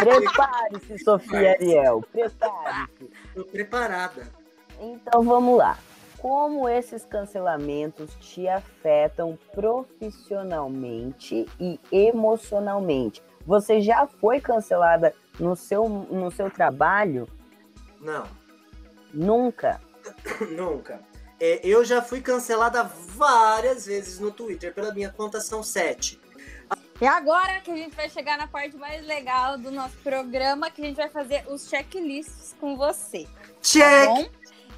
Prepare-se, 0.00 0.98
Sofia 0.98 1.52
Ariel. 1.52 2.02
Prepare-se. 2.10 3.10
Tô 3.34 3.44
preparada. 3.44 4.26
Então 4.80 5.22
vamos 5.22 5.58
lá. 5.58 5.78
Como 6.24 6.66
esses 6.66 7.04
cancelamentos 7.04 8.14
te 8.18 8.48
afetam 8.48 9.38
profissionalmente 9.52 11.44
e 11.60 11.78
emocionalmente? 11.92 13.22
Você 13.46 13.82
já 13.82 14.06
foi 14.06 14.40
cancelada 14.40 15.14
no 15.38 15.54
seu, 15.54 15.86
no 15.86 16.30
seu 16.30 16.50
trabalho? 16.50 17.28
Não. 18.00 18.26
Nunca. 19.12 19.78
Nunca. 20.56 21.02
É, 21.38 21.60
eu 21.62 21.84
já 21.84 22.00
fui 22.00 22.22
cancelada 22.22 22.84
várias 22.84 23.84
vezes 23.84 24.18
no 24.18 24.30
Twitter, 24.30 24.72
pela 24.72 24.94
minha 24.94 25.10
conta 25.10 25.42
são 25.42 25.62
sete. 25.62 26.18
E 27.02 27.06
agora 27.06 27.60
que 27.60 27.70
a 27.70 27.76
gente 27.76 27.94
vai 27.94 28.08
chegar 28.08 28.38
na 28.38 28.46
parte 28.46 28.78
mais 28.78 29.04
legal 29.04 29.58
do 29.58 29.70
nosso 29.70 29.98
programa, 29.98 30.70
que 30.70 30.80
a 30.80 30.86
gente 30.86 30.96
vai 30.96 31.10
fazer 31.10 31.44
os 31.48 31.68
checklists 31.68 32.56
com 32.58 32.78
você. 32.78 33.24
Tá 33.24 33.42
Check! 33.60 34.06
bom? 34.06 34.24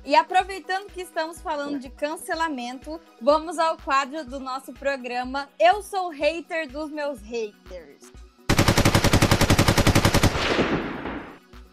E 0.06 0.14
aproveitando 0.14 0.86
que 0.86 1.02
estamos 1.02 1.40
falando 1.40 1.80
de 1.80 1.90
cancelamento, 1.90 3.00
vamos 3.20 3.58
ao 3.58 3.76
quadro 3.76 4.24
do 4.24 4.38
nosso 4.38 4.72
programa 4.72 5.48
Eu 5.58 5.82
sou 5.82 6.10
hater 6.10 6.70
dos 6.70 6.92
meus 6.92 7.20
haters. 7.22 8.12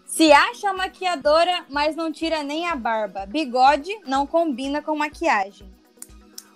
Se 0.07 0.31
acha 0.31 0.73
maquiadora, 0.73 1.63
mas 1.69 1.95
não 1.95 2.11
tira 2.11 2.41
nem 2.41 2.67
a 2.67 2.75
barba. 2.75 3.27
Bigode 3.27 3.91
não 4.07 4.25
combina 4.25 4.81
com 4.81 4.95
maquiagem. 4.95 5.71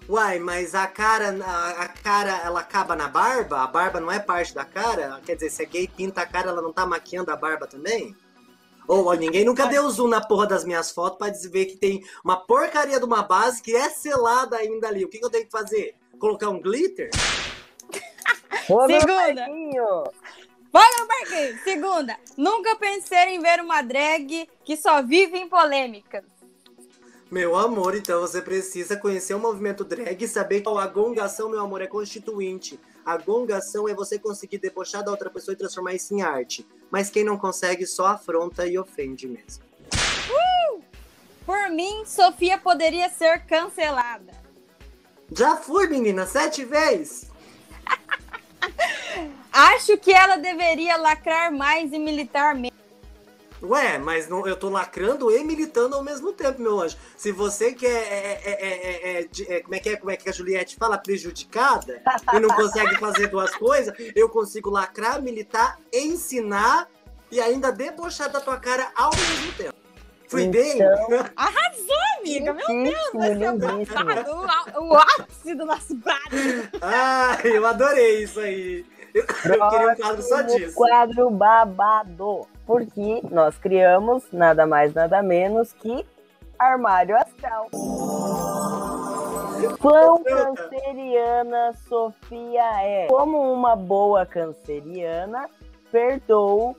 Uai, 0.10 0.40
mas 0.40 0.73
a 0.73 0.88
cara, 0.88 1.38
a, 1.46 1.69
a 1.84 1.88
cara, 1.90 2.42
ela 2.44 2.62
acaba 2.62 2.96
na 2.96 3.08
barba? 3.08 3.62
A 3.62 3.67
barba 3.67 4.00
não 4.00 4.12
é 4.12 4.17
parte 4.17 4.56
da 4.56 4.65
cara? 4.65 5.21
Quer 5.23 5.36
dizer, 5.36 5.52
se 5.52 5.62
é 5.62 5.65
gay 5.67 5.88
pinta 5.88 6.21
a 6.21 6.25
cara, 6.25 6.50
ela 6.50 6.62
não 6.62 6.73
tá 6.73 6.88
maquiando 6.88 7.30
a 7.30 7.36
barba 7.36 7.67
também? 7.67 8.15
Ou 8.88 9.08
ó, 9.08 9.13
ninguém 9.13 9.44
nunca 9.44 9.67
deu 9.67 9.90
zoom 9.90 10.08
na 10.08 10.21
porra 10.21 10.48
das 10.48 10.63
minhas 10.63 10.92
fotos 10.92 11.17
pra 11.17 11.50
ver 11.52 11.65
que 11.65 11.75
tem 11.75 12.04
uma 12.23 12.38
porcaria 12.38 13.00
de 13.00 13.06
uma 13.06 13.23
base 13.23 13.62
que 13.62 13.75
é 13.75 13.90
selada 13.90 14.58
ainda 14.58 14.88
ali. 14.88 15.04
O 15.04 15.10
que, 15.10 15.19
que 15.19 15.25
eu 15.25 15.29
tenho 15.29 15.46
que 15.46 15.52
fazer? 15.52 15.96
Colocar 16.19 16.50
um 16.50 16.62
glitter? 16.62 17.10
Ô, 18.69 18.88
meu 18.88 19.00
Segunda. 19.00 19.35
parquinho! 19.35 20.04
Marquinhos, 21.08 21.62
Segunda, 21.63 22.17
nunca 22.38 22.75
pensei 22.75 23.29
em 23.29 23.40
ver 23.40 23.60
uma 23.60 23.81
drag 23.81 24.48
que 24.63 24.77
só 24.77 25.02
vive 25.02 25.38
em 25.38 25.50
polêmicas. 25.50 26.23
Meu 27.29 27.56
amor, 27.58 27.96
então 27.96 28.21
você 28.21 28.42
precisa 28.42 28.96
conhecer 28.96 29.33
o 29.33 29.40
movimento 29.40 29.83
drag 29.83 30.23
e 30.23 30.27
saber 30.27 30.62
que 30.62 30.69
a 30.69 30.88
gongação, 30.88 31.50
meu 31.50 31.60
amor, 31.60 31.81
é 31.81 31.88
constituinte. 31.88 32.79
A 33.08 33.15
gongação 33.15 33.87
é 33.87 33.93
você 33.93 34.19
conseguir 34.19 34.58
debochar 34.58 35.01
da 35.01 35.12
outra 35.12 35.29
pessoa 35.29 35.53
e 35.53 35.58
transformar 35.58 35.93
isso 35.93 36.13
em 36.13 36.21
arte. 36.21 36.67
Mas 36.91 37.10
quem 37.10 37.23
não 37.23 37.37
consegue 37.37 37.87
só 37.87 38.08
afronta 38.08 38.67
e 38.67 38.77
ofende 38.77 39.25
mesmo. 39.25 39.63
Por 41.45 41.69
mim, 41.69 42.03
Sofia 42.05 42.58
poderia 42.58 43.10
ser 43.10 43.45
cancelada. 43.45 44.33
Já 45.31 45.55
fui, 45.55 45.87
menina, 45.87 46.25
sete 46.25 46.65
vezes. 46.65 47.31
Acho 49.53 49.97
que 49.97 50.12
ela 50.12 50.35
deveria 50.35 50.97
lacrar 50.97 51.49
mais 51.49 51.93
e 51.93 51.99
militar 51.99 52.53
menos. 52.55 52.77
Ué, 53.62 53.97
mas 53.97 54.29
não, 54.29 54.45
eu 54.47 54.55
tô 54.55 54.69
lacrando 54.69 55.31
e 55.31 55.43
militando 55.43 55.95
ao 55.95 56.03
mesmo 56.03 56.31
tempo, 56.31 56.62
meu 56.62 56.79
anjo. 56.79 56.95
Se 57.15 57.31
você 57.31 57.73
quer. 57.73 57.89
É, 57.89 58.41
é, 58.45 59.29
é, 59.49 59.62
como, 59.62 59.75
é 59.75 59.79
que 59.79 59.89
é, 59.89 59.97
como 59.97 60.12
é 60.12 60.17
que 60.17 60.29
a 60.29 60.31
Juliette 60.31 60.75
fala? 60.75 60.97
Prejudicada 60.97 62.01
e 62.33 62.39
não 62.39 62.49
consegue 62.49 62.97
fazer 62.97 63.27
duas 63.27 63.55
coisas, 63.55 63.93
eu 64.15 64.29
consigo 64.29 64.69
lacrar, 64.69 65.21
militar, 65.21 65.79
ensinar 65.91 66.87
e 67.31 67.41
ainda 67.41 67.71
debochar 67.71 68.31
da 68.31 68.39
tua 68.39 68.58
cara 68.58 68.91
ao 68.95 69.12
mesmo 69.15 69.53
tempo. 69.53 69.75
Fui 70.27 70.43
então... 70.43 70.62
bem? 70.62 70.81
Arrasou, 71.35 71.97
amiga! 72.19 72.53
Meu 72.53 72.67
Deus, 72.67 73.10
vai 73.13 73.35
ser 73.35 74.29
o, 74.77 74.89
o 74.89 74.97
ápice 74.97 75.55
do 75.55 75.65
nosso 75.65 75.97
quadro. 75.99 76.69
Ah, 76.81 77.37
eu 77.43 77.65
adorei 77.65 78.23
isso 78.23 78.39
aí. 78.39 78.85
Eu, 79.13 79.21
eu 79.23 79.69
queria 79.69 79.87
um 79.87 79.95
quadro 79.95 80.21
só 80.21 80.41
disso. 80.41 80.75
Quadro 80.75 81.29
babado 81.31 82.47
porque 82.68 83.22
nós 83.32 83.58
criamos 83.58 84.26
nada 84.32 84.68
mais, 84.68 84.94
nada 84.94 85.24
menos 85.24 85.72
que 85.72 86.06
Armário 86.60 87.15
Astral. 87.15 87.70
Quão 89.80 90.22
canceriana 90.24 91.74
Sofia 91.88 92.84
é? 92.84 93.08
Como 93.08 93.52
uma 93.52 93.76
boa 93.76 94.26
canceriana, 94.26 95.50
perdoo 95.92 96.76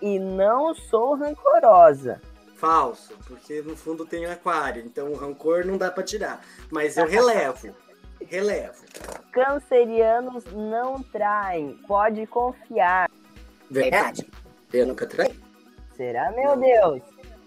e 0.00 0.18
não 0.18 0.74
sou 0.74 1.16
rancorosa. 1.16 2.20
Falso, 2.56 3.18
porque 3.26 3.60
no 3.62 3.76
fundo 3.76 4.06
tem 4.06 4.24
aquário, 4.26 4.82
então 4.86 5.10
o 5.10 5.16
rancor 5.16 5.66
não 5.66 5.76
dá 5.76 5.90
para 5.90 6.04
tirar. 6.04 6.40
Mas 6.70 6.96
eu 6.96 7.06
relevo. 7.08 7.74
relevo. 8.24 8.84
Cancerianos 9.32 10.44
não 10.52 11.02
traem, 11.02 11.76
pode 11.88 12.24
confiar. 12.28 13.10
Verdade. 13.68 14.30
Eu 14.72 14.86
nunca 14.86 15.06
traí. 15.06 15.34
Será, 15.96 16.30
meu 16.32 16.56
Deus? 16.56 17.02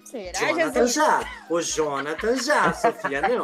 Será, 0.06 0.40
Jonathan 0.40 0.88
Jesus? 0.88 0.94
já. 0.94 1.20
O 1.50 1.62
Jonathan 1.62 2.36
já, 2.38 2.74
Sofia 2.74 3.22
não. 3.22 3.44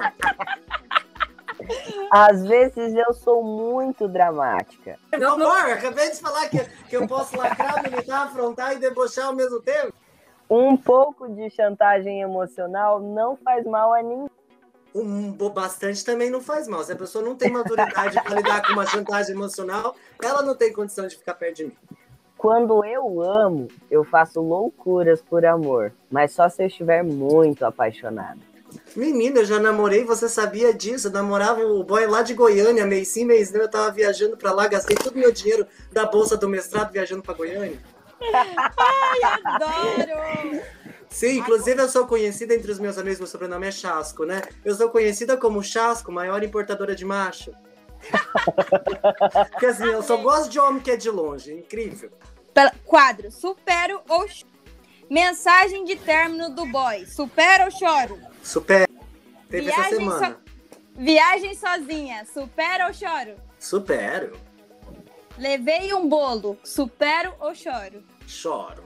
Às 2.12 2.46
vezes 2.46 2.94
eu 2.96 3.14
sou 3.14 3.44
muito 3.44 4.08
dramática. 4.08 4.98
Meu 5.18 5.34
amor, 5.34 5.72
acabei 5.72 6.12
de 6.12 6.18
falar 6.18 6.50
que, 6.50 6.60
que 6.88 6.96
eu 6.96 7.08
posso 7.08 7.36
lacrar, 7.38 7.82
militar, 7.84 8.28
afrontar 8.28 8.74
e 8.74 8.80
debochar 8.80 9.26
ao 9.28 9.36
mesmo 9.36 9.62
tempo. 9.62 9.94
Um 10.50 10.76
pouco 10.76 11.30
de 11.30 11.50
chantagem 11.50 12.22
emocional 12.22 13.00
não 13.00 13.38
faz 13.38 13.66
mal 13.66 13.94
a 13.94 14.04
ninguém. 14.04 14.30
Um, 14.94 15.32
bastante 15.50 16.04
também 16.04 16.30
não 16.30 16.42
faz 16.42 16.68
mal. 16.68 16.84
Se 16.84 16.92
a 16.92 16.96
pessoa 16.96 17.24
não 17.24 17.36
tem 17.36 17.50
maturidade 17.50 18.22
para 18.22 18.36
lidar 18.36 18.62
com 18.66 18.74
uma 18.74 18.86
chantagem 18.86 19.34
emocional, 19.34 19.96
ela 20.22 20.42
não 20.42 20.54
tem 20.54 20.74
condição 20.74 21.08
de 21.08 21.16
ficar 21.16 21.36
perto 21.36 21.58
de 21.58 21.66
mim. 21.66 21.78
Quando 22.42 22.84
eu 22.84 23.22
amo, 23.22 23.68
eu 23.92 24.04
faço 24.04 24.42
loucuras 24.42 25.22
por 25.22 25.46
amor, 25.46 25.94
mas 26.10 26.32
só 26.32 26.50
se 26.50 26.64
eu 26.64 26.68
estiver 26.68 27.04
muito 27.04 27.64
apaixonada. 27.64 28.40
Menina, 28.96 29.42
eu 29.42 29.46
já 29.46 29.60
namorei, 29.60 30.04
você 30.04 30.28
sabia 30.28 30.74
disso? 30.74 31.10
Eu 31.10 31.12
namorava 31.12 31.62
o 31.62 31.84
boy 31.84 32.08
lá 32.08 32.24
de 32.24 32.34
Goiânia, 32.34 32.84
mês 32.84 33.10
sim, 33.10 33.26
mês 33.26 33.52
não. 33.52 33.62
Eu 33.62 33.70
tava 33.70 33.92
viajando 33.92 34.36
pra 34.36 34.52
lá, 34.52 34.68
gastei 34.68 34.96
todo 34.96 35.14
o 35.14 35.20
meu 35.20 35.32
dinheiro 35.32 35.68
da 35.92 36.08
bolsa 36.08 36.36
do 36.36 36.50
mestrado 36.50 36.92
viajando 36.92 37.22
pra 37.22 37.36
Goiânia. 37.36 37.78
Ai, 38.34 39.40
adoro! 39.44 40.64
Sim, 41.10 41.38
inclusive 41.38 41.80
eu 41.80 41.90
sou 41.90 42.08
conhecida 42.08 42.56
entre 42.56 42.72
os 42.72 42.80
meus 42.80 42.98
amigos, 42.98 43.20
meu 43.20 43.28
sobrenome 43.28 43.68
é 43.68 43.72
Chasco, 43.72 44.26
né? 44.26 44.42
Eu 44.66 44.74
sou 44.74 44.90
conhecida 44.90 45.38
como 45.38 45.62
Chasco, 45.62 46.12
maior 46.12 46.42
importadora 46.42 46.96
de 46.96 47.06
macho. 47.06 47.52
Porque 49.52 49.68
assim, 49.68 49.86
eu 49.86 50.02
só 50.02 50.18
gosto 50.18 50.50
de 50.50 50.60
homem 50.60 50.82
que 50.82 50.90
é 50.90 50.98
de 50.98 51.12
longe, 51.12 51.54
incrível. 51.54 52.10
Quadro, 52.86 53.32
supero 53.32 54.02
ou 54.08 54.28
choro? 54.28 54.52
Mensagem 55.10 55.84
de 55.84 55.96
término 55.98 56.50
do 56.50 56.66
boy, 56.66 57.06
supero 57.06 57.66
ou 57.66 57.72
choro? 57.72 58.20
Supero. 58.44 58.92
Teve 59.50 59.66
Viagem 59.66 59.84
essa 59.84 59.96
semana. 59.96 60.30
So... 60.30 60.52
Viagem 60.96 61.56
sozinha, 61.56 62.26
supero 62.26 62.88
ou 62.88 62.94
choro? 62.94 63.36
Supero. 63.60 64.40
Levei 65.38 65.94
um 65.94 66.08
bolo, 66.08 66.58
supero 66.64 67.34
ou 67.40 67.54
choro? 67.56 68.04
Choro. 68.28 68.84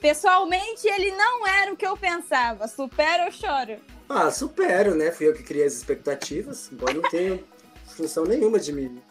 Pessoalmente, 0.00 0.86
ele 0.86 1.10
não 1.12 1.46
era 1.46 1.72
o 1.72 1.76
que 1.76 1.86
eu 1.86 1.96
pensava, 1.96 2.66
supero 2.68 3.24
ou 3.24 3.32
choro? 3.32 3.76
Ah, 4.08 4.30
supero, 4.30 4.94
né? 4.94 5.12
Fui 5.12 5.28
eu 5.28 5.34
que 5.34 5.42
criei 5.42 5.66
as 5.66 5.74
expectativas, 5.74 6.70
embora 6.72 6.94
não 6.94 7.02
tenha 7.02 7.38
função 7.84 8.24
nenhuma 8.24 8.58
de 8.58 8.72
me 8.72 9.02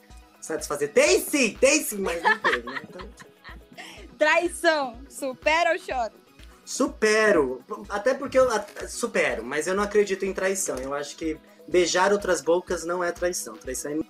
satisfazer. 0.47 0.91
Tem 0.91 1.19
sim, 1.21 1.55
tem 1.59 1.83
sim, 1.83 1.99
mas 1.99 2.21
não 2.21 2.39
teve, 2.39 2.63
né? 2.63 2.81
Então... 2.83 3.07
Traição, 4.17 4.97
supera 5.09 5.71
ou 5.71 5.79
choro? 5.79 6.13
Supero. 6.65 7.63
Até 7.87 8.13
porque 8.13 8.37
eu 8.37 8.49
supero, 8.87 9.43
mas 9.43 9.67
eu 9.67 9.75
não 9.75 9.83
acredito 9.83 10.25
em 10.25 10.33
traição. 10.33 10.75
Eu 10.77 10.93
acho 10.93 11.15
que 11.15 11.39
beijar 11.67 12.11
outras 12.11 12.41
bocas 12.41 12.83
não 12.83 13.03
é 13.03 13.11
traição. 13.11 13.55
Traição 13.55 13.91
é... 13.91 13.95
Uhum. 13.95 14.05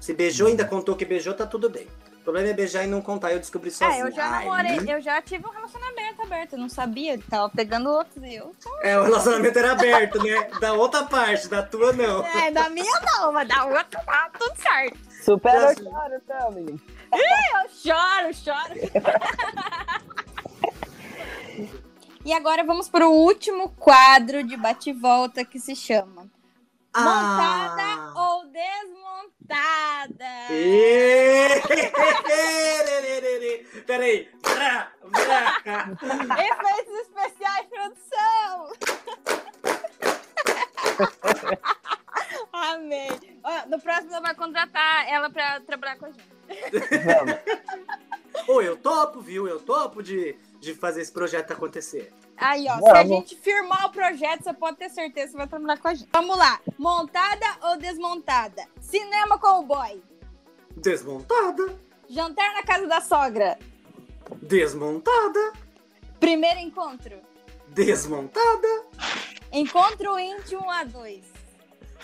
Se 0.00 0.14
beijou, 0.14 0.46
ainda 0.46 0.64
contou 0.64 0.96
que 0.96 1.04
beijou, 1.04 1.34
tá 1.34 1.46
tudo 1.46 1.68
bem. 1.68 1.86
O 2.20 2.22
problema 2.22 2.48
é 2.48 2.52
beijar 2.52 2.84
e 2.84 2.86
não 2.86 3.00
contar, 3.00 3.32
eu 3.32 3.38
descobri 3.38 3.70
sozinho. 3.70 4.06
É, 4.06 4.08
eu 4.08 4.12
já 4.12 4.30
namorei, 4.30 4.78
eu 4.86 5.00
já 5.00 5.20
tive 5.22 5.46
um 5.46 5.50
relacionamento 5.50 6.22
aberto, 6.22 6.52
eu 6.52 6.58
não 6.58 6.68
sabia, 6.68 7.18
tava 7.28 7.48
pegando 7.48 7.90
outros 7.90 8.22
e 8.22 8.34
eu. 8.34 8.54
É, 8.82 8.98
o 8.98 9.04
relacionamento 9.04 9.58
era 9.58 9.72
aberto, 9.72 10.22
né? 10.22 10.48
Da 10.60 10.74
outra 10.74 11.04
parte, 11.04 11.48
da 11.48 11.62
tua 11.62 11.92
não. 11.92 12.24
É, 12.26 12.50
da 12.50 12.68
minha 12.68 13.00
não, 13.00 13.32
mas 13.32 13.48
da 13.48 13.64
outra 13.64 14.00
tá 14.00 14.30
tudo 14.38 14.54
certo. 14.60 14.98
Super 15.20 15.54
eu 15.54 15.74
choro 15.74 16.20
também. 16.26 16.80
Ih, 17.12 17.54
eu 17.54 17.68
choro, 17.70 18.34
choro. 18.34 18.74
e 22.24 22.32
agora 22.32 22.64
vamos 22.64 22.88
para 22.88 23.06
o 23.08 23.12
último 23.12 23.68
quadro 23.70 24.42
de 24.42 24.56
bate-volta 24.56 25.44
que 25.44 25.58
se 25.58 25.76
chama 25.76 26.30
Montada 26.96 27.82
ah. 27.82 28.14
ou 28.16 28.46
desmontada? 28.46 30.24
Peraí. 33.86 34.28
Efeitos 36.38 36.94
especiais, 37.00 37.66
produção. 37.68 38.72
Amei. 42.52 43.40
Ó, 43.44 43.59
no 43.70 43.80
próximo 43.80 44.10
ela 44.10 44.20
vai 44.20 44.34
contratar 44.34 45.08
ela 45.08 45.30
para 45.30 45.60
trabalhar 45.60 45.96
com 45.96 46.06
a 46.06 46.10
gente. 46.10 46.28
Vamos. 47.04 48.48
Ô, 48.48 48.60
eu 48.60 48.76
topo, 48.76 49.20
viu? 49.20 49.46
Eu 49.46 49.60
topo 49.60 50.02
de, 50.02 50.36
de 50.58 50.74
fazer 50.74 51.02
esse 51.02 51.12
projeto 51.12 51.52
acontecer. 51.52 52.12
Aí, 52.36 52.66
ó, 52.68 52.78
Vamos. 52.78 52.88
se 52.88 52.96
a 52.96 53.04
gente 53.04 53.36
firmar 53.36 53.86
o 53.86 53.92
projeto, 53.92 54.42
você 54.42 54.52
pode 54.52 54.78
ter 54.78 54.88
certeza 54.88 55.26
que 55.26 55.32
você 55.32 55.36
vai 55.38 55.46
trabalhar 55.46 55.78
com 55.78 55.88
a 55.88 55.94
gente. 55.94 56.08
Vamos 56.12 56.36
lá. 56.36 56.60
Montada 56.78 57.46
ou 57.62 57.78
desmontada? 57.78 58.66
Cinema 58.80 59.38
com 59.38 59.60
o 59.60 59.62
boy. 59.62 60.02
Desmontada. 60.76 61.78
Jantar 62.08 62.52
na 62.54 62.62
casa 62.62 62.86
da 62.86 63.00
sogra. 63.00 63.58
Desmontada. 64.42 65.52
Primeiro 66.18 66.60
encontro. 66.60 67.20
Desmontada. 67.68 68.84
Encontro 69.52 70.18
íntimo 70.18 70.68
a 70.70 70.82
dois. 70.84 71.29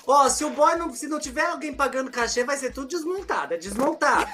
Ó, 0.07 0.29
se 0.29 0.45
o 0.45 0.51
boy 0.51 0.77
não, 0.77 0.93
se 0.95 1.09
não 1.09 1.19
tiver 1.19 1.47
alguém 1.47 1.75
pagando 1.75 2.11
cachê, 2.11 2.45
vai 2.45 2.57
ser 2.57 2.73
tudo 2.73 2.89
desmontado. 2.89 3.55
É 3.55 3.57
desmontado. 3.57 4.27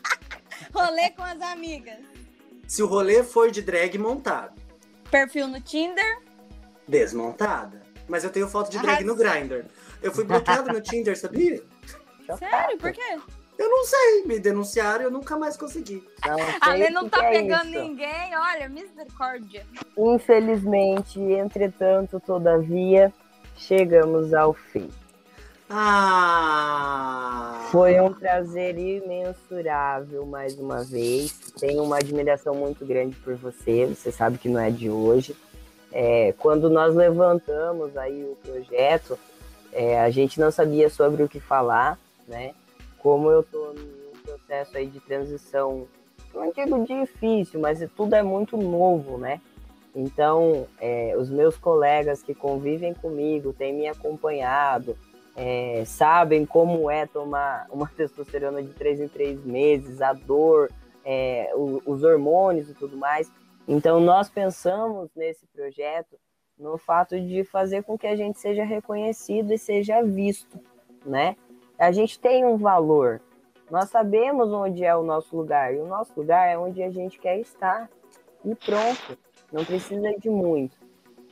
rolê 0.74 1.10
com 1.10 1.22
as 1.22 1.40
amigas. 1.40 1.98
Se 2.66 2.82
o 2.82 2.86
rolê 2.86 3.22
for 3.22 3.50
de 3.50 3.62
drag 3.62 3.96
montado. 3.96 4.60
Perfil 5.10 5.48
no 5.48 5.60
Tinder? 5.60 6.20
Desmontada. 6.86 7.82
Mas 8.08 8.24
eu 8.24 8.30
tenho 8.30 8.48
foto 8.48 8.70
de 8.70 8.78
drag 8.78 9.02
no 9.04 9.16
Grindr. 9.16 9.64
Eu 10.02 10.12
fui 10.12 10.24
bloqueado 10.24 10.72
no 10.72 10.80
Tinder, 10.80 11.18
sabia? 11.18 11.62
Sério? 12.38 12.76
Por 12.76 12.92
quê? 12.92 13.18
Eu 13.58 13.70
não 13.70 13.84
sei, 13.84 14.24
me 14.26 14.38
denunciaram 14.38 15.00
e 15.00 15.04
eu 15.04 15.10
nunca 15.10 15.38
mais 15.38 15.56
consegui. 15.56 16.06
A 16.60 16.74
Lê 16.74 16.90
não 16.90 17.08
tá 17.08 17.24
é 17.24 17.30
pegando 17.30 17.70
isso. 17.70 17.80
ninguém, 17.80 18.36
olha, 18.36 18.68
misericórdia. 18.68 19.66
Infelizmente, 19.96 21.18
entretanto, 21.18 22.20
todavia, 22.20 23.12
chegamos 23.56 24.34
ao 24.34 24.52
fim. 24.52 24.90
Ah! 25.68 27.66
Foi 27.72 28.00
um 28.00 28.12
prazer 28.12 28.78
imensurável 28.78 30.24
mais 30.24 30.56
uma 30.58 30.84
vez. 30.84 31.32
Tenho 31.58 31.82
uma 31.82 31.96
admiração 31.96 32.54
muito 32.54 32.86
grande 32.86 33.16
por 33.16 33.34
você. 33.34 33.86
Você 33.86 34.12
sabe 34.12 34.38
que 34.38 34.48
não 34.48 34.60
é 34.60 34.70
de 34.70 34.88
hoje. 34.88 35.34
É, 35.92 36.32
quando 36.38 36.70
nós 36.70 36.94
levantamos 36.94 37.96
aí 37.96 38.22
o 38.22 38.36
projeto, 38.36 39.18
é, 39.72 40.00
a 40.00 40.08
gente 40.10 40.38
não 40.38 40.52
sabia 40.52 40.88
sobre 40.88 41.22
o 41.22 41.28
que 41.28 41.40
falar, 41.40 41.98
né? 42.28 42.54
Como 42.98 43.28
eu 43.30 43.40
estou 43.40 43.74
num 43.74 44.12
processo 44.24 44.76
aí 44.76 44.86
de 44.86 45.00
transição, 45.00 45.88
não 46.32 46.52
digo 46.52 46.84
difícil, 46.84 47.58
mas 47.60 47.84
tudo 47.96 48.14
é 48.14 48.22
muito 48.22 48.56
novo, 48.56 49.18
né? 49.18 49.40
Então, 49.94 50.66
é, 50.78 51.14
os 51.18 51.30
meus 51.30 51.56
colegas 51.56 52.22
que 52.22 52.34
convivem 52.34 52.92
comigo, 52.92 53.54
têm 53.54 53.72
me 53.72 53.88
acompanhado, 53.88 54.96
é, 55.36 55.84
sabem 55.84 56.46
como 56.46 56.90
é 56.90 57.06
tomar 57.06 57.66
uma 57.70 57.86
testosterona 57.94 58.62
de 58.62 58.72
três 58.72 58.98
em 58.98 59.06
três 59.06 59.44
meses, 59.44 60.00
a 60.00 60.14
dor, 60.14 60.70
é, 61.04 61.52
o, 61.54 61.82
os 61.84 62.02
hormônios 62.02 62.70
e 62.70 62.74
tudo 62.74 62.96
mais. 62.96 63.30
Então, 63.68 64.00
nós 64.00 64.30
pensamos 64.30 65.10
nesse 65.14 65.46
projeto 65.48 66.16
no 66.58 66.78
fato 66.78 67.20
de 67.20 67.44
fazer 67.44 67.82
com 67.82 67.98
que 67.98 68.06
a 68.06 68.16
gente 68.16 68.38
seja 68.38 68.64
reconhecido 68.64 69.52
e 69.52 69.58
seja 69.58 70.02
visto, 70.02 70.58
né? 71.04 71.36
A 71.78 71.92
gente 71.92 72.18
tem 72.18 72.46
um 72.46 72.56
valor, 72.56 73.20
nós 73.70 73.90
sabemos 73.90 74.50
onde 74.50 74.82
é 74.82 74.96
o 74.96 75.02
nosso 75.02 75.36
lugar, 75.36 75.74
e 75.74 75.78
o 75.78 75.86
nosso 75.86 76.12
lugar 76.16 76.48
é 76.48 76.56
onde 76.56 76.82
a 76.82 76.90
gente 76.90 77.18
quer 77.18 77.38
estar, 77.38 77.90
e 78.42 78.54
pronto, 78.54 79.18
não 79.52 79.64
precisa 79.64 80.10
de 80.18 80.30
muito. 80.30 80.85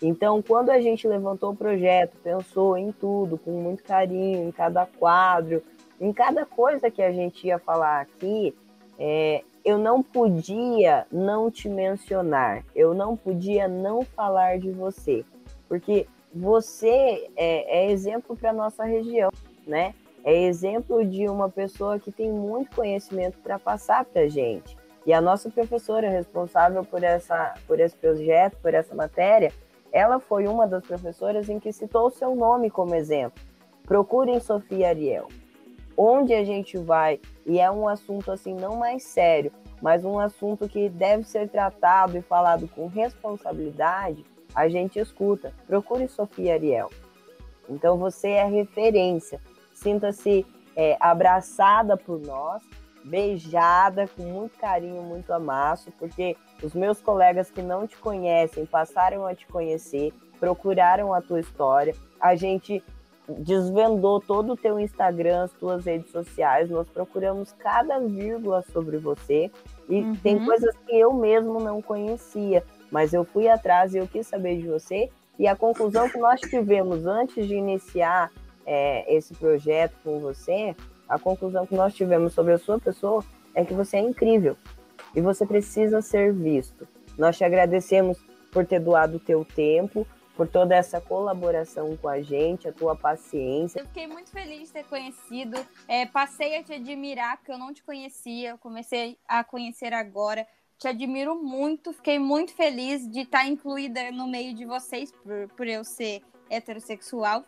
Então, 0.07 0.43
quando 0.43 0.69
a 0.69 0.79
gente 0.83 1.09
levantou 1.09 1.53
o 1.53 1.57
projeto, 1.57 2.19
pensou 2.23 2.77
em 2.77 2.93
tudo, 2.93 3.39
com 3.39 3.53
muito 3.53 3.83
carinho, 3.83 4.47
em 4.47 4.53
cada 4.53 4.85
quadro, 4.85 5.63
em 5.99 6.13
cada 6.13 6.45
coisa 6.45 6.91
que 6.91 7.01
a 7.01 7.11
gente 7.11 7.47
ia 7.47 7.59
falar 7.59 8.03
aqui, 8.03 8.55
é, 8.99 9.43
eu 9.65 9.79
não 9.79 10.03
podia 10.03 11.07
não 11.11 11.51
te 11.51 11.71
mencionar, 11.71 12.63
eu 12.77 12.93
não 12.93 13.17
podia 13.17 13.67
não 13.67 14.03
falar 14.03 14.59
de 14.59 14.71
você, 14.71 15.25
porque 15.67 16.07
você 16.35 17.31
é, 17.35 17.87
é 17.87 17.91
exemplo 17.91 18.37
para 18.37 18.53
nossa 18.53 18.85
região, 18.85 19.31
né? 19.67 19.95
É 20.23 20.39
exemplo 20.43 21.03
de 21.03 21.27
uma 21.31 21.49
pessoa 21.49 21.99
que 21.99 22.13
tem 22.13 22.31
muito 22.31 22.77
conhecimento 22.77 23.39
para 23.39 23.59
passar 23.59 24.05
para 24.05 24.23
a 24.23 24.29
gente. 24.29 24.77
E 25.07 25.15
a 25.15 25.21
nossa 25.21 25.49
professora 25.51 26.11
responsável 26.11 26.85
por, 26.85 27.03
essa, 27.03 27.55
por 27.67 27.81
esse 27.81 27.97
projeto, 27.97 28.57
por 28.61 28.73
essa 28.75 28.95
matéria, 28.95 29.53
ela 29.95 30.21
foi 30.21 30.47
uma 30.47 30.67
das 30.67 30.85
professoras 30.85 31.49
em 31.49 31.59
que 31.59 31.73
citou 31.73 32.09
o 32.09 32.11
seu 32.11 32.37
nome 32.37 32.69
como 32.69 32.95
exemplo. 32.95 33.43
Procurem 33.87 34.39
Sofia 34.41 34.89
Ariel 34.89 35.29
onde 35.97 36.35
a 36.35 36.45
gente 36.45 36.77
vai, 36.77 37.21
e 37.47 37.59
é 37.59 37.71
um 37.71 37.89
assunto 37.89 38.31
assim 38.31 38.55
não 38.55 38.77
mais 38.77 39.03
sério, 39.05 39.53
mas 39.81 40.05
um 40.05 40.19
assunto 40.19 40.69
que 40.69 40.89
deve 40.89 41.25
ser 41.25 41.49
tratado 41.49 42.17
e 42.17 42.23
falado 42.23 42.69
com 42.69 42.87
responsabilidade, 42.87 44.25
a 44.55 44.69
gente 44.69 44.99
escuta. 44.99 45.53
Procure 45.67 46.09
Sofia 46.09 46.55
Ariel. 46.55 46.91
Então 47.69 47.97
você 47.97 48.31
é 48.31 48.45
referência. 48.45 49.41
Sinta-se 49.73 50.47
é, 50.77 50.97
abraçada 51.01 51.97
por 51.97 52.21
nós, 52.21 52.63
beijada 53.05 54.09
com 54.09 54.23
muito 54.23 54.59
carinho, 54.59 55.03
muito 55.03 55.33
amasso, 55.33 55.91
porque 55.99 56.37
os 56.65 56.75
meus 56.75 57.01
colegas 57.01 57.51
que 57.51 57.63
não 57.63 57.87
te 57.87 57.97
conhecem 57.99 58.65
passaram 58.65 59.27
a 59.27 59.35
te 59.35 59.47
conhecer, 59.47 60.13
procuraram 60.41 61.13
a 61.13 61.21
tua 61.21 61.41
história. 61.41 61.95
A 62.21 62.35
gente 62.35 62.83
desvendou 63.29 64.21
todo 64.21 64.53
o 64.53 64.57
teu 64.57 64.79
Instagram, 64.79 65.45
as 65.45 65.53
tuas 65.53 65.85
redes 65.85 66.11
sociais, 66.11 66.69
nós 66.69 66.89
procuramos 66.89 67.53
cada 67.53 67.99
vírgula 67.99 68.63
sobre 68.73 68.99
você 68.99 69.51
e 69.89 70.01
uhum. 70.01 70.17
tem 70.17 70.45
coisas 70.45 70.75
que 70.87 70.99
eu 70.99 71.13
mesmo 71.13 71.59
não 71.59 71.81
conhecia, 71.81 72.63
mas 72.91 73.15
eu 73.15 73.25
fui 73.25 73.49
atrás 73.49 73.95
e 73.95 73.99
eu 73.99 74.07
quis 74.07 74.27
saber 74.27 74.59
de 74.59 74.69
você 74.69 75.11
e 75.39 75.47
a 75.47 75.57
conclusão 75.57 76.09
que 76.09 76.19
nós 76.19 76.41
tivemos 76.41 77.07
antes 77.07 77.47
de 77.47 77.55
iniciar 77.55 78.31
é, 78.67 79.15
esse 79.15 79.35
projeto 79.35 79.95
com 80.05 80.19
você, 80.21 80.77
a 81.09 81.19
conclusão 81.19 81.67
que 81.67 81.75
nós 81.75 81.95
tivemos 81.95 82.35
sobre 82.35 82.53
a 82.53 82.59
sua 82.59 82.79
pessoa 82.79 83.25
é 83.55 83.65
que 83.65 83.73
você 83.73 83.97
é 83.97 84.01
incrível 84.01 84.57
e 85.15 85.21
você 85.21 85.47
precisa 85.47 86.03
ser 86.03 86.33
visto. 86.33 86.87
Nós 87.17 87.37
te 87.37 87.45
agradecemos 87.45 88.19
por 88.51 88.67
ter 88.67 88.81
doado 88.81 89.17
o 89.17 89.21
teu 89.21 89.45
tempo, 89.45 90.07
por 90.37 90.49
toda 90.49 90.75
essa 90.75 91.01
colaboração 91.01 91.97
com 91.97 92.09
a 92.09 92.21
gente, 92.21 92.69
a 92.69 92.73
tua 92.73 92.97
paciência. 92.97 93.81
Eu 93.81 93.87
fiquei 93.87 94.07
muito 94.07 94.31
feliz 94.31 94.69
de 94.69 94.73
ter 94.73 94.85
conhecido. 94.85 95.57
É, 95.87 96.07
passei 96.07 96.57
a 96.57 96.63
te 96.63 96.73
admirar, 96.73 97.37
porque 97.37 97.53
eu 97.53 97.59
não 97.59 97.73
te 97.73 97.83
conhecia, 97.83 98.59
comecei 98.59 99.17
a 99.27 99.45
conhecer 99.45 99.93
agora. 99.93 100.47
Te 100.77 100.89
admiro 100.89 101.41
muito, 101.41 101.93
fiquei 101.93 102.19
muito 102.19 102.53
feliz 102.53 103.09
de 103.09 103.21
estar 103.21 103.47
incluída 103.47 104.11
no 104.11 104.27
meio 104.27 104.55
de 104.55 104.65
vocês, 104.65 105.13
por, 105.13 105.49
por 105.57 105.69
eu 105.69 105.85
ser 105.85 106.23
heterossexual. 106.51 107.45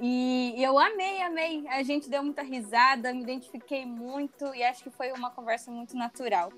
E 0.00 0.54
eu 0.58 0.78
amei, 0.78 1.20
amei. 1.22 1.66
A 1.68 1.82
gente 1.82 2.08
deu 2.08 2.22
muita 2.22 2.42
risada, 2.42 3.12
me 3.12 3.22
identifiquei 3.22 3.84
muito 3.84 4.54
e 4.54 4.62
acho 4.62 4.82
que 4.82 4.90
foi 4.90 5.10
uma 5.12 5.30
conversa 5.30 5.72
muito 5.72 5.96
natural. 5.96 6.52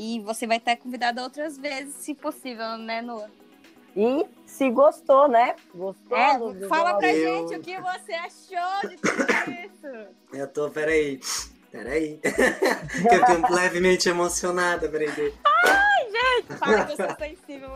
E 0.00 0.20
você 0.20 0.46
vai 0.46 0.58
estar 0.58 0.76
convidada 0.76 1.20
outras 1.20 1.58
vezes, 1.58 1.92
se 1.96 2.14
possível, 2.14 2.78
né, 2.78 3.02
Noah? 3.02 3.28
E 3.96 4.24
se 4.46 4.70
gostou, 4.70 5.26
né? 5.26 5.56
Gostou? 5.74 6.16
É, 6.16 6.38
do, 6.38 6.68
fala 6.68 6.96
pra 6.98 7.12
eu... 7.12 7.48
gente 7.48 7.58
o 7.58 7.60
que 7.60 7.76
você 7.80 8.12
achou 8.12 8.88
de 8.88 8.96
tudo 8.96 9.26
isso. 9.50 10.14
Eu 10.32 10.46
tô, 10.46 10.70
peraí. 10.70 11.18
Peraí. 11.72 12.20
eu 13.10 13.42
tô 13.42 13.54
levemente 13.56 14.08
emocionada, 14.08 14.88
peraí. 14.88 15.34
Gente! 16.10 16.58
Fala 16.58 16.84
que 16.84 16.92
eu 16.92 16.96
sou 16.96 17.16
sensível, 17.16 17.70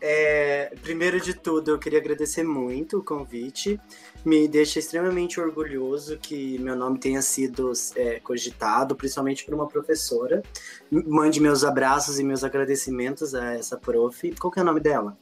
É, 0.00 0.74
primeiro 0.82 1.20
de 1.20 1.34
tudo, 1.34 1.70
eu 1.70 1.78
queria 1.78 1.98
agradecer 1.98 2.42
muito 2.42 2.98
o 2.98 3.02
convite. 3.02 3.80
Me 4.24 4.46
deixa 4.46 4.78
extremamente 4.78 5.40
orgulhoso 5.40 6.18
que 6.18 6.58
meu 6.58 6.76
nome 6.76 6.98
tenha 6.98 7.22
sido 7.22 7.72
é, 7.96 8.20
cogitado, 8.20 8.94
principalmente 8.94 9.44
por 9.44 9.54
uma 9.54 9.66
professora. 9.66 10.42
Mande 10.90 11.40
meus 11.40 11.64
abraços 11.64 12.18
e 12.18 12.24
meus 12.24 12.44
agradecimentos 12.44 13.34
a 13.34 13.54
essa 13.54 13.76
prof. 13.76 14.34
Qual 14.38 14.50
que 14.50 14.58
é 14.58 14.62
o 14.62 14.66
nome 14.66 14.80
dela? 14.80 15.16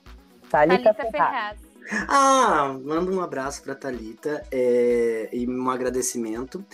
Thalita, 0.50 0.92
Thalita 0.92 1.10
Ferraz. 1.10 1.58
Ah, 2.08 2.76
manda 2.84 3.10
um 3.10 3.20
abraço 3.20 3.62
para 3.62 3.74
Thalita 3.74 4.44
é, 4.50 5.28
e 5.32 5.48
um 5.48 5.70
agradecimento. 5.70 6.64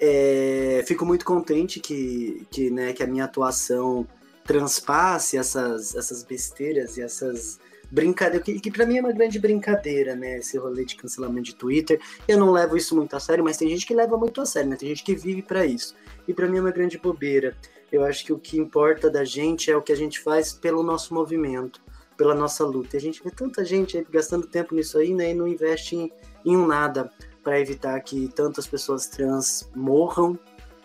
É, 0.00 0.84
fico 0.86 1.04
muito 1.04 1.24
contente 1.24 1.80
que, 1.80 2.46
que, 2.50 2.70
né, 2.70 2.92
que 2.92 3.02
a 3.02 3.06
minha 3.06 3.24
atuação 3.24 4.06
transpasse 4.48 5.36
essas, 5.36 5.94
essas 5.94 6.24
besteiras 6.24 6.96
e 6.96 7.02
essas 7.02 7.60
brincadeiras, 7.90 8.44
que, 8.44 8.58
que 8.58 8.70
para 8.70 8.86
mim 8.86 8.96
é 8.96 9.00
uma 9.00 9.12
grande 9.12 9.38
brincadeira, 9.38 10.16
né? 10.16 10.38
Esse 10.38 10.56
rolê 10.56 10.86
de 10.86 10.96
cancelamento 10.96 11.42
de 11.42 11.54
Twitter. 11.54 12.00
Eu 12.26 12.38
não 12.38 12.50
levo 12.50 12.74
isso 12.74 12.96
muito 12.96 13.14
a 13.14 13.20
sério, 13.20 13.44
mas 13.44 13.58
tem 13.58 13.68
gente 13.68 13.86
que 13.86 13.94
leva 13.94 14.16
muito 14.16 14.40
a 14.40 14.46
sério, 14.46 14.70
né? 14.70 14.76
Tem 14.76 14.88
gente 14.88 15.04
que 15.04 15.14
vive 15.14 15.42
para 15.42 15.66
isso. 15.66 15.94
E 16.26 16.32
para 16.32 16.48
mim 16.48 16.56
é 16.56 16.60
uma 16.62 16.70
grande 16.70 16.96
bobeira. 16.98 17.54
Eu 17.92 18.02
acho 18.04 18.24
que 18.24 18.32
o 18.32 18.38
que 18.38 18.58
importa 18.58 19.10
da 19.10 19.22
gente 19.22 19.70
é 19.70 19.76
o 19.76 19.82
que 19.82 19.92
a 19.92 19.96
gente 19.96 20.18
faz 20.18 20.52
pelo 20.52 20.82
nosso 20.82 21.12
movimento 21.12 21.80
pela 22.18 22.34
nossa 22.34 22.66
luta. 22.66 22.96
E 22.96 22.98
a 22.98 23.00
gente 23.00 23.22
vê 23.22 23.30
tanta 23.30 23.64
gente 23.64 24.04
gastando 24.10 24.46
tempo 24.46 24.74
nisso 24.74 24.98
aí, 24.98 25.14
né, 25.14 25.30
e 25.30 25.34
não 25.34 25.46
investe 25.46 25.94
em, 25.94 26.12
em 26.44 26.56
nada 26.66 27.10
para 27.44 27.60
evitar 27.60 27.98
que 28.00 28.28
tantas 28.34 28.66
pessoas 28.66 29.06
trans 29.06 29.70
morram 29.74 30.36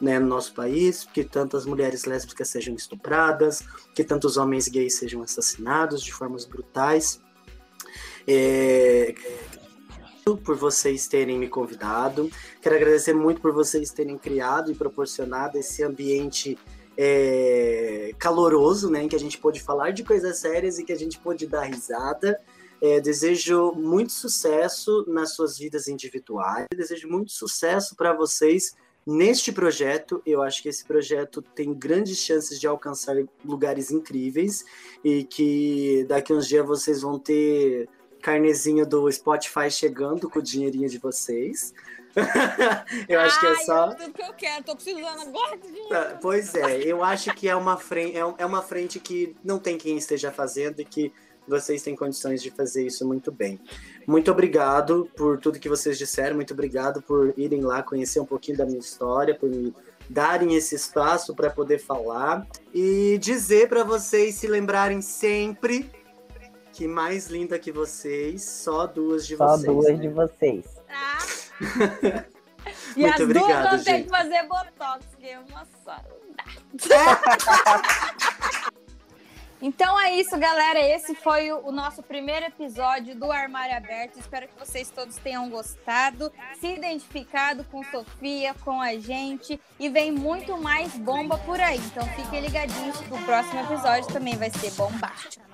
né, 0.04 0.20
no 0.20 0.28
nosso 0.28 0.54
país, 0.54 1.06
que 1.06 1.24
tantas 1.24 1.66
mulheres 1.66 2.04
lésbicas 2.04 2.50
sejam 2.50 2.76
estupradas, 2.76 3.64
que 3.96 4.04
tantos 4.04 4.36
homens 4.36 4.68
gays 4.68 4.96
sejam 4.96 5.22
assassinados 5.22 6.04
de 6.04 6.12
formas 6.12 6.44
brutais. 6.44 7.22
É, 8.28 9.16
por 10.44 10.58
vocês 10.58 11.08
terem 11.08 11.40
me 11.40 11.48
convidado. 11.48 12.30
Quero 12.62 12.76
agradecer 12.76 13.14
muito 13.14 13.40
por 13.42 13.54
vocês 13.54 13.92
terem 13.92 14.18
criado 14.18 14.72
e 14.72 14.76
proporcionado 14.76 15.58
esse 15.58 15.84
ambiente 15.84 16.58
é, 16.98 18.12
caloroso, 18.20 18.90
né, 18.90 19.04
em 19.04 19.08
que 19.08 19.16
a 19.16 19.20
gente 19.20 19.38
pôde 19.38 19.62
falar 19.62 19.92
de 19.92 20.04
coisas 20.04 20.38
sérias 20.38 20.80
e 20.80 20.84
que 20.84 20.92
a 20.92 20.98
gente 20.98 21.18
pôde 21.18 21.48
dar 21.48 21.64
risada. 21.64 22.42
É, 22.82 23.00
desejo 23.00 23.72
muito 23.72 24.12
sucesso 24.12 25.06
nas 25.08 25.34
suas 25.34 25.58
vidas 25.58 25.88
individuais, 25.88 26.68
desejo 26.76 27.08
muito 27.08 27.32
sucesso 27.32 27.96
para 27.96 28.12
vocês 28.12 28.76
neste 29.06 29.52
projeto. 29.52 30.22
Eu 30.26 30.42
acho 30.42 30.62
que 30.62 30.70
esse 30.70 30.84
projeto 30.84 31.42
tem 31.42 31.74
grandes 31.74 32.18
chances 32.18 32.60
de 32.60 32.68
alcançar 32.68 33.16
lugares 33.44 33.92
incríveis 33.92 34.66
e 35.04 35.24
que 35.24 36.06
daqui 36.08 36.34
uns 36.34 36.48
dias 36.48 36.66
vocês 36.66 37.02
vão 37.02 37.20
ter 37.20 37.90
carnezinho 38.22 38.86
do 38.86 39.12
Spotify 39.12 39.70
chegando 39.70 40.30
com 40.30 40.40
o 40.40 40.42
dinheirinho 40.42 40.90
de 40.90 40.98
vocês. 40.98 41.74
eu 43.10 43.20
acho 43.20 43.40
que 43.40 43.46
é 43.46 43.56
só. 43.58 43.92
É 43.92 43.96
tudo 43.96 44.14
que 44.14 44.22
eu 44.22 44.34
quero, 44.34 44.64
tô 44.64 44.76
precisando 44.76 45.22
agora 45.22 45.58
de 45.58 45.68
dinheiro. 45.68 45.90
Tá, 45.90 46.18
pois 46.22 46.54
é, 46.56 46.78
eu 46.84 47.04
acho 47.04 47.34
que 47.34 47.50
é 47.50 47.56
uma, 47.56 47.76
frente, 47.76 48.16
é, 48.16 48.22
é 48.38 48.46
uma 48.46 48.62
frente 48.62 49.00
que 49.00 49.36
não 49.44 49.60
tem 49.60 49.78
quem 49.78 49.98
esteja 49.98 50.32
fazendo 50.32 50.80
e 50.80 50.86
que 50.86 51.12
vocês 51.48 51.82
têm 51.82 51.96
condições 51.96 52.42
de 52.42 52.50
fazer 52.52 52.86
isso 52.86 53.06
muito 53.06 53.32
bem. 53.32 53.60
Muito 54.06 54.32
obrigado 54.32 55.10
por 55.16 55.40
tudo 55.40 55.60
que 55.60 55.70
vocês 55.70 55.98
disseram, 55.98 56.36
muito 56.36 56.54
obrigado 56.54 57.02
por 57.02 57.34
irem 57.38 57.62
lá 57.62 57.82
conhecer 57.82 58.20
um 58.20 58.26
pouquinho 58.26 58.58
da 58.58 58.66
minha 58.66 58.80
história, 58.80 59.34
por 59.36 59.50
me 59.50 59.74
darem 60.10 60.56
esse 60.56 60.76
espaço 60.76 61.34
para 61.34 61.50
poder 61.50 61.80
falar 61.80 62.46
e 62.74 63.18
dizer 63.20 63.70
para 63.70 63.84
vocês 63.84 64.36
se 64.36 64.48
lembrarem 64.48 65.02
sempre 65.02 65.90
que 66.74 66.88
mais 66.88 67.28
linda 67.28 67.58
que 67.60 67.72
vocês, 67.72 68.44
só 68.44 68.88
duas 68.88 69.26
de 69.26 69.38
só 69.38 69.46
vocês. 69.48 69.66
Só 69.66 69.72
duas 69.72 69.90
né? 69.90 69.96
de 69.96 70.08
vocês. 70.10 70.66
Ah. 70.90 71.18
e 72.98 73.02
Muito 73.02 73.16
as 73.16 73.22
obrigado, 73.22 73.70
duas 73.70 73.84
vão 73.84 73.84
ter 73.84 74.04
que 74.04 74.10
fazer 74.10 74.44
botox, 74.44 75.06
que 75.18 75.28
é 75.30 75.40
uma 75.40 75.68
só. 75.84 75.98
Então 79.66 79.98
é 79.98 80.14
isso, 80.16 80.38
galera. 80.38 80.78
Esse 80.78 81.16
foi 81.16 81.50
o, 81.54 81.72
nosso 81.72 82.04
primeiro 82.04 82.48
episódio 82.48 83.16
do 83.16 83.32
Armário 83.32 83.78
Aberto. 83.78 84.20
Espero 84.20 84.46
que 84.46 84.60
vocês 84.60 84.90
todos 84.90 85.16
tenham 85.16 85.50
gostado, 85.50 86.30
se 86.60 86.68
identificado 86.68 87.64
com 87.72 87.82
Sofia, 87.86 88.54
com 88.56 88.82
a 88.82 88.98
gente. 89.00 89.58
E 89.80 89.88
vem 89.88 90.12
muito 90.12 90.58
mais 90.58 90.92
bomba 90.98 91.38
por 91.38 91.62
aí. 91.62 91.78
Então 91.78 92.06
fiquem 92.10 92.42
ligadinhos 92.42 93.00
que 93.00 93.14
o 93.14 93.24
próximo 93.24 93.62
episódio 93.62 94.12
também 94.12 94.36
vai 94.36 94.50
ser 94.50 94.70
bombástico. 94.72 95.53